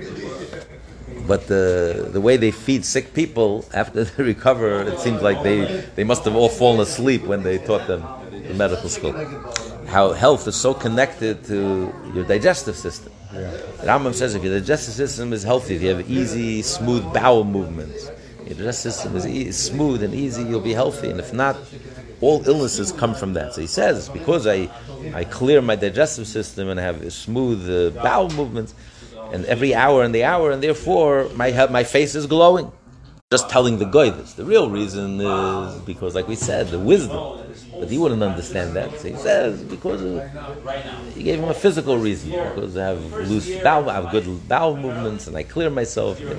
But 1.27 1.47
the, 1.47 2.09
the 2.11 2.21
way 2.21 2.37
they 2.37 2.51
feed 2.51 2.85
sick 2.85 3.13
people 3.13 3.65
after 3.73 4.03
they 4.05 4.23
recover, 4.23 4.81
it 4.81 4.99
seems 4.99 5.21
like 5.21 5.41
they, 5.43 5.83
they 5.95 6.03
must 6.03 6.23
have 6.25 6.35
all 6.35 6.49
fallen 6.49 6.79
asleep 6.79 7.23
when 7.23 7.43
they 7.43 7.57
taught 7.57 7.87
them 7.87 8.03
in 8.31 8.57
medical 8.57 8.89
school. 8.89 9.13
How 9.87 10.13
health 10.13 10.47
is 10.47 10.55
so 10.55 10.73
connected 10.73 11.43
to 11.45 11.93
your 12.13 12.25
digestive 12.25 12.75
system. 12.75 13.11
The 13.31 13.83
Rambam 13.83 14.13
says 14.13 14.35
if 14.35 14.43
your 14.43 14.59
digestive 14.59 14.93
system 14.93 15.33
is 15.33 15.43
healthy, 15.43 15.75
if 15.75 15.81
you 15.81 15.89
have 15.89 16.09
easy, 16.09 16.61
smooth 16.61 17.13
bowel 17.13 17.43
movements, 17.43 18.09
your 18.45 18.55
digestive 18.55 18.93
system 18.93 19.15
is 19.15 19.27
e- 19.27 19.51
smooth 19.51 20.03
and 20.03 20.13
easy, 20.13 20.43
you'll 20.43 20.61
be 20.61 20.73
healthy. 20.73 21.09
And 21.09 21.19
if 21.19 21.33
not, 21.33 21.57
all 22.21 22.47
illnesses 22.47 22.91
come 22.91 23.13
from 23.13 23.33
that. 23.33 23.53
So 23.53 23.61
he 23.61 23.67
says, 23.67 24.09
because 24.09 24.47
I, 24.47 24.69
I 25.13 25.23
clear 25.25 25.61
my 25.61 25.75
digestive 25.75 26.27
system 26.27 26.69
and 26.69 26.79
have 26.79 27.11
smooth 27.11 27.95
uh, 27.97 28.01
bowel 28.01 28.29
movements, 28.29 28.73
and 29.35 29.45
every 29.45 29.75
hour 29.75 29.97
and 30.05 30.13
the 30.15 30.23
hour, 30.23 30.51
and 30.51 30.63
therefore 30.63 31.29
my 31.35 31.49
my 31.67 31.83
face 31.83 32.15
is 32.15 32.25
glowing. 32.35 32.71
Just 33.31 33.49
telling 33.49 33.79
the 33.79 33.89
guy 33.97 34.09
this. 34.11 34.33
The 34.33 34.45
real 34.45 34.69
reason 34.69 35.19
is 35.19 35.75
because, 35.91 36.13
like 36.17 36.27
we 36.27 36.37
said, 36.49 36.63
the 36.67 36.79
wisdom. 36.79 37.23
But 37.79 37.89
he 37.89 37.97
wouldn't 37.97 38.23
understand 38.23 38.75
that. 38.77 38.89
So 38.99 39.09
he 39.09 39.17
says 39.17 39.61
because 39.63 40.01
of, 40.01 40.13
he 41.15 41.23
gave 41.23 41.39
him 41.39 41.49
a 41.49 41.53
physical 41.53 41.97
reason 41.97 42.29
because 42.31 42.77
I 42.77 42.85
have 42.91 43.03
loose 43.29 43.49
bowel, 43.63 43.89
I 43.89 43.95
have 43.99 44.11
good 44.11 44.47
bowel 44.47 44.77
movements, 44.77 45.27
and 45.27 45.35
I 45.35 45.43
clear 45.43 45.69
myself. 45.69 46.19
Ben 46.19 46.29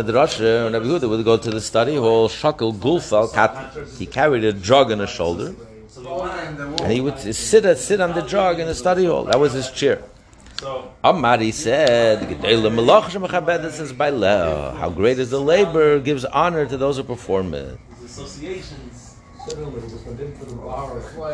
Midrasha, 0.00 0.66
and 0.66 0.74
Rabbi 0.74 0.86
Yehuda 0.86 1.08
would 1.08 1.24
go 1.24 1.36
to 1.36 1.50
the 1.50 1.60
study 1.60 1.96
hall, 1.96 2.28
shakel 2.28 2.72
gulfal 2.74 3.32
kat. 3.32 3.52
He 3.98 4.06
carried 4.06 4.44
a 4.44 4.52
jug 4.52 4.92
on 4.92 5.00
his 5.00 5.10
shoulder, 5.10 5.54
and 6.08 6.92
he 6.92 7.00
would 7.00 7.18
sit 7.18 7.66
uh, 7.66 7.74
sit 7.74 8.00
on 8.00 8.14
the 8.14 8.22
jug 8.22 8.60
in 8.60 8.66
the 8.66 8.74
study 8.74 9.06
hall. 9.06 9.24
That 9.24 9.40
was 9.40 9.52
his 9.52 9.70
chair. 9.70 10.02
Amari 11.04 11.50
said, 11.50 12.28
"Gedele 12.28 12.70
melach 12.72 13.10
shemachabed 13.10 13.70
says 13.72 13.92
by 13.92 14.10
leo. 14.10 14.72
How 14.72 14.88
great 14.88 15.18
is 15.18 15.30
the 15.30 15.40
labor 15.40 15.98
gives 15.98 16.24
honor 16.24 16.64
to 16.66 16.76
those 16.76 16.96
who 16.96 17.02
perform 17.02 17.54
it. 17.54 17.78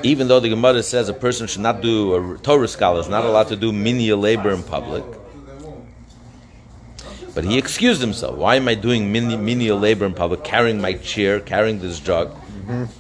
Even 0.02 0.28
though 0.28 0.40
the 0.40 0.48
Gemara 0.48 0.82
says 0.82 1.08
a 1.08 1.14
person 1.14 1.46
should 1.46 1.62
not 1.62 1.80
do, 1.80 2.34
a 2.34 2.38
Torah 2.38 2.68
scholar 2.68 3.00
is 3.00 3.08
not 3.08 3.24
allowed 3.24 3.48
to 3.48 3.56
do 3.56 3.72
menial 3.72 4.18
labor 4.18 4.50
in 4.50 4.62
public, 4.62 5.04
but 7.34 7.44
he 7.44 7.56
excused 7.56 8.00
himself. 8.00 8.36
Why 8.36 8.56
am 8.56 8.68
I 8.68 8.74
doing 8.74 9.12
meni- 9.12 9.38
menial 9.38 9.78
labor 9.78 10.04
in 10.04 10.12
public, 10.12 10.44
carrying 10.44 10.80
my 10.80 10.94
chair, 10.94 11.40
carrying 11.40 11.78
this 11.78 12.00
jug? 12.00 12.36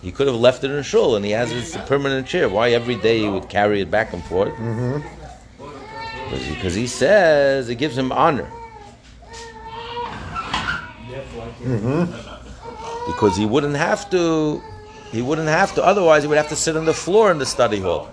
He 0.02 0.12
could 0.12 0.26
have 0.26 0.36
left 0.36 0.64
it 0.64 0.70
in 0.70 0.82
shul, 0.82 1.16
and 1.16 1.24
he 1.24 1.30
has 1.32 1.50
his 1.50 1.76
permanent 1.86 2.26
chair. 2.26 2.48
Why 2.48 2.70
every 2.70 2.96
day 2.96 3.20
he 3.20 3.28
would 3.28 3.48
carry 3.48 3.80
it 3.80 3.90
back 3.90 4.12
and 4.12 4.22
forth? 4.24 4.52
Because 6.30 6.74
he 6.74 6.86
says 6.86 7.68
it 7.68 7.76
gives 7.76 7.96
him 7.96 8.10
honor. 8.12 8.50
Because 13.06 13.36
he 13.36 13.46
wouldn't 13.46 13.76
have 13.76 14.08
to, 14.10 14.62
he 15.10 15.22
wouldn't 15.22 15.48
have 15.48 15.74
to. 15.74 15.84
Otherwise, 15.84 16.22
he 16.22 16.28
would 16.28 16.38
have 16.38 16.48
to 16.48 16.56
sit 16.56 16.76
on 16.76 16.84
the 16.84 16.94
floor 16.94 17.30
in 17.30 17.38
the 17.38 17.46
study 17.46 17.80
hall. 17.80 18.10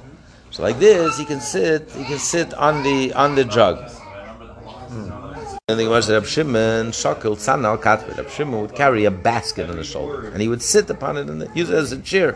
So 0.51 0.63
like 0.63 0.79
this, 0.79 1.17
he 1.17 1.25
can 1.25 1.39
sit. 1.41 1.89
He 1.91 2.03
can 2.05 2.19
sit 2.19 2.53
on 2.55 2.83
the 2.83 3.13
on 3.13 3.35
the 3.35 3.45
jug. 3.45 3.89
And 5.69 5.79
the 5.79 5.83
Gemara 5.83 6.01
said, 6.01 6.13
Reb 6.15 6.25
Shimon, 6.25 6.87
Shakel, 6.87 7.37
Tzanal, 7.37 7.77
Katvet. 7.79 8.17
Reb 8.17 8.31
Shimon 8.31 8.61
would 8.61 8.73
carry 8.73 9.05
a 9.05 9.11
basket 9.11 9.69
on 9.69 9.77
his 9.77 9.85
shoulder, 9.85 10.27
and 10.29 10.41
he 10.41 10.47
would 10.47 10.63
sit 10.63 10.89
upon 10.89 11.15
it 11.15 11.29
and 11.29 11.47
use 11.55 11.69
it 11.69 11.75
as 11.75 11.91
a 11.91 11.99
chair. 11.99 12.35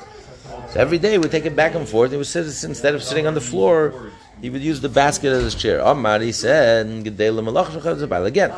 So 0.69 0.79
every 0.79 0.99
day, 0.99 1.17
we 1.17 1.27
take 1.29 1.47
it 1.47 1.55
back 1.55 1.73
and 1.73 1.89
forth. 1.89 2.11
He 2.11 2.17
would 2.17 2.27
sit 2.27 2.45
instead 2.45 2.93
of 2.93 3.01
sitting 3.01 3.25
on 3.25 3.33
the 3.33 3.41
floor. 3.41 4.11
He 4.39 4.51
would 4.51 4.61
use 4.61 4.81
the 4.81 4.89
basket 4.89 5.31
as 5.31 5.45
his 5.45 5.55
chair. 5.55 5.79
Amar, 5.79 6.19
he 6.19 6.31
said. 6.31 6.85
Again, 7.07 8.51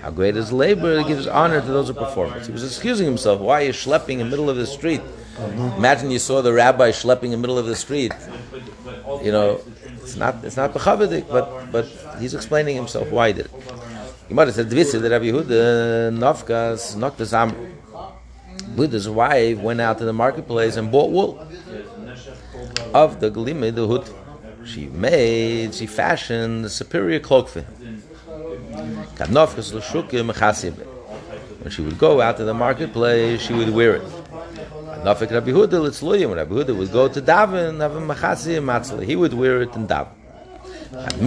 how 0.00 0.10
great 0.10 0.36
is 0.38 0.50
labor? 0.50 1.00
It 1.00 1.08
gives 1.08 1.26
honor 1.26 1.60
to 1.60 1.66
those 1.66 1.88
who 1.88 1.94
perform 1.94 2.32
it. 2.32 2.46
He 2.46 2.52
was 2.52 2.64
excusing 2.64 3.04
himself. 3.04 3.38
Why 3.38 3.60
are 3.60 3.66
you 3.66 3.72
schlepping 3.72 4.12
in 4.12 4.18
the 4.20 4.24
middle 4.24 4.48
of 4.48 4.56
the 4.56 4.66
street? 4.66 5.02
Imagine 5.76 6.10
you 6.10 6.18
saw 6.18 6.40
the 6.40 6.54
rabbi 6.54 6.88
schlepping 6.90 7.24
in 7.24 7.32
the 7.32 7.36
middle 7.36 7.58
of 7.58 7.66
the 7.66 7.76
street. 7.76 8.14
You 9.22 9.32
know, 9.32 9.60
it's 10.00 10.16
not 10.16 10.42
it's 10.42 10.56
not 10.56 10.72
but 10.72 11.70
but 11.70 11.84
he's 12.18 12.32
explaining 12.32 12.76
himself 12.76 13.10
why 13.10 13.28
he 13.28 13.34
did 13.34 13.46
it. 13.46 13.91
Gemara 14.32 14.50
said, 14.50 14.70
"Dvisa 14.70 14.98
the 14.98 15.10
Rabbi 15.10 15.26
Yehuda 15.26 16.10
nafkas 16.16 16.96
noktas 16.96 17.34
am." 17.34 17.54
Buddha's 18.74 19.06
wife 19.06 19.58
went 19.58 19.78
out 19.78 19.98
to 19.98 20.06
the 20.06 20.12
marketplace 20.14 20.78
and 20.78 20.90
bought 20.90 21.10
wool 21.10 21.38
of 22.94 23.20
the 23.20 23.30
Galime, 23.30 23.74
the 23.74 23.86
hood. 23.86 24.08
She 24.64 24.86
made, 24.86 25.74
she 25.74 25.86
fashioned 25.86 26.64
a 26.64 26.70
superior 26.70 27.20
cloak 27.20 27.46
for 27.50 27.60
him. 27.60 28.02
When 31.60 31.70
she 31.70 31.82
would 31.82 31.98
go 31.98 32.22
out 32.22 32.38
to 32.38 32.44
the 32.44 32.54
marketplace, 32.54 33.42
she 33.42 33.52
would 33.52 33.68
wear 33.68 33.96
it. 33.96 34.02
Kadnofik 34.02 35.30
Rabbi 35.30 35.50
Huda 35.50 36.36
Rabbi 36.36 36.54
Huda 36.54 36.74
would 36.74 36.90
go 36.90 37.06
to 37.08 37.20
daven. 37.20 39.04
He 39.04 39.14
would 39.14 39.34
wear 39.34 39.60
it 39.60 39.76
in 39.76 39.86
daven. 39.86 40.21
When 40.92 41.26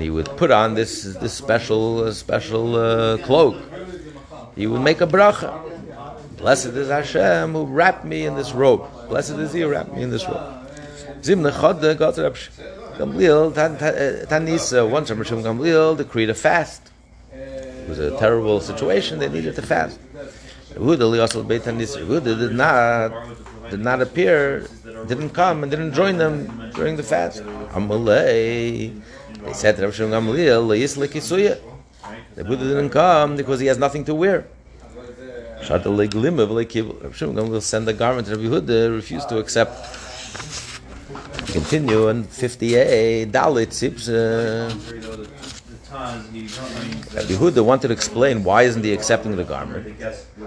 he 0.00 0.10
would 0.10 0.26
put 0.36 0.50
on 0.52 0.74
this 0.74 1.02
this 1.02 1.32
special 1.32 2.04
uh, 2.04 2.12
special 2.12 2.76
uh, 2.76 3.16
cloak, 3.18 3.56
he 4.54 4.68
would 4.68 4.82
make 4.82 5.00
a 5.00 5.08
bracha. 5.08 5.60
Blessed 6.38 6.66
is 6.66 6.88
Hashem 6.88 7.52
who 7.52 7.64
wrapped 7.64 8.04
me 8.04 8.26
in 8.26 8.36
this 8.36 8.52
robe. 8.52 8.88
Blessed 9.08 9.38
is 9.38 9.52
He 9.52 9.62
who 9.62 9.70
wrapped 9.70 9.92
me 9.92 10.02
in 10.02 10.10
this 10.10 10.24
robe. 10.28 10.68
Zim 11.24 11.42
nechad 11.42 11.98
got 11.98 12.16
uh, 12.16 12.30
Tanisa 14.26 14.88
once 14.88 15.10
Reb 15.10 15.18
Gamliel 15.18 15.96
decreed 15.96 16.30
a 16.30 16.34
fast. 16.34 16.92
It 17.32 17.88
was 17.88 17.98
a 17.98 18.16
terrible 18.18 18.60
situation; 18.60 19.18
they 19.18 19.28
needed 19.28 19.56
to 19.56 19.62
fast. 19.62 19.98
Yehuda 20.74 22.38
did 22.38 22.54
not 22.54 23.10
did 23.70 23.80
not 23.80 24.00
appear, 24.00 24.68
didn't 25.08 25.30
come, 25.30 25.62
and 25.62 25.70
didn't 25.70 25.92
join 25.92 26.18
them 26.18 26.70
during 26.74 26.96
the 26.96 27.02
fast. 27.02 27.42
Amalei. 27.72 29.00
They 29.44 29.52
said 29.52 29.76
to 29.76 29.82
Reb 29.82 29.92
Shimon 29.92 30.24
Gamliel. 30.24 31.60
The 32.34 32.44
Buddha 32.44 32.64
didn't 32.64 32.90
come 32.90 33.36
because 33.36 33.60
he 33.60 33.66
has 33.66 33.78
nothing 33.78 34.04
to 34.06 34.14
wear. 34.14 34.46
Reb 35.68 35.82
Shimon 35.82 36.08
Gamliel 36.10 37.62
send 37.62 37.86
the 37.86 37.92
garment 37.92 38.26
to 38.28 38.36
Rabbi 38.36 38.48
Yehuda, 38.48 38.94
refused 38.94 39.28
to 39.28 39.38
accept. 39.38 39.72
Continue 41.52 42.08
on 42.08 42.24
58, 42.24 43.30
Dalit 43.30 43.72
Sips. 43.72 44.06
The 44.06 44.74
Taz, 45.88 46.32
he, 46.32 46.40
I 46.40 46.84
mean, 46.84 46.96
Rabbi 47.14 47.32
Yehuda 47.34 47.64
wanted 47.64 47.88
to 47.88 47.94
explain 47.94 48.42
why 48.42 48.62
isn't 48.62 48.82
he 48.82 48.92
accepting 48.92 49.36
the 49.36 49.44
garment. 49.44 49.94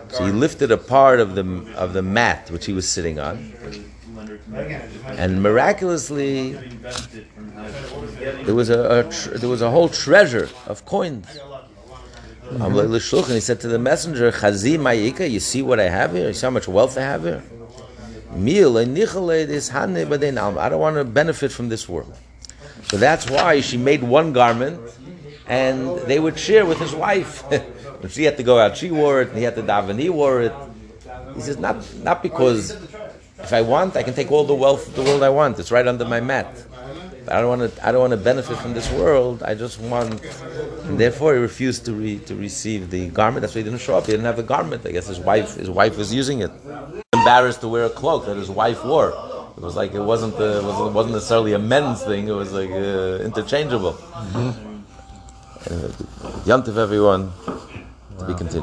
So 0.09 0.25
he 0.25 0.31
lifted 0.31 0.71
a 0.71 0.77
part 0.77 1.19
of 1.19 1.35
the 1.35 1.45
of 1.75 1.93
the 1.93 2.01
mat 2.01 2.49
which 2.51 2.65
he 2.65 2.73
was 2.73 2.89
sitting 2.89 3.19
on, 3.19 3.53
and 4.17 5.41
miraculously 5.43 6.51
Getting 6.51 6.77
benefit 6.77 7.27
from 7.33 7.51
having, 7.51 8.15
getting 8.19 8.45
there 8.45 8.55
was 8.55 8.69
a, 8.69 8.99
a 8.99 9.11
tr- 9.11 9.37
there 9.37 9.49
was 9.49 9.61
a 9.61 9.69
whole 9.69 9.89
treasure 9.89 10.49
of 10.65 10.85
coins. 10.85 11.27
Amalei 12.49 12.89
l'shulchan, 12.89 13.33
He 13.33 13.39
said 13.41 13.59
to 13.61 13.67
the 13.67 13.79
messenger, 13.79 14.31
"Chazi 14.31 14.77
ma'ika, 14.77 15.29
you 15.29 15.39
see 15.39 15.61
what 15.61 15.79
I 15.79 15.89
have 15.89 16.13
here? 16.13 16.27
You 16.27 16.33
see 16.33 16.45
how 16.45 16.51
much 16.51 16.67
wealth 16.67 16.97
I 16.97 17.01
have 17.01 17.23
here? 17.23 17.43
Meal 18.33 18.73
nichale 18.73 19.47
this 19.47 19.69
hane 19.69 20.05
b'dein. 20.07 20.37
I 20.57 20.69
don't 20.69 20.79
want 20.79 20.95
to 20.95 21.03
benefit 21.03 21.51
from 21.51 21.69
this 21.69 21.87
world." 21.87 22.15
So 22.89 22.97
that's 22.97 23.29
why 23.29 23.59
she 23.61 23.77
made 23.77 24.01
one 24.01 24.31
garment, 24.31 24.79
and 25.45 25.97
they 26.07 26.19
would 26.19 26.39
share 26.39 26.65
with 26.65 26.79
his 26.79 26.95
wife. 26.95 27.43
when 27.99 28.09
she 28.09 28.23
had 28.23 28.37
to 28.37 28.43
go 28.43 28.59
out, 28.59 28.77
she 28.77 28.91
wore 28.91 29.21
it, 29.21 29.29
and 29.29 29.37
he 29.37 29.43
had 29.43 29.55
to 29.55 29.63
daven, 29.63 29.99
he 29.99 30.09
wore 30.09 30.41
it. 30.41 30.53
He 31.35 31.41
says, 31.41 31.57
not 31.57 31.83
not 31.97 32.23
because 32.23 32.71
if 33.39 33.53
I 33.53 33.61
want, 33.61 33.95
I 33.95 34.03
can 34.03 34.13
take 34.13 34.31
all 34.31 34.43
the 34.43 34.55
wealth 34.55 34.87
of 34.87 34.95
the 34.95 35.03
world 35.03 35.23
I 35.23 35.29
want. 35.29 35.59
It's 35.59 35.71
right 35.71 35.87
under 35.87 36.05
my 36.05 36.19
mat. 36.19 36.51
But 37.25 37.35
I 37.35 37.41
don't 37.41 37.59
want 37.59 37.75
to. 37.75 37.87
I 37.87 37.91
don't 37.91 38.01
want 38.01 38.11
to 38.11 38.17
benefit 38.17 38.57
from 38.57 38.73
this 38.73 38.89
world. 38.91 39.43
I 39.43 39.53
just 39.53 39.79
want, 39.79 40.21
and 40.85 40.97
therefore 40.97 41.33
he 41.33 41.39
refused 41.39 41.85
to 41.85 41.93
re, 41.93 42.19
to 42.19 42.35
receive 42.35 42.89
the 42.89 43.09
garment. 43.09 43.41
That's 43.41 43.53
why 43.53 43.61
he 43.61 43.65
didn't 43.65 43.81
show 43.81 43.97
up. 43.97 44.05
He 44.05 44.13
didn't 44.13 44.25
have 44.25 44.39
a 44.39 44.43
garment. 44.43 44.85
I 44.85 44.91
guess 44.91 45.07
his 45.07 45.19
wife 45.19 45.55
his 45.55 45.69
wife 45.69 45.97
was 45.97 46.13
using 46.13 46.39
it. 46.39 46.51
Embarrassed 47.13 47.61
to 47.61 47.67
wear 47.67 47.85
a 47.85 47.89
cloak 47.89 48.25
that 48.27 48.37
his 48.37 48.49
wife 48.49 48.83
wore. 48.85 49.09
It 49.57 49.61
was 49.61 49.75
like 49.75 49.93
it 49.93 50.01
wasn't 50.01 50.35
a, 50.39 50.59
it 50.59 50.93
wasn't, 50.93 51.15
necessarily 51.15 51.53
a 51.53 51.59
men's 51.59 52.03
thing. 52.03 52.27
It 52.27 52.31
was 52.43 52.53
like 52.53 52.69
uh, 52.71 53.25
interchangeable. 53.25 53.97
Uh, 55.69 55.89
Yantiv 56.45 56.77
everyone. 56.77 57.33
To 58.19 58.25
be 58.25 58.33
continued. 58.35 58.55